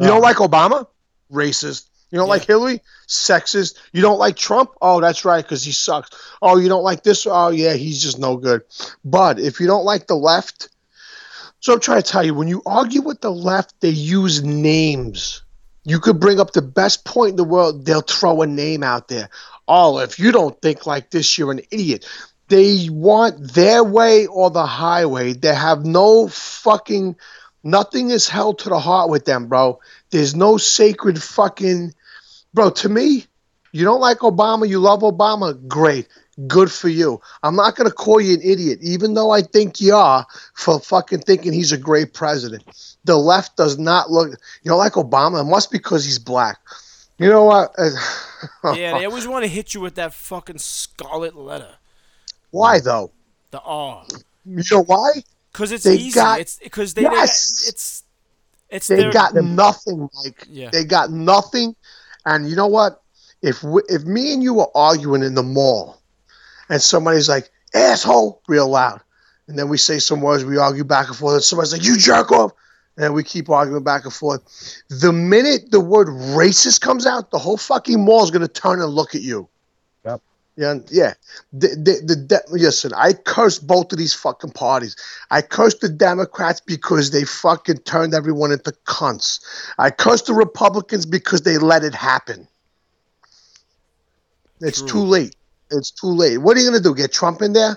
You 0.00 0.06
don't 0.06 0.22
like 0.22 0.36
Obama? 0.36 0.86
Racist. 1.30 1.88
You 2.10 2.18
don't 2.18 2.28
Yeah. 2.28 2.34
like 2.34 2.44
Hillary? 2.44 2.82
Sexist. 3.08 3.74
You 3.92 4.02
don't 4.02 4.18
like 4.18 4.36
Trump? 4.36 4.70
Oh, 4.80 5.00
that's 5.00 5.24
right, 5.24 5.44
because 5.44 5.64
he 5.64 5.72
sucks. 5.72 6.10
Oh, 6.40 6.56
you 6.56 6.68
don't 6.68 6.84
like 6.84 7.02
this? 7.02 7.26
Oh, 7.28 7.50
yeah, 7.50 7.74
he's 7.74 8.02
just 8.02 8.18
no 8.18 8.36
good. 8.36 8.62
But 9.04 9.40
if 9.40 9.60
you 9.60 9.66
don't 9.66 9.84
like 9.84 10.06
the 10.06 10.16
left, 10.16 10.68
so 11.60 11.72
I'm 11.72 11.80
trying 11.80 12.02
to 12.02 12.08
tell 12.08 12.24
you, 12.24 12.34
when 12.34 12.48
you 12.48 12.62
argue 12.64 13.02
with 13.02 13.20
the 13.20 13.32
left, 13.32 13.74
they 13.80 13.88
use 13.90 14.42
names. 14.42 15.42
You 15.84 16.00
could 16.00 16.20
bring 16.20 16.40
up 16.40 16.52
the 16.52 16.62
best 16.62 17.04
point 17.04 17.30
in 17.30 17.36
the 17.36 17.44
world, 17.44 17.84
they'll 17.86 18.00
throw 18.02 18.42
a 18.42 18.46
name 18.46 18.82
out 18.82 19.08
there. 19.08 19.28
Oh, 19.68 19.98
if 19.98 20.18
you 20.18 20.32
don't 20.32 20.60
think 20.60 20.86
like 20.86 21.10
this, 21.10 21.36
you're 21.38 21.52
an 21.52 21.60
idiot. 21.70 22.06
They 22.48 22.88
want 22.90 23.54
their 23.54 23.82
way 23.82 24.26
or 24.26 24.50
the 24.50 24.66
highway. 24.66 25.32
They 25.32 25.54
have 25.54 25.84
no 25.84 26.28
fucking 26.28 27.16
nothing 27.66 28.10
is 28.10 28.28
held 28.28 28.58
to 28.60 28.68
the 28.68 28.78
heart 28.78 29.10
with 29.10 29.24
them, 29.24 29.48
bro. 29.48 29.78
There's 30.10 30.34
no 30.34 30.56
sacred 30.56 31.22
fucking 31.22 31.92
bro. 32.54 32.70
To 32.70 32.88
me, 32.88 33.26
you 33.72 33.84
don't 33.84 34.00
like 34.00 34.18
Obama, 34.18 34.68
you 34.68 34.78
love 34.78 35.00
Obama, 35.00 35.66
great. 35.68 36.08
Good 36.46 36.70
for 36.70 36.88
you. 36.88 37.20
I'm 37.42 37.56
not 37.56 37.76
gonna 37.76 37.90
call 37.90 38.20
you 38.20 38.34
an 38.34 38.42
idiot, 38.42 38.78
even 38.82 39.14
though 39.14 39.30
I 39.30 39.42
think 39.42 39.80
you 39.80 39.94
are 39.94 40.26
for 40.54 40.78
fucking 40.78 41.20
thinking 41.20 41.52
he's 41.52 41.72
a 41.72 41.78
great 41.78 42.12
president. 42.14 42.64
The 43.04 43.16
left 43.16 43.56
does 43.56 43.78
not 43.78 44.10
look 44.10 44.30
you 44.62 44.68
don't 44.68 44.78
like 44.78 44.92
Obama, 44.92 45.40
it 45.40 45.44
must 45.44 45.70
be 45.70 45.78
because 45.78 46.04
he's 46.04 46.18
black. 46.18 46.58
You 47.18 47.28
know 47.28 47.44
what? 47.44 47.74
Yeah, 48.64 48.98
they 48.98 49.06
always 49.06 49.26
want 49.26 49.44
to 49.44 49.48
hit 49.48 49.72
you 49.72 49.80
with 49.80 49.94
that 49.94 50.12
fucking 50.12 50.58
scarlet 50.58 51.34
letter, 51.34 51.76
Why 52.50 52.80
though? 52.80 53.10
the 53.50 53.60
R, 53.60 54.04
You 54.44 54.62
know 54.70 54.82
why? 54.84 55.22
Because 55.56 55.72
it's 55.72 55.84
They 55.84 55.94
easy. 55.94 56.14
got- 56.14 56.38
it's 56.40 56.58
because 56.58 56.92
they, 56.92 57.02
Yes! 57.02 57.62
they 57.64 57.68
it's 57.70 58.02
it's 58.68 58.86
They 58.88 58.96
their, 58.96 59.12
got 59.12 59.32
mm. 59.32 59.54
nothing, 59.54 60.10
Mike. 60.22 60.44
Yeah. 60.50 60.68
They 60.70 60.84
got 60.84 61.10
nothing. 61.10 61.74
And 62.26 62.48
you 62.50 62.56
know 62.56 62.66
what? 62.66 63.00
If 63.40 63.62
we, 63.62 63.80
if 63.88 64.04
me 64.04 64.34
and 64.34 64.42
you 64.42 64.52
were 64.54 64.68
arguing 64.76 65.22
in 65.22 65.34
the 65.34 65.42
mall, 65.42 65.98
and 66.68 66.82
somebody's 66.82 67.28
like 67.28 67.48
asshole 67.74 68.42
real 68.48 68.68
loud, 68.68 69.00
and 69.48 69.58
then 69.58 69.68
we 69.68 69.78
say 69.78 69.98
some 69.98 70.20
words, 70.20 70.44
we 70.44 70.58
argue 70.58 70.84
back 70.84 71.08
and 71.08 71.16
forth, 71.16 71.34
and 71.34 71.42
somebody's 71.42 71.72
like 71.72 71.84
you 71.84 71.96
jerk 71.96 72.32
off, 72.32 72.52
and 72.98 73.14
we 73.14 73.22
keep 73.22 73.48
arguing 73.48 73.84
back 73.84 74.04
and 74.04 74.12
forth. 74.12 74.42
The 74.90 75.12
minute 75.12 75.70
the 75.70 75.80
word 75.80 76.08
racist 76.08 76.80
comes 76.82 77.06
out, 77.06 77.30
the 77.30 77.38
whole 77.38 77.56
fucking 77.56 78.04
mall 78.04 78.24
is 78.24 78.30
gonna 78.30 78.48
turn 78.48 78.82
and 78.82 78.90
look 78.90 79.14
at 79.14 79.22
you. 79.22 79.48
Yeah, 80.56 80.76
yeah. 80.90 81.12
The, 81.52 81.68
the, 81.68 82.02
the, 82.04 82.16
de- 82.16 82.42
listen, 82.50 82.92
I 82.96 83.12
cursed 83.12 83.66
both 83.66 83.92
of 83.92 83.98
these 83.98 84.14
fucking 84.14 84.52
parties. 84.52 84.96
I 85.30 85.42
cursed 85.42 85.82
the 85.82 85.88
Democrats 85.90 86.60
because 86.60 87.10
they 87.10 87.24
fucking 87.24 87.78
turned 87.78 88.14
everyone 88.14 88.52
into 88.52 88.72
cunts. 88.86 89.40
I 89.78 89.90
cursed 89.90 90.26
the 90.26 90.34
Republicans 90.34 91.04
because 91.04 91.42
they 91.42 91.58
let 91.58 91.84
it 91.84 91.94
happen. 91.94 92.48
It's 94.60 94.78
True. 94.78 94.88
too 94.88 95.00
late. 95.00 95.36
It's 95.70 95.90
too 95.90 96.06
late. 96.06 96.38
What 96.38 96.56
are 96.56 96.60
you 96.60 96.70
gonna 96.70 96.82
do? 96.82 96.94
Get 96.94 97.12
Trump 97.12 97.42
in 97.42 97.52
there? 97.52 97.76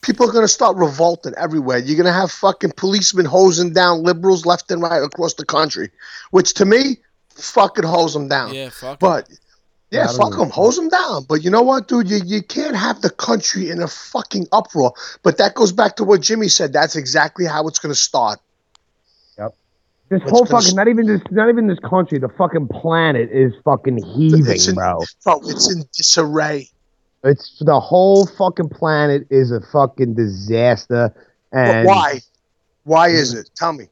People 0.00 0.28
are 0.28 0.32
gonna 0.32 0.46
start 0.46 0.76
revolting 0.76 1.34
everywhere. 1.36 1.78
You're 1.78 1.96
gonna 1.96 2.12
have 2.12 2.30
fucking 2.30 2.72
policemen 2.76 3.24
hosing 3.24 3.72
down 3.72 4.04
liberals 4.04 4.46
left 4.46 4.70
and 4.70 4.80
right 4.80 5.02
across 5.02 5.34
the 5.34 5.46
country, 5.46 5.90
which 6.30 6.54
to 6.54 6.64
me, 6.64 6.98
fucking 7.30 7.84
hose 7.84 8.12
them 8.12 8.28
down. 8.28 8.54
yeah, 8.54 8.68
fuck. 8.68 9.00
But 9.00 9.26
Yeah, 9.28 9.36
yeah, 9.94 10.08
I 10.08 10.12
fuck 10.12 10.36
them, 10.36 10.50
hose 10.50 10.76
them 10.76 10.88
down. 10.88 11.24
But 11.28 11.44
you 11.44 11.50
know 11.50 11.62
what, 11.62 11.88
dude? 11.88 12.08
You 12.10 12.20
you 12.24 12.42
can't 12.42 12.76
have 12.76 13.00
the 13.00 13.10
country 13.10 13.70
in 13.70 13.80
a 13.82 13.88
fucking 13.88 14.48
uproar. 14.52 14.92
But 15.22 15.38
that 15.38 15.54
goes 15.54 15.72
back 15.72 15.96
to 15.96 16.04
what 16.04 16.20
Jimmy 16.20 16.48
said. 16.48 16.72
That's 16.72 16.96
exactly 16.96 17.46
how 17.46 17.66
it's 17.68 17.78
gonna 17.78 17.94
start. 17.94 18.40
Yep. 19.38 19.54
This 20.08 20.22
It's 20.22 20.30
whole 20.30 20.44
gonna 20.44 20.62
fucking 20.62 20.76
not 20.76 20.88
even 20.88 21.06
this 21.06 21.22
not 21.30 21.48
even 21.48 21.66
this 21.66 21.78
country, 21.80 22.18
the 22.18 22.28
fucking 22.28 22.68
planet 22.68 23.30
is 23.30 23.52
fucking 23.64 24.02
heaving, 24.04 24.46
It's 24.46 24.68
in, 24.68 24.74
bro. 24.74 25.00
bro, 25.24 25.40
it's 25.44 25.72
in 25.72 25.84
disarray. 25.96 26.68
It's 27.22 27.62
the 27.64 27.80
whole 27.80 28.26
fucking 28.26 28.68
planet 28.68 29.26
is 29.30 29.50
a 29.50 29.60
fucking 29.72 30.14
disaster. 30.14 31.14
But 31.50 31.58
And 31.58 31.86
why? 31.86 32.20
Why 32.84 33.08
is 33.08 33.34
mm. 33.34 33.40
it? 33.40 33.50
Tell 33.56 33.72
me. 33.72 33.88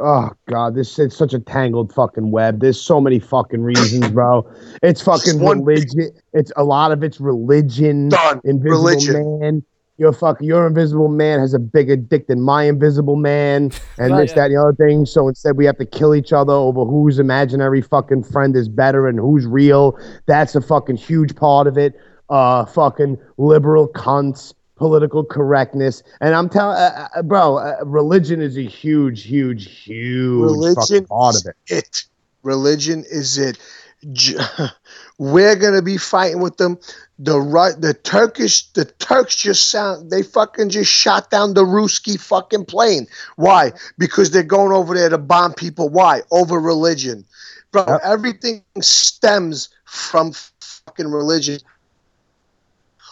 Oh 0.00 0.30
god, 0.48 0.74
this 0.74 0.98
it's 0.98 1.16
such 1.16 1.34
a 1.34 1.38
tangled 1.40 1.92
fucking 1.92 2.30
web. 2.30 2.60
There's 2.60 2.80
so 2.80 3.00
many 3.00 3.18
fucking 3.18 3.62
reasons, 3.62 4.08
bro. 4.08 4.48
It's 4.82 5.02
fucking 5.02 5.40
one 5.40 5.58
big- 5.64 5.88
religion. 5.94 6.10
It's 6.32 6.52
a 6.56 6.64
lot 6.64 6.92
of 6.92 7.02
it's 7.02 7.20
religion. 7.20 8.08
Done. 8.10 8.40
Invisible 8.44 8.70
Religion. 8.84 9.38
man. 9.40 9.62
Your 9.98 10.12
fucking 10.12 10.46
your 10.46 10.66
invisible 10.66 11.08
man 11.08 11.40
has 11.40 11.54
a 11.54 11.58
bigger 11.58 11.96
dick 11.96 12.26
than 12.26 12.42
my 12.42 12.64
invisible 12.64 13.16
man, 13.16 13.70
and 13.98 14.12
Right, 14.12 14.20
this, 14.22 14.30
yeah. 14.32 14.34
that, 14.34 14.44
and 14.50 14.54
the 14.56 14.60
other 14.60 14.74
thing. 14.74 15.06
So 15.06 15.26
instead, 15.26 15.56
we 15.56 15.64
have 15.64 15.78
to 15.78 15.86
kill 15.86 16.14
each 16.14 16.34
other 16.34 16.52
over 16.52 16.84
whose 16.84 17.18
imaginary 17.18 17.80
fucking 17.80 18.24
friend 18.24 18.54
is 18.54 18.68
better 18.68 19.08
and 19.08 19.18
who's 19.18 19.46
real. 19.46 19.98
That's 20.26 20.54
a 20.54 20.60
fucking 20.60 20.96
huge 20.98 21.34
part 21.34 21.66
of 21.66 21.78
it. 21.78 21.94
Uh, 22.28 22.66
fucking 22.66 23.16
liberal 23.38 23.88
cunts, 23.88 24.52
political 24.76 25.24
correctness, 25.24 26.02
and 26.20 26.34
I'm 26.34 26.48
telling, 26.48 26.76
uh, 26.76 27.08
uh, 27.16 27.22
bro, 27.22 27.56
uh, 27.56 27.76
religion 27.84 28.40
is 28.40 28.56
a 28.56 28.64
huge, 28.64 29.24
huge, 29.24 29.82
huge 29.82 30.74
fucking 30.74 30.96
Religion 30.96 31.06
part 31.06 31.36
of 31.36 31.46
it. 31.46 31.56
it. 31.66 32.04
Religion 32.42 33.04
is 33.10 33.38
it. 33.38 33.58
We're 35.18 35.56
gonna 35.56 35.82
be 35.82 35.96
fighting 35.96 36.40
with 36.40 36.58
them. 36.58 36.78
The 37.18 37.40
right, 37.40 37.74
the 37.80 37.94
Turkish, 37.94 38.70
the 38.72 38.84
Turks 38.84 39.36
just 39.36 39.68
sound. 39.70 40.10
They 40.10 40.22
fucking 40.22 40.68
just 40.68 40.92
shot 40.92 41.30
down 41.30 41.54
the 41.54 41.64
Ruski 41.64 42.20
fucking 42.20 42.66
plane. 42.66 43.06
Why? 43.36 43.72
Because 43.96 44.30
they're 44.30 44.42
going 44.42 44.72
over 44.72 44.94
there 44.94 45.08
to 45.08 45.18
bomb 45.18 45.54
people. 45.54 45.88
Why? 45.88 46.20
Over 46.30 46.60
religion, 46.60 47.24
bro. 47.72 47.86
Yep. 47.88 48.00
Everything 48.04 48.62
stems 48.80 49.70
from 49.86 50.32
fucking 50.60 51.10
religion. 51.10 51.58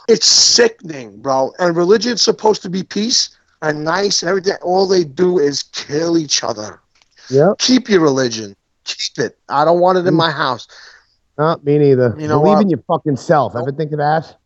It's 0.08 0.26
sickening, 0.26 1.20
bro. 1.20 1.52
And 1.58 1.76
religion's 1.76 2.22
supposed 2.22 2.62
to 2.62 2.70
be 2.70 2.82
peace 2.82 3.36
and 3.62 3.84
nice 3.84 4.22
and 4.22 4.28
everything. 4.28 4.54
All 4.62 4.86
they 4.86 5.04
do 5.04 5.38
is 5.38 5.62
kill 5.62 6.18
each 6.18 6.44
other 6.44 6.80
Yeah. 7.30 7.52
keep 7.58 7.88
your 7.88 8.00
religion. 8.00 8.54
Keep 8.84 9.24
it. 9.24 9.38
I 9.48 9.64
don't 9.64 9.80
want 9.80 9.96
it 9.98 10.04
Mm. 10.04 10.08
in 10.08 10.14
my 10.14 10.30
house. 10.30 10.68
Not 11.38 11.64
me 11.64 11.78
neither. 11.78 12.14
You 12.18 12.28
know 12.28 12.38
Believe 12.40 12.56
what? 12.56 12.62
in 12.62 12.70
your 12.70 12.80
fucking 12.86 13.16
self. 13.16 13.56
Ever 13.56 13.72
think 13.72 13.92
of 13.92 13.98
that? 13.98 14.36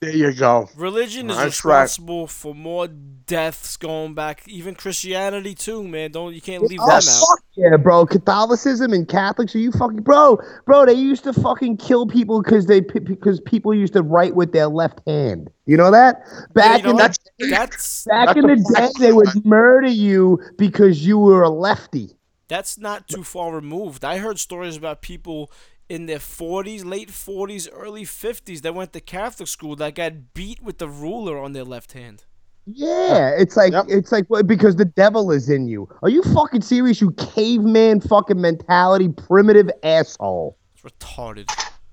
There 0.00 0.14
you 0.14 0.32
go. 0.34 0.68
Religion 0.76 1.30
is 1.30 1.36
That's 1.38 1.64
right. 1.64 1.82
responsible 1.82 2.26
for 2.26 2.54
more 2.54 2.86
deaths 2.86 3.78
going 3.78 4.12
back, 4.12 4.46
even 4.46 4.74
Christianity 4.74 5.54
too, 5.54 5.88
man. 5.88 6.10
Don't 6.12 6.34
you 6.34 6.42
can't 6.42 6.62
leave 6.64 6.80
Oh, 6.82 6.86
them 6.86 6.96
out. 6.96 7.02
fuck 7.02 7.40
yeah, 7.56 7.76
bro. 7.78 8.04
Catholicism 8.04 8.92
and 8.92 9.08
Catholics, 9.08 9.54
are 9.54 9.58
you 9.58 9.72
fucking 9.72 10.02
bro? 10.02 10.38
Bro, 10.66 10.84
they 10.86 10.92
used 10.92 11.24
to 11.24 11.32
fucking 11.32 11.78
kill 11.78 12.06
people 12.06 12.42
because 12.42 12.66
they 12.66 12.80
because 12.80 13.40
people 13.40 13.72
used 13.72 13.94
to 13.94 14.02
write 14.02 14.34
with 14.34 14.52
their 14.52 14.68
left 14.68 15.00
hand. 15.06 15.48
You 15.64 15.78
know 15.78 15.90
that? 15.90 16.20
Back 16.52 16.78
you 16.80 16.84
know 16.84 16.90
in 16.90 16.96
what? 16.96 17.18
the 17.38 17.48
That's 17.48 18.04
back 18.04 18.26
That's 18.34 18.38
in 18.38 18.46
the 18.48 18.74
day, 18.76 18.88
they 19.00 19.12
would 19.14 19.46
murder 19.46 19.88
you 19.88 20.38
because 20.58 21.06
you 21.06 21.18
were 21.18 21.42
a 21.42 21.48
lefty. 21.50 22.10
that's 22.48 22.76
not 22.78 23.08
too 23.08 23.24
far 23.24 23.50
removed. 23.54 24.04
I 24.04 24.18
heard 24.18 24.38
stories 24.38 24.76
about 24.76 25.00
people 25.00 25.50
in 25.88 26.06
their 26.06 26.18
40s, 26.18 26.84
late 26.84 27.10
40s, 27.10 27.68
early 27.72 28.04
50s 28.04 28.62
that 28.62 28.74
went 28.74 28.92
to 28.92 29.00
Catholic 29.00 29.48
school 29.48 29.76
that 29.76 29.94
got 29.94 30.34
beat 30.34 30.62
with 30.62 30.78
the 30.78 30.88
ruler 30.88 31.38
on 31.38 31.52
their 31.52 31.64
left 31.64 31.92
hand. 31.92 32.24
Yeah, 32.66 33.30
it's 33.38 33.56
like 33.56 33.72
Yep. 33.72 33.86
it's 33.88 34.10
like 34.10 34.26
because 34.44 34.74
the 34.74 34.84
devil 34.84 35.30
is 35.30 35.48
in 35.48 35.68
you. 35.68 35.88
Are 36.02 36.08
you 36.08 36.22
fucking 36.22 36.62
serious? 36.62 37.00
You 37.00 37.12
caveman 37.12 38.00
fucking 38.00 38.40
mentality, 38.40 39.08
primitive 39.08 39.70
asshole. 39.84 40.58
It's 40.74 40.82
retarded. 40.82 41.48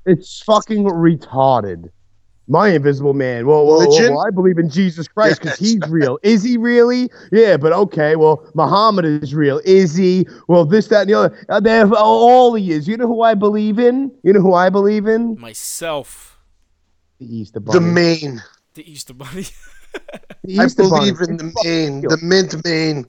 It's 0.05 0.41
fucking 0.41 0.85
retarded. 0.85 1.89
My 2.53 2.67
invisible 2.69 3.15
man. 3.15 3.47
Well, 3.47 3.65
well, 3.65 3.79
well, 3.89 4.19
I 4.27 4.29
believe 4.29 4.59
in 4.59 4.69
Jesus 4.69 5.07
Christ 5.07 5.41
because 5.41 5.59
Yes. 5.59 5.71
he's 5.71 5.89
real. 5.89 6.19
Is 6.23 6.43
he 6.43 6.55
really? 6.55 7.09
Yeah, 7.31 7.57
but 7.57 7.73
okay. 7.73 8.15
Well, 8.15 8.47
Muhammad 8.53 9.05
is 9.05 9.33
real. 9.33 9.59
Is 9.65 9.95
he? 9.95 10.27
Well, 10.47 10.63
this, 10.63 10.87
that, 10.89 11.01
and 11.01 11.09
the 11.09 11.13
other. 11.15 11.45
Uh, 11.49 11.59
they're- 11.59 11.91
all 11.95 12.53
he 12.53 12.71
is. 12.71 12.87
You 12.87 12.95
know 12.95 13.07
who 13.07 13.23
I 13.23 13.33
believe 13.33 13.79
in? 13.79 14.11
You 14.21 14.33
know 14.33 14.39
who 14.39 14.53
I 14.53 14.69
believe 14.69 15.07
in? 15.07 15.35
Myself, 15.39 16.37
The 17.19 17.25
Easter 17.37 17.59
Bunny. 17.59 17.79
The 17.79 17.81
main. 17.85 18.43
the 18.75 18.91
Easter 18.91 19.15
Bunny. 19.15 19.45
The 20.43 20.59
I 20.59 20.67
believe 20.77 21.17
Bunny. 21.17 21.29
in 21.31 21.37
the 21.37 21.51
main. 21.63 22.01
The 22.01 22.19
mint 22.21 22.63
mane. 22.63 23.05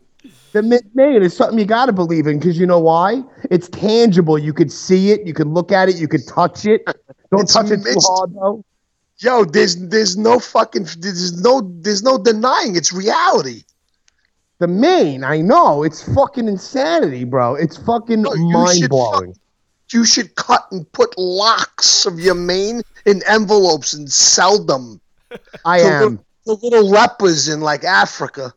The 0.52 0.62
mint 0.62 0.86
mane 0.94 1.22
is 1.22 1.36
something 1.36 1.58
you 1.58 1.66
got 1.66 1.86
to 1.86 1.92
believe 1.92 2.26
in 2.26 2.38
because 2.38 2.58
you 2.58 2.64
know 2.66 2.78
why? 2.78 3.22
It's 3.50 3.68
tangible. 3.68 4.38
You 4.38 4.54
could 4.54 4.72
see 4.72 5.10
it. 5.10 5.26
You 5.26 5.34
could 5.34 5.48
look 5.48 5.70
at 5.70 5.90
it. 5.90 5.96
You 5.96 6.08
could 6.08 6.26
touch 6.26 6.64
it. 6.64 6.82
Don't 7.30 7.42
It's 7.42 7.52
touch 7.52 7.70
it 7.70 7.82
too 7.84 7.94
hard 8.00 8.32
though. 8.34 8.64
Yo, 9.18 9.44
there's 9.44 9.76
there's 9.76 10.16
no 10.16 10.38
fucking 10.40 10.86
there's 10.98 11.40
no 11.40 11.60
there's 11.80 12.02
no 12.02 12.18
denying 12.18 12.76
it's 12.76 12.92
reality. 12.92 13.62
The 14.58 14.68
main, 14.68 15.24
I 15.24 15.40
know. 15.40 15.82
It's 15.82 16.02
fucking 16.14 16.48
insanity, 16.48 17.24
bro. 17.24 17.54
It's 17.54 17.76
fucking 17.76 18.22
No, 18.22 18.34
mind 18.34 18.78
should 18.78 18.90
blowing. 18.90 19.34
You 19.92 20.04
should 20.04 20.34
cut 20.34 20.66
and 20.72 20.90
put 20.92 21.16
locks 21.18 22.06
of 22.06 22.18
your 22.18 22.34
mane 22.34 22.82
in 23.06 23.22
envelopes 23.28 23.92
and 23.94 24.10
sell 24.10 24.64
them 24.64 25.00
I 25.64 25.78
to 25.80 25.86
am. 25.86 26.20
the 26.46 26.54
little 26.54 26.88
lepers 26.88 27.48
in 27.48 27.60
like 27.60 27.84
Africa. 27.84 28.52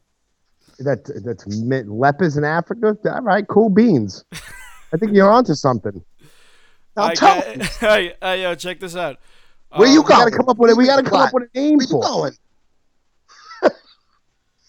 That 0.79 1.05
that's 1.25 1.45
lepers 1.47 2.37
in 2.37 2.43
Africa. 2.43 2.95
All 3.05 3.21
right, 3.21 3.47
cool 3.47 3.69
beans. 3.69 4.23
I 4.93 4.97
think 4.97 5.13
you're 5.13 5.29
onto 5.31 5.53
something. 5.53 6.03
I'm 6.95 7.11
I 7.11 7.15
telling 7.15 7.59
got- 7.59 7.67
hey, 7.79 8.13
hey, 8.21 8.41
yo, 8.43 8.55
check 8.55 8.79
this 8.79 8.95
out. 8.95 9.17
Where 9.75 9.87
you 9.89 9.99
Um, 9.99 10.05
We 10.05 10.09
gotta 10.09 10.31
come 10.31 10.49
up 10.49 10.57
with 10.57 10.71
it. 10.71 10.77
We 10.77 10.85
gotta 10.85 11.03
come 11.03 11.21
up 11.21 11.33
with 11.33 11.49
a 11.53 11.57
name 11.57 11.79
you 11.81 11.87
for. 11.87 11.97
it. 11.99 12.07
going? 12.07 12.33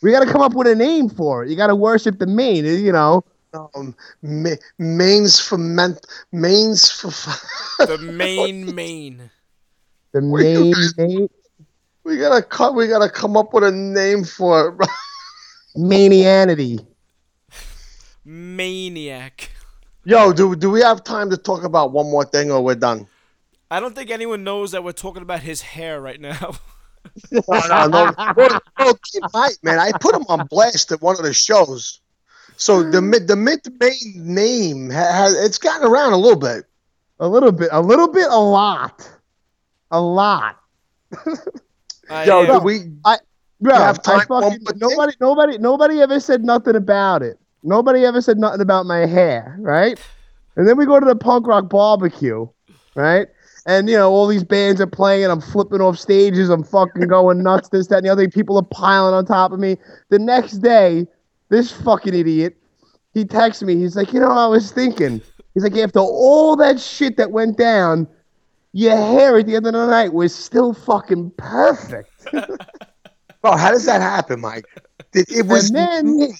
We 0.02 0.12
gotta 0.12 0.30
come 0.30 0.42
up 0.42 0.54
with 0.54 0.68
a 0.68 0.74
name 0.74 1.08
for 1.08 1.44
it. 1.44 1.50
You 1.50 1.56
gotta 1.56 1.74
worship 1.74 2.18
the 2.18 2.26
main. 2.26 2.64
You 2.64 2.92
know. 2.92 3.24
Um, 3.54 3.96
ma- 4.22 4.60
mains 4.78 5.40
for 5.40 5.56
men, 5.58 5.96
mains 6.32 6.90
for. 6.90 7.10
the 7.86 7.98
main 7.98 8.74
main. 8.74 9.30
The 10.12 10.20
Where 10.20 10.42
you 10.42 10.74
main, 10.74 10.74
main 10.96 11.28
we 12.08 12.16
gotta 12.16 12.42
cut. 12.42 12.74
We 12.74 12.86
gotta 12.88 13.10
come 13.10 13.36
up 13.36 13.52
with 13.52 13.64
a 13.64 13.70
name 13.70 14.24
for 14.24 14.76
it. 14.80 14.88
manianity. 15.76 16.80
Maniac. 18.24 19.50
Yo, 20.04 20.32
do 20.32 20.56
do 20.56 20.70
we 20.70 20.80
have 20.80 21.04
time 21.04 21.28
to 21.30 21.36
talk 21.36 21.64
about 21.64 21.92
one 21.92 22.10
more 22.10 22.24
thing, 22.24 22.50
or 22.50 22.62
we're 22.64 22.74
done? 22.74 23.06
I 23.70 23.80
don't 23.80 23.94
think 23.94 24.10
anyone 24.10 24.44
knows 24.44 24.72
that 24.72 24.82
we're 24.82 24.92
talking 24.92 25.22
about 25.22 25.40
his 25.40 25.62
hair 25.62 26.00
right 26.00 26.20
now. 26.20 26.52
No, 27.32 27.40
no, 27.48 27.86
no. 27.86 28.14
no, 28.36 28.58
no 28.78 28.94
keep 29.04 29.22
right, 29.32 29.56
man. 29.62 29.78
I 29.78 29.92
put 29.98 30.14
him 30.14 30.24
on 30.28 30.46
blast 30.46 30.92
at 30.92 31.00
one 31.00 31.16
of 31.16 31.22
the 31.22 31.32
shows. 31.32 32.00
So 32.56 32.82
the 32.82 33.00
mi- 33.00 33.20
the 33.20 33.34
mid 33.34 33.60
main 33.80 34.34
name 34.34 34.90
has 34.90 35.32
it's 35.34 35.58
gotten 35.58 35.88
around 35.88 36.12
a 36.12 36.16
little 36.16 36.38
bit. 36.38 36.66
A 37.18 37.26
little 37.26 37.52
bit. 37.52 37.70
A 37.72 37.80
little 37.80 38.08
bit. 38.08 38.26
A 38.28 38.38
lot. 38.38 39.08
A 39.90 40.00
lot. 40.00 40.60
I, 42.10 42.24
Yo, 42.24 42.42
uh, 42.42 42.58
do 42.58 42.64
we? 42.64 42.80
Bro, 43.60 43.74
have 43.74 44.02
time 44.02 44.20
I 44.20 44.24
fucking, 44.24 44.28
more 44.38 44.50
thing? 44.50 44.78
nobody, 44.78 45.12
nobody, 45.20 45.58
nobody 45.58 46.00
ever 46.00 46.20
said 46.20 46.44
nothing 46.44 46.76
about 46.76 47.22
it. 47.22 47.38
Nobody 47.62 48.04
ever 48.04 48.20
said 48.20 48.38
nothing 48.38 48.60
about 48.60 48.86
my 48.86 49.06
hair, 49.06 49.56
right? 49.60 49.98
And 50.56 50.68
then 50.68 50.76
we 50.76 50.86
go 50.86 51.00
to 51.00 51.06
the 51.06 51.16
punk 51.16 51.46
rock 51.46 51.68
barbecue, 51.68 52.46
right? 52.94 53.28
And 53.68 53.88
you 53.88 53.96
know, 53.96 54.10
all 54.10 54.26
these 54.26 54.42
bands 54.44 54.80
are 54.80 54.86
playing, 54.86 55.30
I'm 55.30 55.42
flipping 55.42 55.82
off 55.82 55.98
stages, 55.98 56.48
I'm 56.48 56.64
fucking 56.64 57.06
going 57.06 57.42
nuts, 57.42 57.68
this, 57.68 57.86
that, 57.88 57.98
and 57.98 58.06
the 58.06 58.10
other. 58.10 58.26
People 58.28 58.56
are 58.56 58.62
piling 58.64 59.12
on 59.14 59.26
top 59.26 59.52
of 59.52 59.60
me. 59.60 59.76
The 60.08 60.18
next 60.18 60.54
day, 60.58 61.06
this 61.50 61.70
fucking 61.70 62.14
idiot, 62.14 62.56
he 63.12 63.26
texts 63.26 63.62
me. 63.62 63.76
He's 63.76 63.94
like, 63.94 64.12
you 64.14 64.20
know, 64.20 64.30
I 64.30 64.46
was 64.46 64.72
thinking. 64.72 65.20
He's 65.52 65.64
like, 65.64 65.76
after 65.76 65.98
all 66.00 66.56
that 66.56 66.80
shit 66.80 67.18
that 67.18 67.30
went 67.30 67.58
down, 67.58 68.08
your 68.72 68.96
hair 68.96 69.36
at 69.38 69.46
the 69.46 69.56
end 69.56 69.66
of 69.66 69.74
the 69.74 69.86
night 69.86 70.14
was 70.14 70.34
still 70.34 70.72
fucking 70.72 71.30
perfect. 71.36 72.10
Oh, 73.44 73.56
how 73.56 73.70
does 73.70 73.84
that 73.86 74.00
happen, 74.00 74.40
Mike? 74.40 74.64
It, 75.14 75.30
it 75.30 75.46
was 75.46 75.70
And 75.70 75.76
then- 76.20 76.32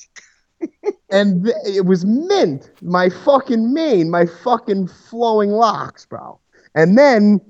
and 1.10 1.44
th- 1.44 1.56
it 1.64 1.86
was 1.86 2.04
mint. 2.04 2.72
My 2.82 3.08
fucking 3.08 3.72
mane, 3.72 4.10
my 4.10 4.26
fucking 4.26 4.88
flowing 4.88 5.50
locks, 5.50 6.04
bro. 6.06 6.40
And 6.78 6.96
then 6.96 7.40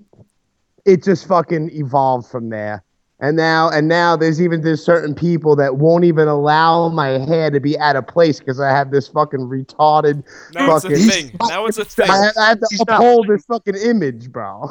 it 0.86 1.04
just 1.04 1.28
fucking 1.28 1.68
evolved 1.74 2.30
from 2.30 2.48
there. 2.48 2.82
And 3.20 3.36
now, 3.36 3.68
and 3.68 3.86
now, 3.86 4.16
there's 4.16 4.40
even 4.40 4.62
there's 4.62 4.82
certain 4.82 5.14
people 5.14 5.54
that 5.56 5.76
won't 5.76 6.04
even 6.04 6.28
allow 6.28 6.88
my 6.88 7.18
hair 7.18 7.50
to 7.50 7.60
be 7.60 7.78
out 7.78 7.96
of 7.96 8.06
place 8.06 8.38
because 8.38 8.58
I 8.58 8.70
have 8.70 8.90
this 8.90 9.06
fucking 9.08 9.40
retarded. 9.40 10.24
now 10.54 10.76
it's 10.76 10.86
a 10.86 10.90
thing. 10.90 11.36
Now 11.46 11.66
it's 11.66 11.76
a 11.76 11.84
thing. 11.84 12.08
I, 12.08 12.30
I 12.38 12.48
have 12.50 12.60
to 12.60 12.66
He's 12.70 12.80
uphold 12.80 13.26
this 13.28 13.44
fucking 13.44 13.74
image, 13.74 14.32
bro. 14.32 14.70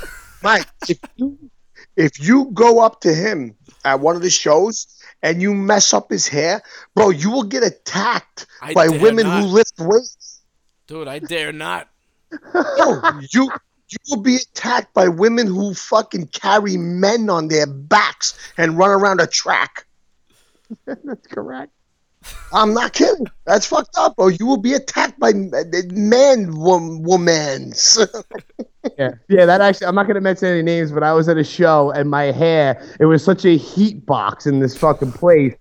Mike, 0.42 0.66
if 0.88 1.00
you 1.16 1.36
if 1.96 2.18
you 2.18 2.50
go 2.54 2.80
up 2.80 3.02
to 3.02 3.12
him 3.12 3.54
at 3.84 4.00
one 4.00 4.16
of 4.16 4.22
the 4.22 4.30
shows 4.30 4.86
and 5.22 5.42
you 5.42 5.52
mess 5.52 5.92
up 5.92 6.08
his 6.08 6.26
hair, 6.26 6.62
bro, 6.94 7.10
you 7.10 7.30
will 7.30 7.42
get 7.42 7.62
attacked 7.62 8.46
I 8.62 8.72
by 8.72 8.88
women 8.88 9.26
not. 9.26 9.42
who 9.42 9.48
lift 9.48 9.74
weights. 9.78 10.40
Dude, 10.86 11.08
I 11.08 11.18
dare 11.18 11.52
not. 11.52 11.88
Yo, 12.54 13.02
you 13.32 13.50
you 13.88 13.98
will 14.10 14.22
be 14.22 14.36
attacked 14.36 14.92
by 14.94 15.08
women 15.08 15.46
who 15.46 15.74
fucking 15.74 16.28
carry 16.28 16.76
men 16.76 17.30
on 17.30 17.48
their 17.48 17.66
backs 17.66 18.38
and 18.56 18.76
run 18.76 18.90
around 18.90 19.20
a 19.20 19.26
track. 19.26 19.86
That's 20.84 21.26
correct. 21.26 21.72
I'm 22.52 22.74
not 22.74 22.92
kidding. 22.92 23.26
That's 23.46 23.66
fucked 23.66 23.96
up, 23.96 24.16
bro. 24.16 24.28
You 24.28 24.46
will 24.46 24.58
be 24.58 24.74
attacked 24.74 25.18
by 25.18 25.32
men, 25.32 26.50
uh, 26.50 26.52
wom- 26.52 27.04
womans. 27.04 27.98
Yeah, 28.96 29.10
yeah. 29.28 29.44
That 29.44 29.60
actually, 29.60 29.88
I'm 29.88 29.94
not 29.94 30.06
gonna 30.06 30.20
mention 30.20 30.48
any 30.48 30.62
names, 30.62 30.92
but 30.92 31.02
I 31.02 31.12
was 31.12 31.28
at 31.28 31.36
a 31.36 31.44
show 31.44 31.90
and 31.90 32.08
my 32.08 32.24
hair, 32.32 32.82
it 32.98 33.04
was 33.04 33.22
such 33.22 33.44
a 33.44 33.56
heat 33.56 34.06
box 34.06 34.46
in 34.46 34.60
this 34.60 34.76
fucking 34.76 35.12
place 35.12 35.54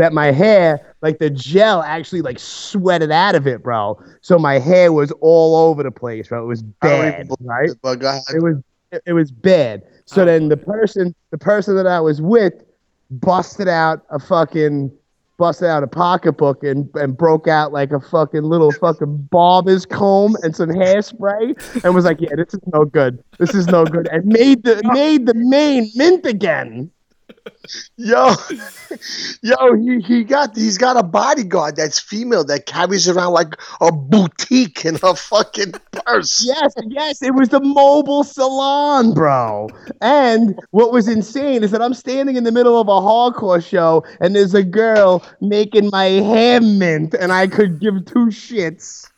that 0.00 0.12
my 0.12 0.30
hair, 0.32 0.94
like 1.02 1.18
the 1.18 1.30
gel, 1.30 1.82
actually 1.82 2.22
like 2.22 2.38
sweated 2.38 3.10
out 3.10 3.34
of 3.34 3.46
it, 3.46 3.62
bro. 3.62 4.02
So 4.20 4.38
my 4.38 4.58
hair 4.58 4.92
was 4.92 5.12
all 5.20 5.56
over 5.56 5.82
the 5.82 5.90
place, 5.90 6.28
bro. 6.28 6.42
It 6.42 6.46
was 6.46 6.64
I 6.82 6.88
don't 6.88 7.08
even 7.08 7.26
bad, 7.28 7.36
right? 7.40 7.70
it, 7.70 7.78
but 7.82 7.98
go 8.00 8.08
ahead. 8.08 8.22
It 8.34 8.42
was, 8.42 8.56
it, 8.92 9.02
it 9.06 9.12
was 9.12 9.30
bad. 9.30 9.82
So 10.06 10.22
I 10.22 10.24
then 10.26 10.48
the 10.48 10.56
person, 10.56 11.14
the 11.30 11.38
person 11.38 11.76
that 11.76 11.86
I 11.86 12.00
was 12.00 12.20
with, 12.20 12.54
busted 13.10 13.68
out 13.68 14.04
a 14.10 14.18
fucking 14.18 14.90
busted 15.40 15.68
out 15.68 15.82
a 15.82 15.86
pocketbook 15.86 16.62
and, 16.62 16.88
and 16.96 17.16
broke 17.16 17.48
out 17.48 17.72
like 17.72 17.92
a 17.92 17.98
fucking 18.00 18.42
little 18.42 18.70
fucking 18.72 19.16
barber's 19.30 19.86
comb 19.86 20.36
and 20.42 20.54
some 20.54 20.68
hairspray 20.68 21.82
and 21.82 21.94
was 21.94 22.04
like, 22.04 22.20
"Yeah, 22.20 22.36
this 22.36 22.52
is 22.52 22.60
no 22.72 22.84
good. 22.84 23.24
This 23.38 23.54
is 23.54 23.66
no 23.66 23.84
good." 23.84 24.06
And 24.12 24.26
made 24.26 24.64
the 24.64 24.80
made 24.92 25.26
the 25.26 25.34
mane 25.34 25.90
mint 25.94 26.26
again. 26.26 26.90
Yo, 27.96 28.34
yo, 29.42 29.74
he, 29.76 30.00
he 30.00 30.24
got 30.24 30.56
he's 30.56 30.78
got 30.78 30.96
a 30.96 31.02
bodyguard 31.02 31.76
that's 31.76 31.98
female 32.00 32.44
that 32.44 32.66
carries 32.66 33.08
around 33.08 33.32
like 33.32 33.54
a 33.80 33.92
boutique 33.92 34.84
in 34.84 34.96
her 34.96 35.14
fucking 35.14 35.72
purse. 35.92 36.44
Yes, 36.60 36.74
yes, 36.88 37.22
it 37.22 37.34
was 37.34 37.48
the 37.50 37.60
mobile 37.60 38.24
salon, 38.24 39.12
bro. 39.14 39.68
And 40.00 40.58
what 40.70 40.92
was 40.92 41.08
insane 41.08 41.62
is 41.62 41.70
that 41.70 41.82
I'm 41.82 41.94
standing 41.94 42.36
in 42.36 42.44
the 42.44 42.52
middle 42.52 42.80
of 42.80 42.88
a 42.88 42.92
hardcore 42.92 43.64
show 43.64 44.04
and 44.20 44.34
there's 44.34 44.54
a 44.54 44.64
girl 44.64 45.24
making 45.40 45.90
my 45.90 46.06
hair 46.06 46.60
mint 46.60 47.14
and 47.14 47.32
I 47.32 47.46
could 47.46 47.80
give 47.80 48.04
two 48.06 48.26
shits. 48.26 49.08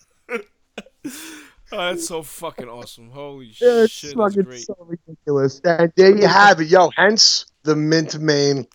Oh, 1.73 1.79
that's 1.79 2.07
so 2.09 2.23
fucking 2.23 2.69
awesome. 2.69 3.11
Holy 3.11 3.49
It's 3.61 3.91
shit, 3.91 4.17
that's 4.19 4.35
fucking 4.35 4.43
great. 4.43 4.67
so 4.67 4.77
ridiculous. 4.81 5.61
And 5.65 5.93
there 5.97 6.15
you 6.17 6.27
have 6.27 6.61
it, 6.61 6.69
yo. 6.69 6.91
Hence 6.97 7.47
the 7.65 7.77
mint 7.77 8.19
mane. 8.21 8.67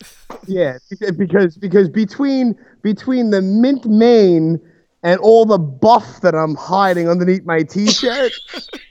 Yeah, 0.46 0.78
because 1.16 1.56
because 1.56 1.88
between 1.88 2.58
between 2.82 3.30
the 3.30 3.42
mint 3.42 3.86
mane 3.86 4.60
and 5.02 5.20
all 5.20 5.44
the 5.44 5.58
buff 5.58 6.20
that 6.22 6.34
I'm 6.34 6.54
hiding 6.54 7.08
underneath 7.08 7.44
my 7.44 7.62
t-shirt, 7.62 8.32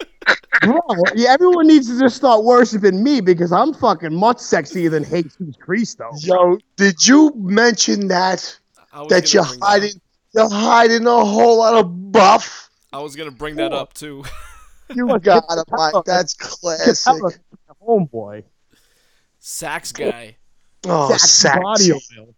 bro, 0.62 0.80
yeah, 1.16 1.32
everyone 1.32 1.68
needs 1.68 1.88
to 1.88 2.00
just 2.00 2.16
start 2.16 2.44
worshiping 2.44 3.04
me 3.04 3.22
because 3.22 3.52
I'm 3.52 3.74
fucking 3.74 4.14
much 4.14 4.38
sexier 4.38 4.90
than 4.90 5.04
Jesus 5.04 5.56
Cristo. 5.60 6.12
Yo, 6.20 6.58
did 6.76 7.06
you 7.06 7.34
mention 7.36 8.08
that 8.08 8.58
that 9.10 9.34
you're 9.34 9.44
bring 9.44 9.60
that 9.60 9.66
hiding 9.66 10.02
you're 10.34 10.50
hiding 10.50 11.08
a 11.08 11.26
whole 11.26 11.58
lot 11.60 11.76
of 11.76 12.12
buff? 12.12 12.70
I 12.94 13.00
was 13.00 13.16
gonna 13.16 13.32
bring 13.32 13.56
that 13.56 13.74
up 13.74 13.94
too. 13.94 14.24
You 14.94 15.08
got 15.20 15.44
it's 15.50 15.62
it, 15.62 15.68
Mike. 15.70 16.06
That's 16.06 16.34
classic. 16.34 17.04
Capella, 17.04 17.32
homeboy. 17.86 18.44
Sax 19.52 19.94
guy. 19.94 20.36
Oh, 20.86 21.08
Saxy 21.10 21.20
sax. 21.20 21.60
body 21.64 21.92
oil. 21.94 22.36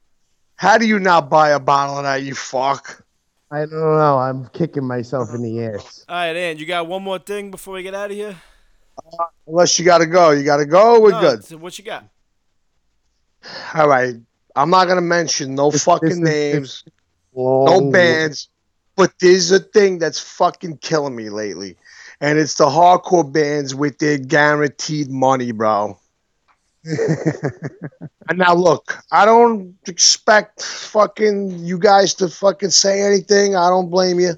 How 0.58 0.78
do 0.78 0.86
you 0.86 1.00
not 1.00 1.28
buy 1.28 1.50
a 1.50 1.60
bottle 1.60 1.98
of 1.98 2.04
that, 2.04 2.22
you 2.22 2.36
fuck? 2.36 3.04
I 3.50 3.62
don't 3.62 3.72
know. 3.72 4.20
I'm 4.20 4.48
kicking 4.50 4.86
myself 4.86 5.34
in 5.34 5.42
the 5.42 5.64
ass. 5.66 6.06
All 6.08 6.16
right, 6.16 6.36
and 6.36 6.60
you 6.60 6.68
got 6.68 6.86
one 6.86 7.02
more 7.02 7.18
thing 7.18 7.50
before 7.50 7.74
we 7.74 7.82
get 7.82 7.96
out 7.96 8.12
of 8.12 8.16
here? 8.16 8.36
Uh, 9.00 9.24
unless 9.48 9.80
you 9.80 9.86
gotta 9.86 10.06
go. 10.06 10.30
You 10.30 10.44
gotta 10.44 10.68
go, 10.68 11.00
we're 11.02 11.10
No, 11.12 11.20
good. 11.20 11.44
so 11.46 11.58
what 11.58 11.80
you 11.80 11.84
got? 11.84 12.06
All 13.74 13.88
right. 13.88 14.14
I'm 14.56 14.70
not 14.70 14.88
gonna 14.88 15.02
mention 15.02 15.56
no 15.56 15.72
This- 15.72 15.86
fucking 15.86 16.10
this 16.10 16.18
is- 16.20 16.24
names, 16.54 16.84
no 17.36 17.90
bands, 17.90 18.50
but 18.96 19.14
there's 19.20 19.50
a 19.52 19.60
thing 19.60 19.98
that's 19.98 20.20
fucking 20.20 20.78
killing 20.78 21.16
me 21.16 21.30
lately. 21.30 21.76
And 22.22 22.38
it's 22.38 22.54
the 22.56 22.66
hardcore 22.68 23.32
bands 23.32 23.74
with 23.74 23.98
their 23.98 24.20
guaranteed 24.20 25.10
money, 25.10 25.52
bro. 25.54 25.99
And 28.30 28.38
now 28.38 28.54
look, 28.54 28.96
I 29.12 29.26
don't 29.26 29.76
expect 29.88 30.62
fucking 30.62 31.66
you 31.66 31.80
guys 31.80 32.14
to 32.16 32.30
fucking 32.30 32.70
say 32.70 33.02
anything. 33.02 33.56
I 33.56 33.70
don't 33.70 33.90
blame 33.90 34.20
you. 34.20 34.34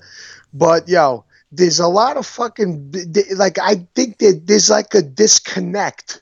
But 0.54 0.88
yo, 0.88 1.26
there's 1.52 1.80
a 1.80 1.88
lot 1.90 2.16
of 2.16 2.26
fucking 2.26 2.94
like 3.36 3.60
I 3.60 3.86
think 3.94 4.20
that 4.20 4.44
there's 4.46 4.70
like 4.70 4.94
a 4.96 5.02
disconnect 5.02 6.22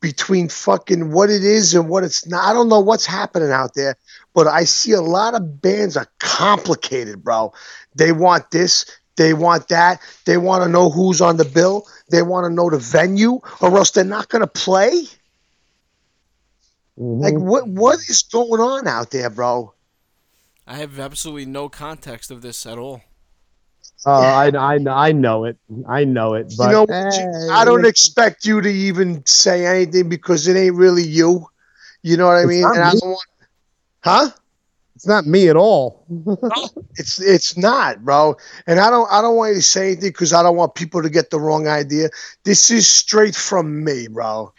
between 0.00 0.48
fucking 0.48 1.12
what 1.12 1.30
it 1.30 1.44
is 1.44 1.72
and 1.72 1.88
what 1.88 2.02
it's 2.02 2.26
not. 2.26 2.44
I 2.44 2.52
don't 2.52 2.68
know 2.68 2.80
what's 2.80 3.06
happening 3.06 3.52
out 3.52 3.74
there, 3.74 3.96
but 4.34 4.48
I 4.48 4.64
see 4.64 4.92
a 4.92 5.00
lot 5.00 5.34
of 5.34 5.62
bands 5.62 5.96
are 5.96 6.08
complicated, 6.18 7.22
bro. 7.22 7.52
They 7.94 8.10
want 8.10 8.50
this, 8.50 8.86
they 9.16 9.34
want 9.34 9.68
that, 9.68 10.00
they 10.26 10.36
want 10.36 10.64
to 10.64 10.68
know 10.68 10.90
who's 10.90 11.20
on 11.20 11.36
the 11.36 11.44
bill, 11.44 11.86
they 12.10 12.22
want 12.22 12.44
to 12.44 12.52
know 12.52 12.68
the 12.70 12.78
venue, 12.78 13.38
or 13.60 13.76
else 13.78 13.92
they're 13.92 14.04
not 14.04 14.28
gonna 14.28 14.48
play. 14.48 15.04
Like 16.96 17.34
Mhm. 17.34 17.42
what 17.42 17.68
what 17.68 17.98
is 18.08 18.22
going 18.22 18.60
on 18.60 18.86
out 18.86 19.10
there, 19.10 19.30
bro? 19.30 19.74
I 20.66 20.76
have 20.76 20.98
absolutely 20.98 21.46
no 21.46 21.68
context 21.68 22.30
of 22.30 22.40
this 22.40 22.64
at 22.66 22.78
all. 22.78 23.02
Uh, 24.06 24.10
I, 24.10 24.48
I, 24.48 25.08
I 25.08 25.12
know 25.12 25.44
it. 25.44 25.56
I 25.88 26.04
know 26.04 26.34
it. 26.34 26.52
But 26.58 26.66
you 26.66 26.86
know, 26.86 27.50
I 27.52 27.64
don't 27.64 27.86
expect 27.86 28.44
you 28.44 28.60
to 28.60 28.68
even 28.68 29.24
say 29.24 29.66
anything 29.66 30.08
because 30.08 30.46
it 30.46 30.56
ain't 30.56 30.76
really 30.76 31.02
you. 31.02 31.46
You 32.02 32.16
know 32.16 32.26
what 32.26 32.36
I 32.36 32.44
mean? 32.44 32.62
not 32.62 32.76
And 32.76 32.84
I 32.84 32.92
don't 32.92 33.08
want, 33.10 33.28
huh? 34.04 34.30
It's 34.94 35.06
not 35.06 35.26
me 35.26 35.48
at 35.48 35.56
all. 35.56 36.06
It's 36.96 37.20
it's 37.20 37.56
not, 37.56 38.04
bro. 38.04 38.36
And 38.66 38.78
I 38.78 38.90
don't 38.90 39.10
I 39.10 39.20
don't 39.20 39.36
want 39.36 39.50
you 39.50 39.56
to 39.56 39.62
say 39.62 39.92
anything 39.92 40.10
because 40.10 40.32
I 40.32 40.42
don't 40.42 40.56
want 40.56 40.74
people 40.74 41.02
to 41.02 41.10
get 41.10 41.30
the 41.30 41.40
wrong 41.40 41.66
idea. 41.66 42.10
This 42.44 42.70
is 42.70 42.86
straight 42.86 43.34
from 43.34 43.82
me, 43.84 44.06
bro. 44.06 44.52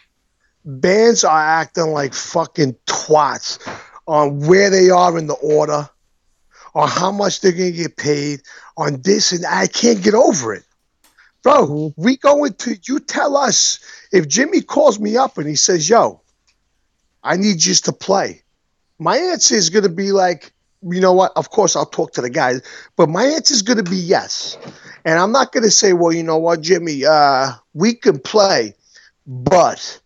Bands 0.65 1.23
are 1.23 1.39
acting 1.39 1.87
like 1.91 2.13
fucking 2.13 2.75
twats 2.87 3.59
on 4.07 4.39
where 4.47 4.69
they 4.69 4.89
are 4.89 5.17
in 5.17 5.27
the 5.27 5.35
order, 5.35 5.87
on 6.73 6.89
how 6.89 7.11
much 7.11 7.41
they're 7.41 7.51
gonna 7.51 7.71
get 7.71 7.97
paid, 7.97 8.41
on 8.77 9.01
this 9.03 9.31
and 9.31 9.45
I 9.45 9.67
can't 9.67 10.01
get 10.03 10.13
over 10.15 10.53
it. 10.53 10.63
Bro, 11.43 11.67
Mhm. 11.67 11.93
we 11.97 12.17
go 12.17 12.43
into 12.45 12.75
you 12.87 12.99
tell 12.99 13.37
us 13.37 13.79
if 14.11 14.27
Jimmy 14.27 14.61
calls 14.61 14.99
me 14.99 15.15
up 15.15 15.37
and 15.37 15.47
he 15.47 15.55
says, 15.55 15.87
Yo, 15.87 16.21
I 17.23 17.37
need 17.37 17.63
you 17.63 17.73
to 17.75 17.91
play. 17.93 18.43
My 18.97 19.17
answer 19.17 19.55
is 19.55 19.69
gonna 19.69 19.89
be 19.89 20.11
like, 20.11 20.51
you 20.81 20.99
know 20.99 21.13
what? 21.13 21.31
Of 21.35 21.51
course 21.51 21.75
I'll 21.75 21.85
talk 21.85 22.13
to 22.13 22.21
the 22.21 22.29
guys, 22.29 22.61
but 22.95 23.09
my 23.09 23.23
answer 23.25 23.53
is 23.53 23.61
gonna 23.61 23.83
be 23.83 23.97
yes. 23.97 24.57
And 25.05 25.19
I'm 25.19 25.31
not 25.31 25.51
gonna 25.51 25.69
say, 25.69 25.93
well, 25.93 26.11
you 26.11 26.23
know 26.23 26.37
what, 26.37 26.61
Jimmy, 26.61 27.05
uh, 27.05 27.51
we 27.73 27.93
can 27.93 28.19
play, 28.19 28.75
but 29.27 29.99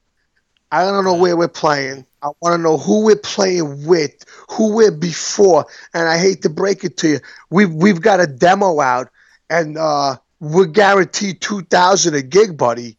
I 0.72 0.84
don't 0.84 1.04
know 1.04 1.16
where 1.16 1.36
we're 1.36 1.48
playing. 1.48 2.06
I 2.22 2.28
want 2.42 2.56
to 2.56 2.62
know 2.62 2.78
who 2.78 3.06
we're 3.06 3.16
playing 3.16 3.88
with, 3.88 4.26
who 4.50 4.76
we're 4.76 4.92
before, 4.92 5.66
and 5.94 6.08
I 6.08 6.18
hate 6.18 6.42
to 6.44 6.50
break 6.50 6.84
it 6.84 6.98
to 6.98 7.08
you, 7.10 7.20
we've 7.50 7.74
we've 7.74 8.02
got 8.02 8.20
a 8.20 8.28
demo 8.28 8.80
out, 8.82 9.10
and 9.50 9.78
uh, 9.78 10.18
we're 10.40 10.66
guaranteed 10.66 11.42
two 11.42 11.62
thousand 11.64 12.16
a 12.16 12.22
gig, 12.22 12.58
buddy. 12.58 12.98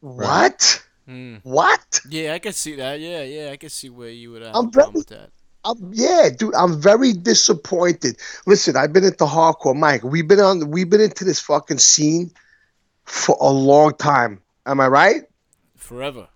What? 0.00 0.82
Hmm. 1.06 1.36
What? 1.42 2.00
Yeah, 2.08 2.34
I 2.34 2.38
can 2.38 2.52
see 2.52 2.76
that. 2.76 3.00
Yeah, 3.00 3.22
yeah, 3.22 3.50
I 3.52 3.56
can 3.56 3.70
see 3.70 3.88
where 3.88 4.10
you 4.10 4.32
would 4.32 4.42
have 4.42 4.54
I'm 4.54 4.70
very- 4.70 4.90
with 4.90 5.06
that. 5.08 5.30
I'm, 5.64 5.90
yeah, 5.92 6.28
dude, 6.36 6.54
I'm 6.54 6.80
very 6.80 7.12
disappointed. 7.12 8.18
Listen, 8.46 8.76
I've 8.76 8.92
been 8.92 9.02
into 9.02 9.24
hardcore, 9.24 9.74
Mike. 9.74 10.04
We've 10.04 10.28
been 10.28 10.38
on, 10.38 10.70
we've 10.70 10.88
been 10.88 11.00
into 11.00 11.24
this 11.24 11.40
fucking 11.40 11.78
scene 11.78 12.30
for 13.04 13.36
a 13.40 13.50
long 13.50 13.94
time. 13.94 14.40
Am 14.64 14.78
I 14.78 14.86
right? 14.86 15.22
Forever. 15.76 16.28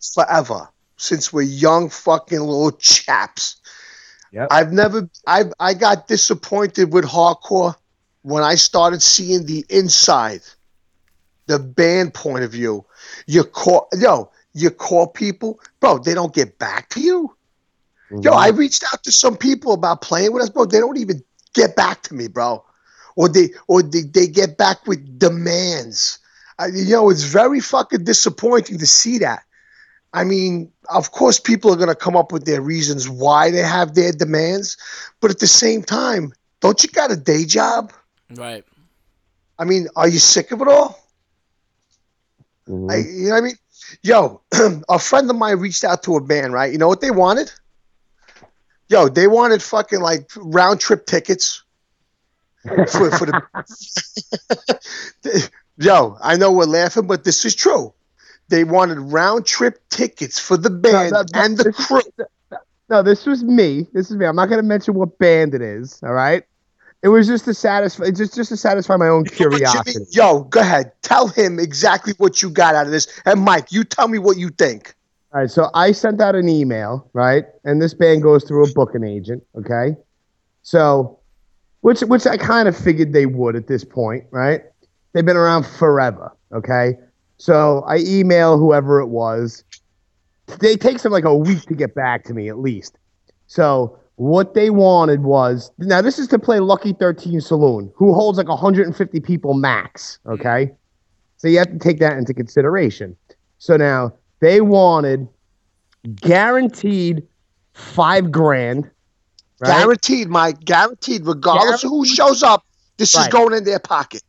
Forever 0.00 0.68
since 0.96 1.32
we're 1.32 1.42
young 1.42 1.88
fucking 1.88 2.40
little 2.40 2.72
chaps. 2.72 3.56
Yep. 4.32 4.48
I've 4.50 4.72
never, 4.72 5.08
I 5.26 5.44
I 5.58 5.74
got 5.74 6.08
disappointed 6.08 6.92
with 6.92 7.04
hardcore 7.04 7.74
when 8.22 8.42
I 8.42 8.54
started 8.54 9.02
seeing 9.02 9.46
the 9.46 9.64
inside, 9.68 10.42
the 11.46 11.58
band 11.58 12.14
point 12.14 12.44
of 12.44 12.52
view. 12.52 12.84
You 13.26 13.44
call, 13.44 13.88
yo, 13.98 14.30
you 14.52 14.70
call 14.70 15.08
people, 15.08 15.60
bro. 15.80 15.98
They 15.98 16.14
don't 16.14 16.34
get 16.34 16.58
back 16.58 16.90
to 16.90 17.00
you. 17.00 17.34
Mm-hmm. 18.10 18.22
Yo, 18.22 18.32
I 18.32 18.48
reached 18.48 18.84
out 18.92 19.02
to 19.04 19.12
some 19.12 19.36
people 19.36 19.72
about 19.72 20.02
playing 20.02 20.32
with 20.32 20.42
us, 20.42 20.50
bro. 20.50 20.66
They 20.66 20.78
don't 20.80 20.98
even 20.98 21.22
get 21.54 21.76
back 21.76 22.02
to 22.02 22.14
me, 22.14 22.28
bro. 22.28 22.64
Or 23.16 23.28
they 23.28 23.50
or 23.66 23.82
they, 23.82 24.02
they 24.02 24.26
get 24.26 24.56
back 24.58 24.86
with 24.86 25.18
demands. 25.18 26.18
I, 26.58 26.66
you 26.66 26.92
know, 26.92 27.10
it's 27.10 27.24
very 27.24 27.60
fucking 27.60 28.04
disappointing 28.04 28.78
to 28.78 28.86
see 28.86 29.18
that. 29.18 29.44
I 30.12 30.24
mean, 30.24 30.72
of 30.88 31.12
course, 31.12 31.38
people 31.38 31.72
are 31.72 31.76
gonna 31.76 31.94
come 31.94 32.16
up 32.16 32.32
with 32.32 32.44
their 32.44 32.60
reasons 32.60 33.08
why 33.08 33.50
they 33.50 33.62
have 33.62 33.94
their 33.94 34.12
demands, 34.12 34.76
but 35.20 35.30
at 35.30 35.38
the 35.38 35.46
same 35.46 35.82
time, 35.82 36.32
don't 36.60 36.82
you 36.82 36.88
got 36.90 37.12
a 37.12 37.16
day 37.16 37.44
job? 37.44 37.92
Right. 38.34 38.64
I 39.58 39.64
mean, 39.64 39.88
are 39.94 40.08
you 40.08 40.18
sick 40.18 40.50
of 40.52 40.60
it 40.62 40.68
all? 40.68 40.98
Mhm. 42.68 42.90
I, 42.90 42.96
you 42.96 43.28
know 43.28 43.34
what 43.34 43.38
I 43.38 43.40
mean? 43.40 43.58
Yo, 44.02 44.40
a 44.88 44.98
friend 44.98 45.28
of 45.30 45.36
mine 45.36 45.58
reached 45.58 45.84
out 45.84 46.02
to 46.04 46.16
a 46.16 46.20
band, 46.20 46.52
right? 46.52 46.72
You 46.72 46.78
know 46.78 46.88
what 46.88 47.00
they 47.00 47.10
wanted? 47.10 47.52
Yo, 48.88 49.08
they 49.08 49.26
wanted 49.26 49.62
fucking 49.62 50.00
like 50.00 50.30
round 50.36 50.80
trip 50.80 51.06
tickets 51.06 51.62
for, 52.62 53.10
for 53.10 53.26
the. 53.26 53.42
Yo, 55.78 56.18
I 56.20 56.36
know 56.36 56.52
we're 56.52 56.64
laughing, 56.64 57.06
but 57.06 57.24
this 57.24 57.44
is 57.44 57.54
true. 57.54 57.94
They 58.50 58.64
wanted 58.64 58.98
round 58.98 59.46
trip 59.46 59.80
tickets 59.88 60.38
for 60.38 60.56
the 60.56 60.70
band 60.70 61.12
no, 61.12 61.22
no, 61.22 61.26
and 61.34 61.56
the 61.56 61.64
this- 61.64 61.86
crew. 61.86 62.02
No, 62.90 63.04
this 63.04 63.24
was 63.24 63.44
me. 63.44 63.86
This 63.92 64.10
is 64.10 64.16
me. 64.16 64.26
I'm 64.26 64.34
not 64.34 64.50
gonna 64.50 64.64
mention 64.64 64.94
what 64.94 65.16
band 65.18 65.54
it 65.54 65.62
is. 65.62 66.00
All 66.02 66.12
right. 66.12 66.42
It 67.02 67.08
was 67.08 67.28
just 67.28 67.44
to 67.46 67.54
satisfy, 67.54 68.10
just 68.10 68.34
just 68.34 68.50
to 68.50 68.56
satisfy 68.56 68.96
my 68.96 69.06
own 69.08 69.24
Jimmy? 69.24 69.58
curiosity. 69.58 70.04
Yo, 70.10 70.40
go 70.40 70.60
ahead. 70.60 70.90
Tell 71.02 71.28
him 71.28 71.60
exactly 71.60 72.14
what 72.18 72.42
you 72.42 72.50
got 72.50 72.74
out 72.74 72.86
of 72.86 72.92
this. 72.92 73.06
And 73.24 73.40
Mike, 73.42 73.70
you 73.70 73.84
tell 73.84 74.08
me 74.08 74.18
what 74.18 74.36
you 74.36 74.50
think. 74.50 74.94
All 75.32 75.40
right, 75.40 75.50
so 75.50 75.70
I 75.74 75.92
sent 75.92 76.20
out 76.20 76.34
an 76.34 76.48
email, 76.48 77.08
right? 77.12 77.44
And 77.64 77.80
this 77.80 77.94
band 77.94 78.24
goes 78.24 78.42
through 78.42 78.68
a 78.68 78.72
booking 78.72 79.04
agent, 79.04 79.44
okay? 79.54 79.96
So, 80.62 81.20
which 81.82 82.00
which 82.00 82.26
I 82.26 82.36
kind 82.36 82.66
of 82.66 82.76
figured 82.76 83.12
they 83.12 83.26
would 83.26 83.54
at 83.54 83.68
this 83.68 83.84
point, 83.84 84.24
right? 84.32 84.64
They've 85.12 85.24
been 85.24 85.36
around 85.36 85.64
forever, 85.64 86.32
okay? 86.52 86.98
So 87.40 87.82
I 87.86 87.96
email 88.00 88.58
whoever 88.58 89.00
it 89.00 89.06
was. 89.06 89.64
They 90.60 90.76
takes 90.76 91.04
them 91.04 91.12
like 91.12 91.24
a 91.24 91.34
week 91.34 91.62
to 91.62 91.74
get 91.74 91.94
back 91.94 92.24
to 92.24 92.34
me 92.34 92.50
at 92.50 92.58
least. 92.58 92.98
So 93.46 93.98
what 94.16 94.52
they 94.52 94.68
wanted 94.68 95.22
was 95.22 95.72
now 95.78 96.02
this 96.02 96.18
is 96.18 96.28
to 96.28 96.38
play 96.38 96.60
Lucky 96.60 96.92
13 96.92 97.40
Saloon, 97.40 97.90
who 97.96 98.12
holds 98.12 98.36
like 98.36 98.48
150 98.48 99.20
people 99.20 99.54
max, 99.54 100.18
okay? 100.26 100.70
So 101.38 101.48
you 101.48 101.56
have 101.56 101.70
to 101.70 101.78
take 101.78 101.98
that 102.00 102.18
into 102.18 102.34
consideration. 102.34 103.16
So 103.56 103.78
now 103.78 104.12
they 104.40 104.60
wanted 104.60 105.26
guaranteed 106.16 107.26
five 107.72 108.30
grand. 108.30 108.90
Right? 109.60 109.78
Guaranteed, 109.78 110.28
Mike. 110.28 110.62
Guaranteed, 110.66 111.24
regardless 111.24 111.84
of 111.84 111.88
who 111.88 112.04
shows 112.04 112.42
up, 112.42 112.66
this 112.98 113.14
is 113.14 113.28
going 113.28 113.54
in 113.54 113.64
their 113.64 113.80
pocket. 113.80 114.22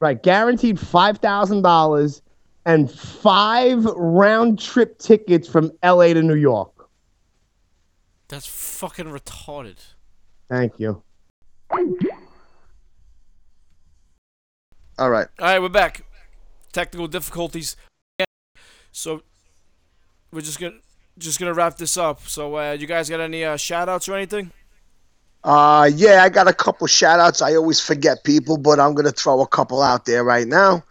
Right, 0.00 0.22
guaranteed 0.22 0.80
five 0.80 1.18
thousand 1.18 1.60
dollars 1.60 2.22
and 2.66 2.90
five 2.90 3.84
round 3.84 4.58
trip 4.58 4.98
tickets 4.98 5.48
from 5.48 5.72
LA 5.82 6.08
to 6.08 6.22
New 6.22 6.34
York. 6.34 6.70
That's 8.28 8.46
fucking 8.46 9.06
retarded. 9.06 9.76
Thank 10.48 10.78
you. 10.78 11.02
All 14.98 15.10
right. 15.10 15.26
All 15.38 15.46
right, 15.46 15.60
we're 15.60 15.68
back. 15.68 16.04
Technical 16.72 17.08
difficulties. 17.08 17.76
So 18.92 19.22
we're 20.32 20.40
just 20.40 20.60
gonna 20.60 20.78
just 21.18 21.38
gonna 21.38 21.54
wrap 21.54 21.76
this 21.76 21.96
up. 21.96 22.26
So, 22.26 22.56
uh, 22.56 22.72
you 22.72 22.86
guys 22.86 23.10
got 23.10 23.20
any 23.20 23.44
uh, 23.44 23.56
shout 23.56 23.88
outs 23.88 24.08
or 24.08 24.14
anything? 24.14 24.52
Uh, 25.44 25.90
yeah, 25.94 26.22
I 26.22 26.30
got 26.30 26.48
a 26.48 26.54
couple 26.54 26.86
shout 26.86 27.20
outs. 27.20 27.42
I 27.42 27.54
always 27.54 27.78
forget 27.78 28.24
people, 28.24 28.56
but 28.56 28.80
I'm 28.80 28.94
going 28.94 29.04
to 29.04 29.12
throw 29.12 29.42
a 29.42 29.46
couple 29.46 29.82
out 29.82 30.06
there 30.06 30.24
right 30.24 30.46
now. 30.46 30.82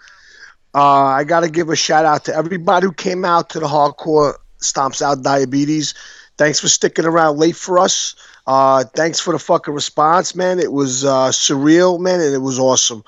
Uh, 0.75 1.05
I 1.05 1.23
got 1.23 1.41
to 1.41 1.49
give 1.49 1.69
a 1.69 1.75
shout 1.75 2.05
out 2.05 2.25
to 2.25 2.35
everybody 2.35 2.85
who 2.85 2.93
came 2.93 3.25
out 3.25 3.49
to 3.51 3.59
the 3.59 3.67
hardcore 3.67 4.35
Stomps 4.59 5.01
Out 5.01 5.21
Diabetes. 5.21 5.93
Thanks 6.37 6.59
for 6.59 6.67
sticking 6.67 7.05
around 7.05 7.37
late 7.37 7.55
for 7.55 7.77
us. 7.77 8.15
Uh, 8.47 8.83
thanks 8.95 9.19
for 9.19 9.33
the 9.33 9.39
fucking 9.39 9.73
response, 9.73 10.35
man. 10.35 10.59
It 10.59 10.71
was 10.71 11.05
uh, 11.05 11.29
surreal, 11.29 11.99
man, 11.99 12.21
and 12.21 12.33
it 12.33 12.39
was 12.39 12.59
awesome. 12.59 13.03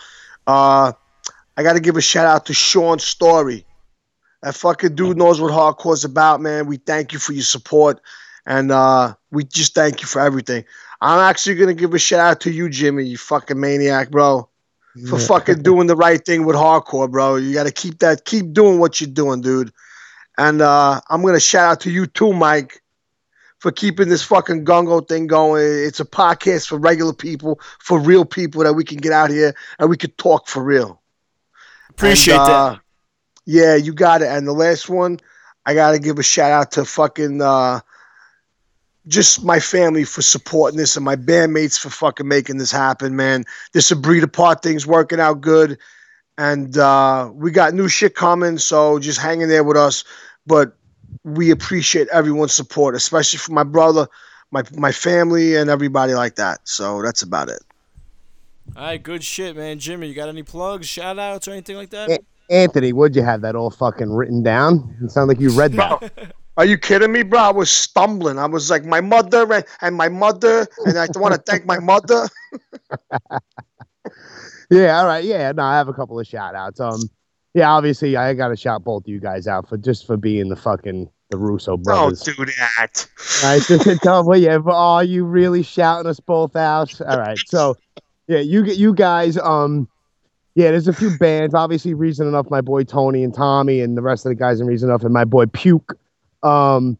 Uh, 0.45 0.93
I 1.57 1.63
got 1.63 1.73
to 1.73 1.79
give 1.79 1.97
a 1.97 2.01
shout 2.01 2.27
out 2.27 2.45
to 2.47 2.53
Sean 2.53 2.99
Story. 2.99 3.65
That 4.43 4.55
fucking 4.55 4.95
dude 4.95 5.17
knows 5.17 5.41
what 5.41 5.51
hardcore's 5.51 6.05
about, 6.05 6.41
man. 6.41 6.67
We 6.67 6.77
thank 6.77 7.13
you 7.13 7.19
for 7.19 7.33
your 7.33 7.43
support, 7.43 7.99
and 8.45 8.71
uh, 8.71 9.15
we 9.31 9.43
just 9.43 9.73
thank 9.73 10.01
you 10.01 10.07
for 10.07 10.21
everything. 10.21 10.65
I'm 11.01 11.19
actually 11.19 11.55
gonna 11.55 11.73
give 11.73 11.93
a 11.93 11.99
shout 11.99 12.19
out 12.19 12.41
to 12.41 12.51
you, 12.51 12.69
Jimmy, 12.69 13.05
you 13.05 13.17
fucking 13.17 13.59
maniac, 13.59 14.11
bro, 14.11 14.47
for 15.09 15.19
fucking 15.19 15.61
doing 15.61 15.87
the 15.87 15.95
right 15.95 16.23
thing 16.23 16.45
with 16.45 16.55
hardcore, 16.55 17.09
bro. 17.09 17.35
You 17.35 17.53
got 17.53 17.65
to 17.65 17.71
keep 17.71 17.99
that, 17.99 18.25
keep 18.25 18.53
doing 18.53 18.79
what 18.79 19.01
you're 19.01 19.09
doing, 19.09 19.41
dude. 19.41 19.71
And 20.37 20.61
uh, 20.61 21.01
I'm 21.09 21.21
gonna 21.21 21.39
shout 21.39 21.71
out 21.71 21.79
to 21.81 21.91
you 21.91 22.07
too, 22.07 22.33
Mike, 22.33 22.81
for 23.59 23.71
keeping 23.71 24.09
this 24.09 24.21
fucking 24.23 24.65
gungo 24.65 25.07
thing 25.07 25.27
going. 25.27 25.63
It's 25.65 25.99
a 26.01 26.05
podcast 26.05 26.67
for 26.67 26.77
regular 26.77 27.13
people, 27.13 27.59
for 27.79 27.99
real 27.99 28.25
people 28.25 28.63
that 28.63 28.73
we 28.73 28.83
can 28.83 28.97
get 28.97 29.13
out 29.13 29.29
here 29.29 29.53
and 29.79 29.89
we 29.89 29.97
could 29.97 30.17
talk 30.17 30.47
for 30.47 30.61
real. 30.61 31.01
Appreciate 31.89 32.35
And, 32.35 32.45
that. 32.47 32.51
uh, 32.51 32.77
Yeah, 33.45 33.75
you 33.75 33.93
got 33.93 34.21
it. 34.21 34.27
And 34.27 34.45
the 34.47 34.53
last 34.53 34.89
one, 34.89 35.19
I 35.65 35.73
got 35.73 35.91
to 35.91 35.99
give 35.99 36.19
a 36.19 36.23
shout 36.23 36.51
out 36.51 36.71
to 36.73 36.85
fucking 36.85 37.41
uh, 37.41 37.79
just 39.07 39.43
my 39.43 39.59
family 39.59 40.03
for 40.03 40.21
supporting 40.21 40.77
this 40.77 40.95
and 40.95 41.05
my 41.05 41.15
bandmates 41.15 41.79
for 41.79 41.89
fucking 41.89 42.27
making 42.27 42.57
this 42.57 42.71
happen, 42.71 43.15
man. 43.15 43.43
This 43.73 43.91
a 43.91 43.95
breed 43.95 44.23
apart 44.23 44.63
thing's 44.63 44.87
working 44.87 45.19
out 45.19 45.41
good. 45.41 45.77
And 46.37 46.77
uh, 46.77 47.31
we 47.33 47.51
got 47.51 47.73
new 47.73 47.87
shit 47.87 48.15
coming, 48.15 48.57
so 48.57 48.99
just 48.99 49.19
hang 49.19 49.41
in 49.41 49.49
there 49.49 49.63
with 49.63 49.77
us. 49.77 50.03
But 50.45 50.75
we 51.23 51.49
appreciate 51.49 52.07
everyone's 52.09 52.53
support, 52.53 52.93
especially 52.95 53.39
for 53.39 53.53
my 53.53 53.63
brother, 53.63 54.07
my 54.51 54.63
my 54.73 54.91
family, 54.91 55.55
and 55.55 55.69
everybody 55.69 56.13
like 56.13 56.35
that. 56.35 56.59
So 56.65 57.01
that's 57.01 57.21
about 57.21 57.47
it. 57.49 57.61
All 58.75 58.83
right, 58.83 59.01
good 59.01 59.23
shit, 59.23 59.55
man. 59.55 59.79
Jimmy, 59.79 60.07
you 60.07 60.13
got 60.13 60.27
any 60.27 60.43
plugs, 60.43 60.87
shout 60.87 61.17
outs, 61.17 61.47
or 61.47 61.51
anything 61.51 61.77
like 61.77 61.91
that? 61.91 62.09
Yeah. 62.09 62.17
Anthony, 62.49 62.93
would 62.93 63.15
you 63.15 63.23
have 63.23 63.41
that 63.41 63.55
all 63.55 63.71
fucking 63.71 64.11
written 64.11 64.43
down? 64.43 64.95
It 65.01 65.11
sounded 65.11 65.35
like 65.35 65.41
you 65.41 65.57
read 65.57 65.73
that. 65.73 66.33
Are 66.57 66.65
you 66.65 66.77
kidding 66.77 67.11
me, 67.11 67.23
bro? 67.23 67.39
I 67.39 67.51
was 67.51 67.69
stumbling. 67.69 68.39
I 68.39 68.45
was 68.45 68.69
like, 68.69 68.85
my 68.85 69.01
mother 69.01 69.51
and, 69.51 69.65
and 69.81 69.95
my 69.95 70.07
mother, 70.09 70.67
and 70.85 70.97
I 70.97 71.07
want 71.15 71.35
to 71.35 71.41
thank 71.41 71.65
my 71.65 71.79
mother. 71.79 72.27
yeah, 74.69 74.99
all 74.99 75.05
right. 75.05 75.23
Yeah, 75.23 75.51
no, 75.51 75.63
I 75.63 75.75
have 75.75 75.89
a 75.89 75.93
couple 75.93 76.19
of 76.19 76.25
shout 76.25 76.55
outs. 76.55 76.79
Um, 76.79 77.01
yeah, 77.53 77.71
obviously, 77.71 78.15
I 78.15 78.33
got 78.33 78.49
to 78.49 78.55
shout 78.55 78.83
both 78.83 79.03
of 79.03 79.07
you 79.09 79.19
guys 79.19 79.47
out 79.47 79.67
for 79.67 79.77
just 79.77 80.05
for 80.07 80.17
being 80.17 80.49
the 80.49 80.55
fucking 80.55 81.09
the 81.29 81.37
Russo 81.37 81.77
brothers. 81.77 82.21
Don't 82.21 82.37
do 82.37 82.45
that. 82.45 83.07
I 83.43 83.59
just 83.59 83.85
tell 84.03 84.19
them, 84.19 84.25
well, 84.27 84.39
yeah, 84.39 84.57
but 84.57 84.75
are 84.75 85.03
you 85.03 85.25
really 85.25 85.63
shouting 85.63 86.09
us 86.09 86.19
both 86.19 86.55
out? 86.55 86.99
All 87.01 87.17
right, 87.17 87.39
so 87.47 87.75
yeah, 88.27 88.39
you 88.39 88.63
get 88.63 88.77
you 88.77 88.93
guys. 88.93 89.37
Um, 89.37 89.89
yeah, 90.55 90.71
there's 90.71 90.87
a 90.87 90.93
few 90.93 91.17
bands. 91.17 91.53
Obviously, 91.53 91.93
Reason 91.93 92.27
Enough, 92.27 92.49
my 92.49 92.61
boy 92.61 92.83
Tony 92.83 93.23
and 93.23 93.33
Tommy, 93.33 93.81
and 93.81 93.97
the 93.97 94.01
rest 94.01 94.25
of 94.25 94.29
the 94.29 94.35
guys 94.35 94.61
in 94.61 94.67
Reason 94.67 94.89
Enough, 94.89 95.03
and 95.03 95.13
my 95.13 95.25
boy 95.25 95.45
Puke. 95.47 95.97
Um, 96.45 96.97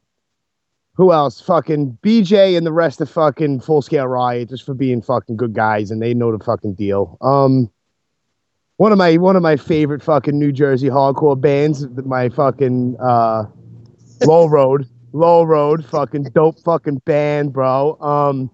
who 0.96 1.12
else? 1.12 1.42
Fucking 1.42 1.98
BJ 2.02 2.58
and 2.58 2.66
the 2.66 2.72
rest 2.72 3.02
of 3.02 3.10
fucking 3.10 3.60
Full 3.60 3.82
Scale 3.82 4.08
Riot, 4.08 4.50
just 4.50 4.66
for 4.66 4.74
being 4.74 5.02
fucking 5.02 5.36
good 5.36 5.54
guys, 5.54 5.92
and 5.92 6.02
they 6.02 6.14
know 6.14 6.36
the 6.36 6.44
fucking 6.44 6.76
deal. 6.76 7.18
Um, 7.22 7.70
one 8.78 8.92
of 8.92 8.98
my 8.98 9.18
one 9.18 9.36
of 9.36 9.44
my 9.44 9.58
favorite 9.58 10.02
fucking 10.02 10.38
New 10.38 10.52
Jersey 10.52 10.88
hardcore 10.88 11.40
bands, 11.40 11.86
my 12.06 12.30
fucking 12.30 12.98
uh, 13.02 13.46
Low 14.26 14.48
Road. 14.48 14.88
Low 15.14 15.44
Road, 15.44 15.86
fucking 15.86 16.24
dope 16.34 16.60
fucking 16.60 17.02
band, 17.06 17.54
bro. 17.54 17.98
Um, 18.02 18.52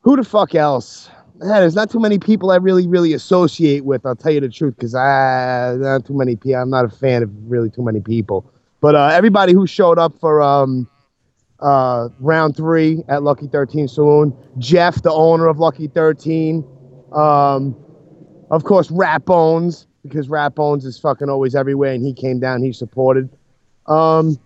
who 0.00 0.16
the 0.16 0.24
fuck 0.24 0.54
else? 0.54 1.08
Yeah, 1.40 1.60
there's 1.60 1.74
not 1.74 1.90
too 1.90 1.98
many 1.98 2.18
people 2.18 2.50
I 2.50 2.56
really, 2.56 2.86
really 2.86 3.14
associate 3.14 3.84
with. 3.84 4.04
I'll 4.04 4.14
tell 4.14 4.32
you 4.32 4.40
the 4.40 4.50
truth, 4.50 4.76
because 4.76 4.94
I 4.94 5.76
not 5.78 6.04
too 6.04 6.16
many 6.16 6.36
people. 6.36 6.60
I'm 6.60 6.70
not 6.70 6.84
a 6.84 6.90
fan 6.90 7.22
of 7.22 7.30
really 7.50 7.70
too 7.70 7.82
many 7.82 8.00
people. 8.00 8.51
But 8.82 8.94
uh, 8.96 9.06
everybody 9.12 9.52
who 9.54 9.66
showed 9.66 9.98
up 9.98 10.12
for 10.20 10.42
um, 10.42 10.86
uh, 11.60 12.08
round 12.18 12.56
three 12.56 13.02
at 13.08 13.22
Lucky 13.22 13.46
13 13.46 13.86
Saloon, 13.88 14.36
Jeff, 14.58 15.00
the 15.02 15.12
owner 15.12 15.46
of 15.46 15.58
Lucky 15.58 15.86
13, 15.86 16.64
um, 17.12 17.76
of 18.50 18.64
course, 18.64 18.90
Rat 18.90 19.24
Bones, 19.24 19.86
because 20.02 20.28
Rat 20.28 20.54
Bones 20.56 20.84
is 20.84 20.98
fucking 20.98 21.30
always 21.30 21.54
everywhere, 21.54 21.92
and 21.94 22.04
he 22.04 22.12
came 22.12 22.40
down, 22.40 22.60
he 22.62 22.72
supported. 22.72 23.30
Um, 23.86 24.36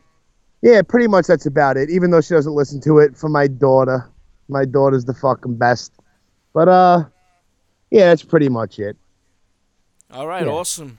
yeah, 0.63 0.83
pretty 0.83 1.09
much 1.09 1.27
that's 1.27 1.47
about 1.47 1.77
it. 1.79 1.89
Even 1.91 2.11
though 2.11 2.21
she 2.21 2.35
doesn't 2.35 2.55
listen 2.55 2.81
to 2.83 2.99
it, 2.99 3.17
for 3.17 3.29
my 3.31 3.47
daughter, 3.47 4.09
my 4.49 4.65
daughter's 4.67 5.07
the 5.07 5.15
fucking 5.15 5.57
best. 5.57 5.93
But 6.53 6.69
uh, 6.69 7.05
yeah, 7.91 8.07
that's 8.11 8.23
pretty 8.23 8.49
much 8.51 8.79
it. 8.79 8.97
All 10.13 10.27
right, 10.27 10.45
Yeah. 10.45 10.53
awesome. 10.53 10.99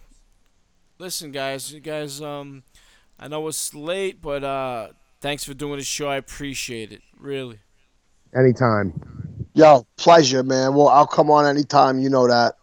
Listen, 0.99 1.31
guys, 1.31 1.71
you 1.71 1.79
guys, 1.79 2.19
um, 2.21 2.63
I 3.19 3.27
know 3.27 3.47
it's 3.47 3.73
late, 3.73 4.21
but 4.21 4.43
uh, 4.43 4.89
thanks 5.21 5.43
for 5.43 5.53
doing 5.53 5.79
the 5.79 5.83
show. 5.83 6.07
I 6.07 6.17
appreciate 6.17 6.91
it, 6.91 7.01
really. 7.19 7.59
Anytime. 8.37 8.93
Yo, 9.53 9.87
pleasure, 9.97 10.43
man. 10.43 10.75
Well, 10.75 10.87
I'll 10.87 11.07
come 11.07 11.31
on 11.31 11.45
anytime. 11.45 11.99
You 11.99 12.09
know 12.09 12.27
that. 12.27 12.55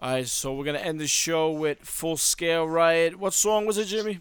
All 0.00 0.12
right, 0.12 0.26
so 0.28 0.54
we're 0.54 0.64
gonna 0.64 0.78
end 0.78 1.00
the 1.00 1.06
show 1.08 1.50
with 1.50 1.78
Full 1.80 2.16
Scale 2.16 2.68
Riot. 2.68 3.18
What 3.18 3.32
song 3.32 3.66
was 3.66 3.78
it, 3.78 3.86
Jimmy? 3.86 4.20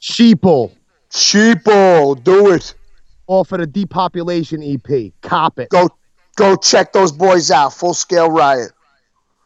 Sheeple, 0.00 0.72
Sheeple, 1.10 2.22
do 2.22 2.52
it. 2.52 2.74
off 3.26 3.50
of 3.52 3.60
the 3.60 3.66
Depopulation 3.66 4.62
EP. 4.62 5.12
Cop 5.22 5.58
it. 5.58 5.70
Go, 5.70 5.88
go 6.36 6.54
check 6.56 6.92
those 6.92 7.10
boys 7.10 7.50
out. 7.50 7.72
Full 7.72 7.94
scale 7.94 8.30
riot. 8.30 8.70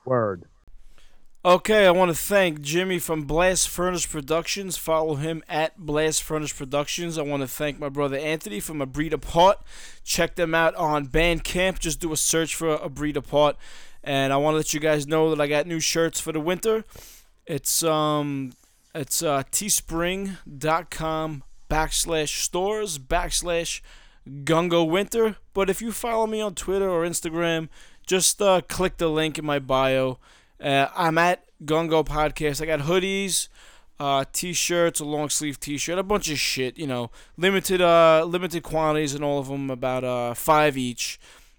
Word. 0.04 0.44
Okay, 1.42 1.86
I 1.86 1.90
want 1.90 2.10
to 2.10 2.14
thank 2.14 2.60
Jimmy 2.60 2.98
from 2.98 3.24
Blast 3.24 3.66
Furnace 3.66 4.04
Productions. 4.04 4.76
Follow 4.76 5.14
him 5.14 5.42
at 5.48 5.78
Blast 5.78 6.22
Furnace 6.22 6.52
Productions. 6.52 7.16
I 7.16 7.22
want 7.22 7.42
to 7.42 7.48
thank 7.48 7.78
my 7.78 7.88
brother 7.88 8.18
Anthony 8.18 8.60
from 8.60 8.82
A 8.82 8.86
Breed 8.86 9.14
Apart. 9.14 9.58
Check 10.04 10.34
them 10.34 10.54
out 10.54 10.74
on 10.74 11.06
Bandcamp. 11.06 11.78
Just 11.78 11.98
do 11.98 12.12
a 12.12 12.16
search 12.18 12.54
for 12.54 12.74
A 12.74 12.90
Breed 12.90 13.16
Apart. 13.16 13.56
And 14.04 14.34
I 14.34 14.36
want 14.36 14.52
to 14.52 14.58
let 14.58 14.74
you 14.74 14.80
guys 14.80 15.06
know 15.06 15.30
that 15.30 15.40
I 15.40 15.46
got 15.46 15.66
new 15.66 15.80
shirts 15.80 16.20
for 16.20 16.30
the 16.30 16.40
winter. 16.40 16.84
It's 17.46 17.82
um, 17.82 18.52
it's 18.94 19.22
uh, 19.22 19.44
teespring.com 19.50 21.42
backslash 21.70 22.42
stores 22.42 22.98
backslash 22.98 23.80
Gungo 24.28 24.86
Winter. 24.86 25.36
But 25.54 25.70
if 25.70 25.80
you 25.80 25.90
follow 25.90 26.26
me 26.26 26.42
on 26.42 26.54
Twitter 26.54 26.90
or 26.90 27.02
Instagram, 27.06 27.70
just 28.06 28.42
uh, 28.42 28.60
click 28.68 28.98
the 28.98 29.08
link 29.08 29.38
in 29.38 29.46
my 29.46 29.58
bio. 29.58 30.18
Uh, 30.60 30.88
I'm 30.94 31.18
at 31.18 31.44
Gungo 31.64 32.04
Podcast. 32.04 32.60
I 32.62 32.66
got 32.66 32.80
hoodies, 32.80 33.48
uh, 33.98 34.24
t-shirts, 34.32 35.00
a 35.00 35.04
long 35.04 35.28
sleeve 35.30 35.58
t-shirt, 35.58 35.98
a 35.98 36.02
bunch 36.02 36.30
of 36.30 36.38
shit. 36.38 36.78
You 36.78 36.86
know, 36.86 37.10
limited 37.36 37.80
uh, 37.80 38.24
limited 38.24 38.62
quantities 38.62 39.14
and 39.14 39.24
all 39.24 39.38
of 39.38 39.48
them, 39.48 39.70
about 39.70 40.04
uh, 40.04 40.34
five 40.34 40.76
each. 40.76 41.18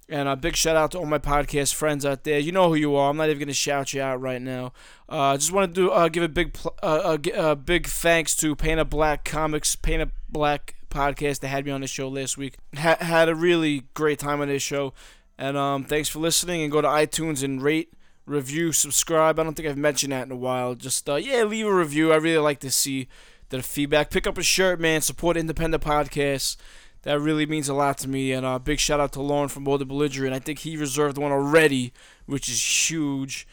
And 0.09 0.27
a 0.27 0.35
big 0.35 0.57
shout 0.57 0.75
out 0.75 0.91
to 0.91 0.97
all 0.99 1.05
my 1.05 1.19
podcast 1.19 1.73
friends 1.73 2.05
out 2.05 2.25
there. 2.25 2.37
You 2.37 2.51
know 2.51 2.67
who 2.67 2.75
you 2.75 2.95
are. 2.97 3.09
I'm 3.09 3.15
not 3.17 3.29
even 3.29 3.39
gonna 3.39 3.53
shout 3.53 3.93
you 3.93 4.01
out 4.01 4.19
right 4.19 4.41
now. 4.41 4.73
Uh, 5.07 5.37
just 5.37 5.53
want 5.53 5.73
to 5.73 5.81
do 5.81 5.89
uh, 5.89 6.09
give 6.09 6.21
a 6.23 6.27
big 6.27 6.51
pl- 6.51 6.75
uh, 6.83 7.01
uh, 7.03 7.17
gi- 7.17 7.33
uh, 7.33 7.55
big 7.55 7.87
thanks 7.87 8.35
to 8.37 8.53
Paint 8.55 8.81
Up 8.81 8.89
Black 8.89 9.23
Comics, 9.23 9.75
Paint 9.77 10.01
Up 10.01 10.09
Black 10.27 10.75
podcast. 10.89 11.39
They 11.39 11.47
had 11.47 11.65
me 11.65 11.71
on 11.71 11.79
the 11.79 11.87
show 11.87 12.09
last 12.09 12.37
week. 12.37 12.55
Ha- 12.75 12.97
had 12.99 13.29
a 13.29 13.35
really 13.35 13.83
great 13.93 14.19
time 14.19 14.41
on 14.41 14.49
this 14.49 14.61
show. 14.61 14.93
And 15.37 15.55
um, 15.55 15.85
thanks 15.85 16.09
for 16.09 16.19
listening. 16.19 16.61
And 16.61 16.71
go 16.71 16.81
to 16.81 16.87
iTunes 16.89 17.41
and 17.41 17.61
rate, 17.61 17.93
review, 18.31 18.71
subscribe. 18.71 19.39
I 19.39 19.43
don't 19.43 19.53
think 19.53 19.67
I've 19.67 19.77
mentioned 19.77 20.13
that 20.13 20.25
in 20.25 20.31
a 20.31 20.35
while. 20.35 20.75
Just 20.75 21.09
uh, 21.09 21.15
yeah, 21.15 21.43
leave 21.43 21.67
a 21.67 21.73
review. 21.73 22.11
I 22.11 22.17
really 22.17 22.37
like 22.37 22.59
to 22.61 22.71
see 22.71 23.07
the 23.49 23.61
feedback. 23.61 24.09
Pick 24.09 24.25
up 24.25 24.37
a 24.37 24.43
shirt, 24.43 24.79
man. 24.79 25.01
Support 25.01 25.37
independent 25.37 25.83
podcasts. 25.83 26.57
That 27.03 27.19
really 27.19 27.45
means 27.45 27.69
a 27.69 27.73
lot 27.73 27.97
to 27.99 28.07
me. 28.07 28.31
And 28.31 28.45
uh, 28.45 28.59
big 28.59 28.79
shout 28.79 28.99
out 28.99 29.11
to 29.13 29.21
Lauren 29.21 29.49
from 29.49 29.63
Boulder 29.63 29.85
Belligerent. 29.85 30.33
I 30.33 30.39
think 30.39 30.59
he 30.59 30.77
reserved 30.77 31.17
one 31.17 31.31
already, 31.31 31.93
which 32.25 32.47
is 32.47 32.89
huge. 32.89 33.47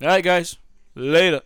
All 0.00 0.08
right, 0.08 0.24
guys. 0.24 0.56
Later. 0.94 1.42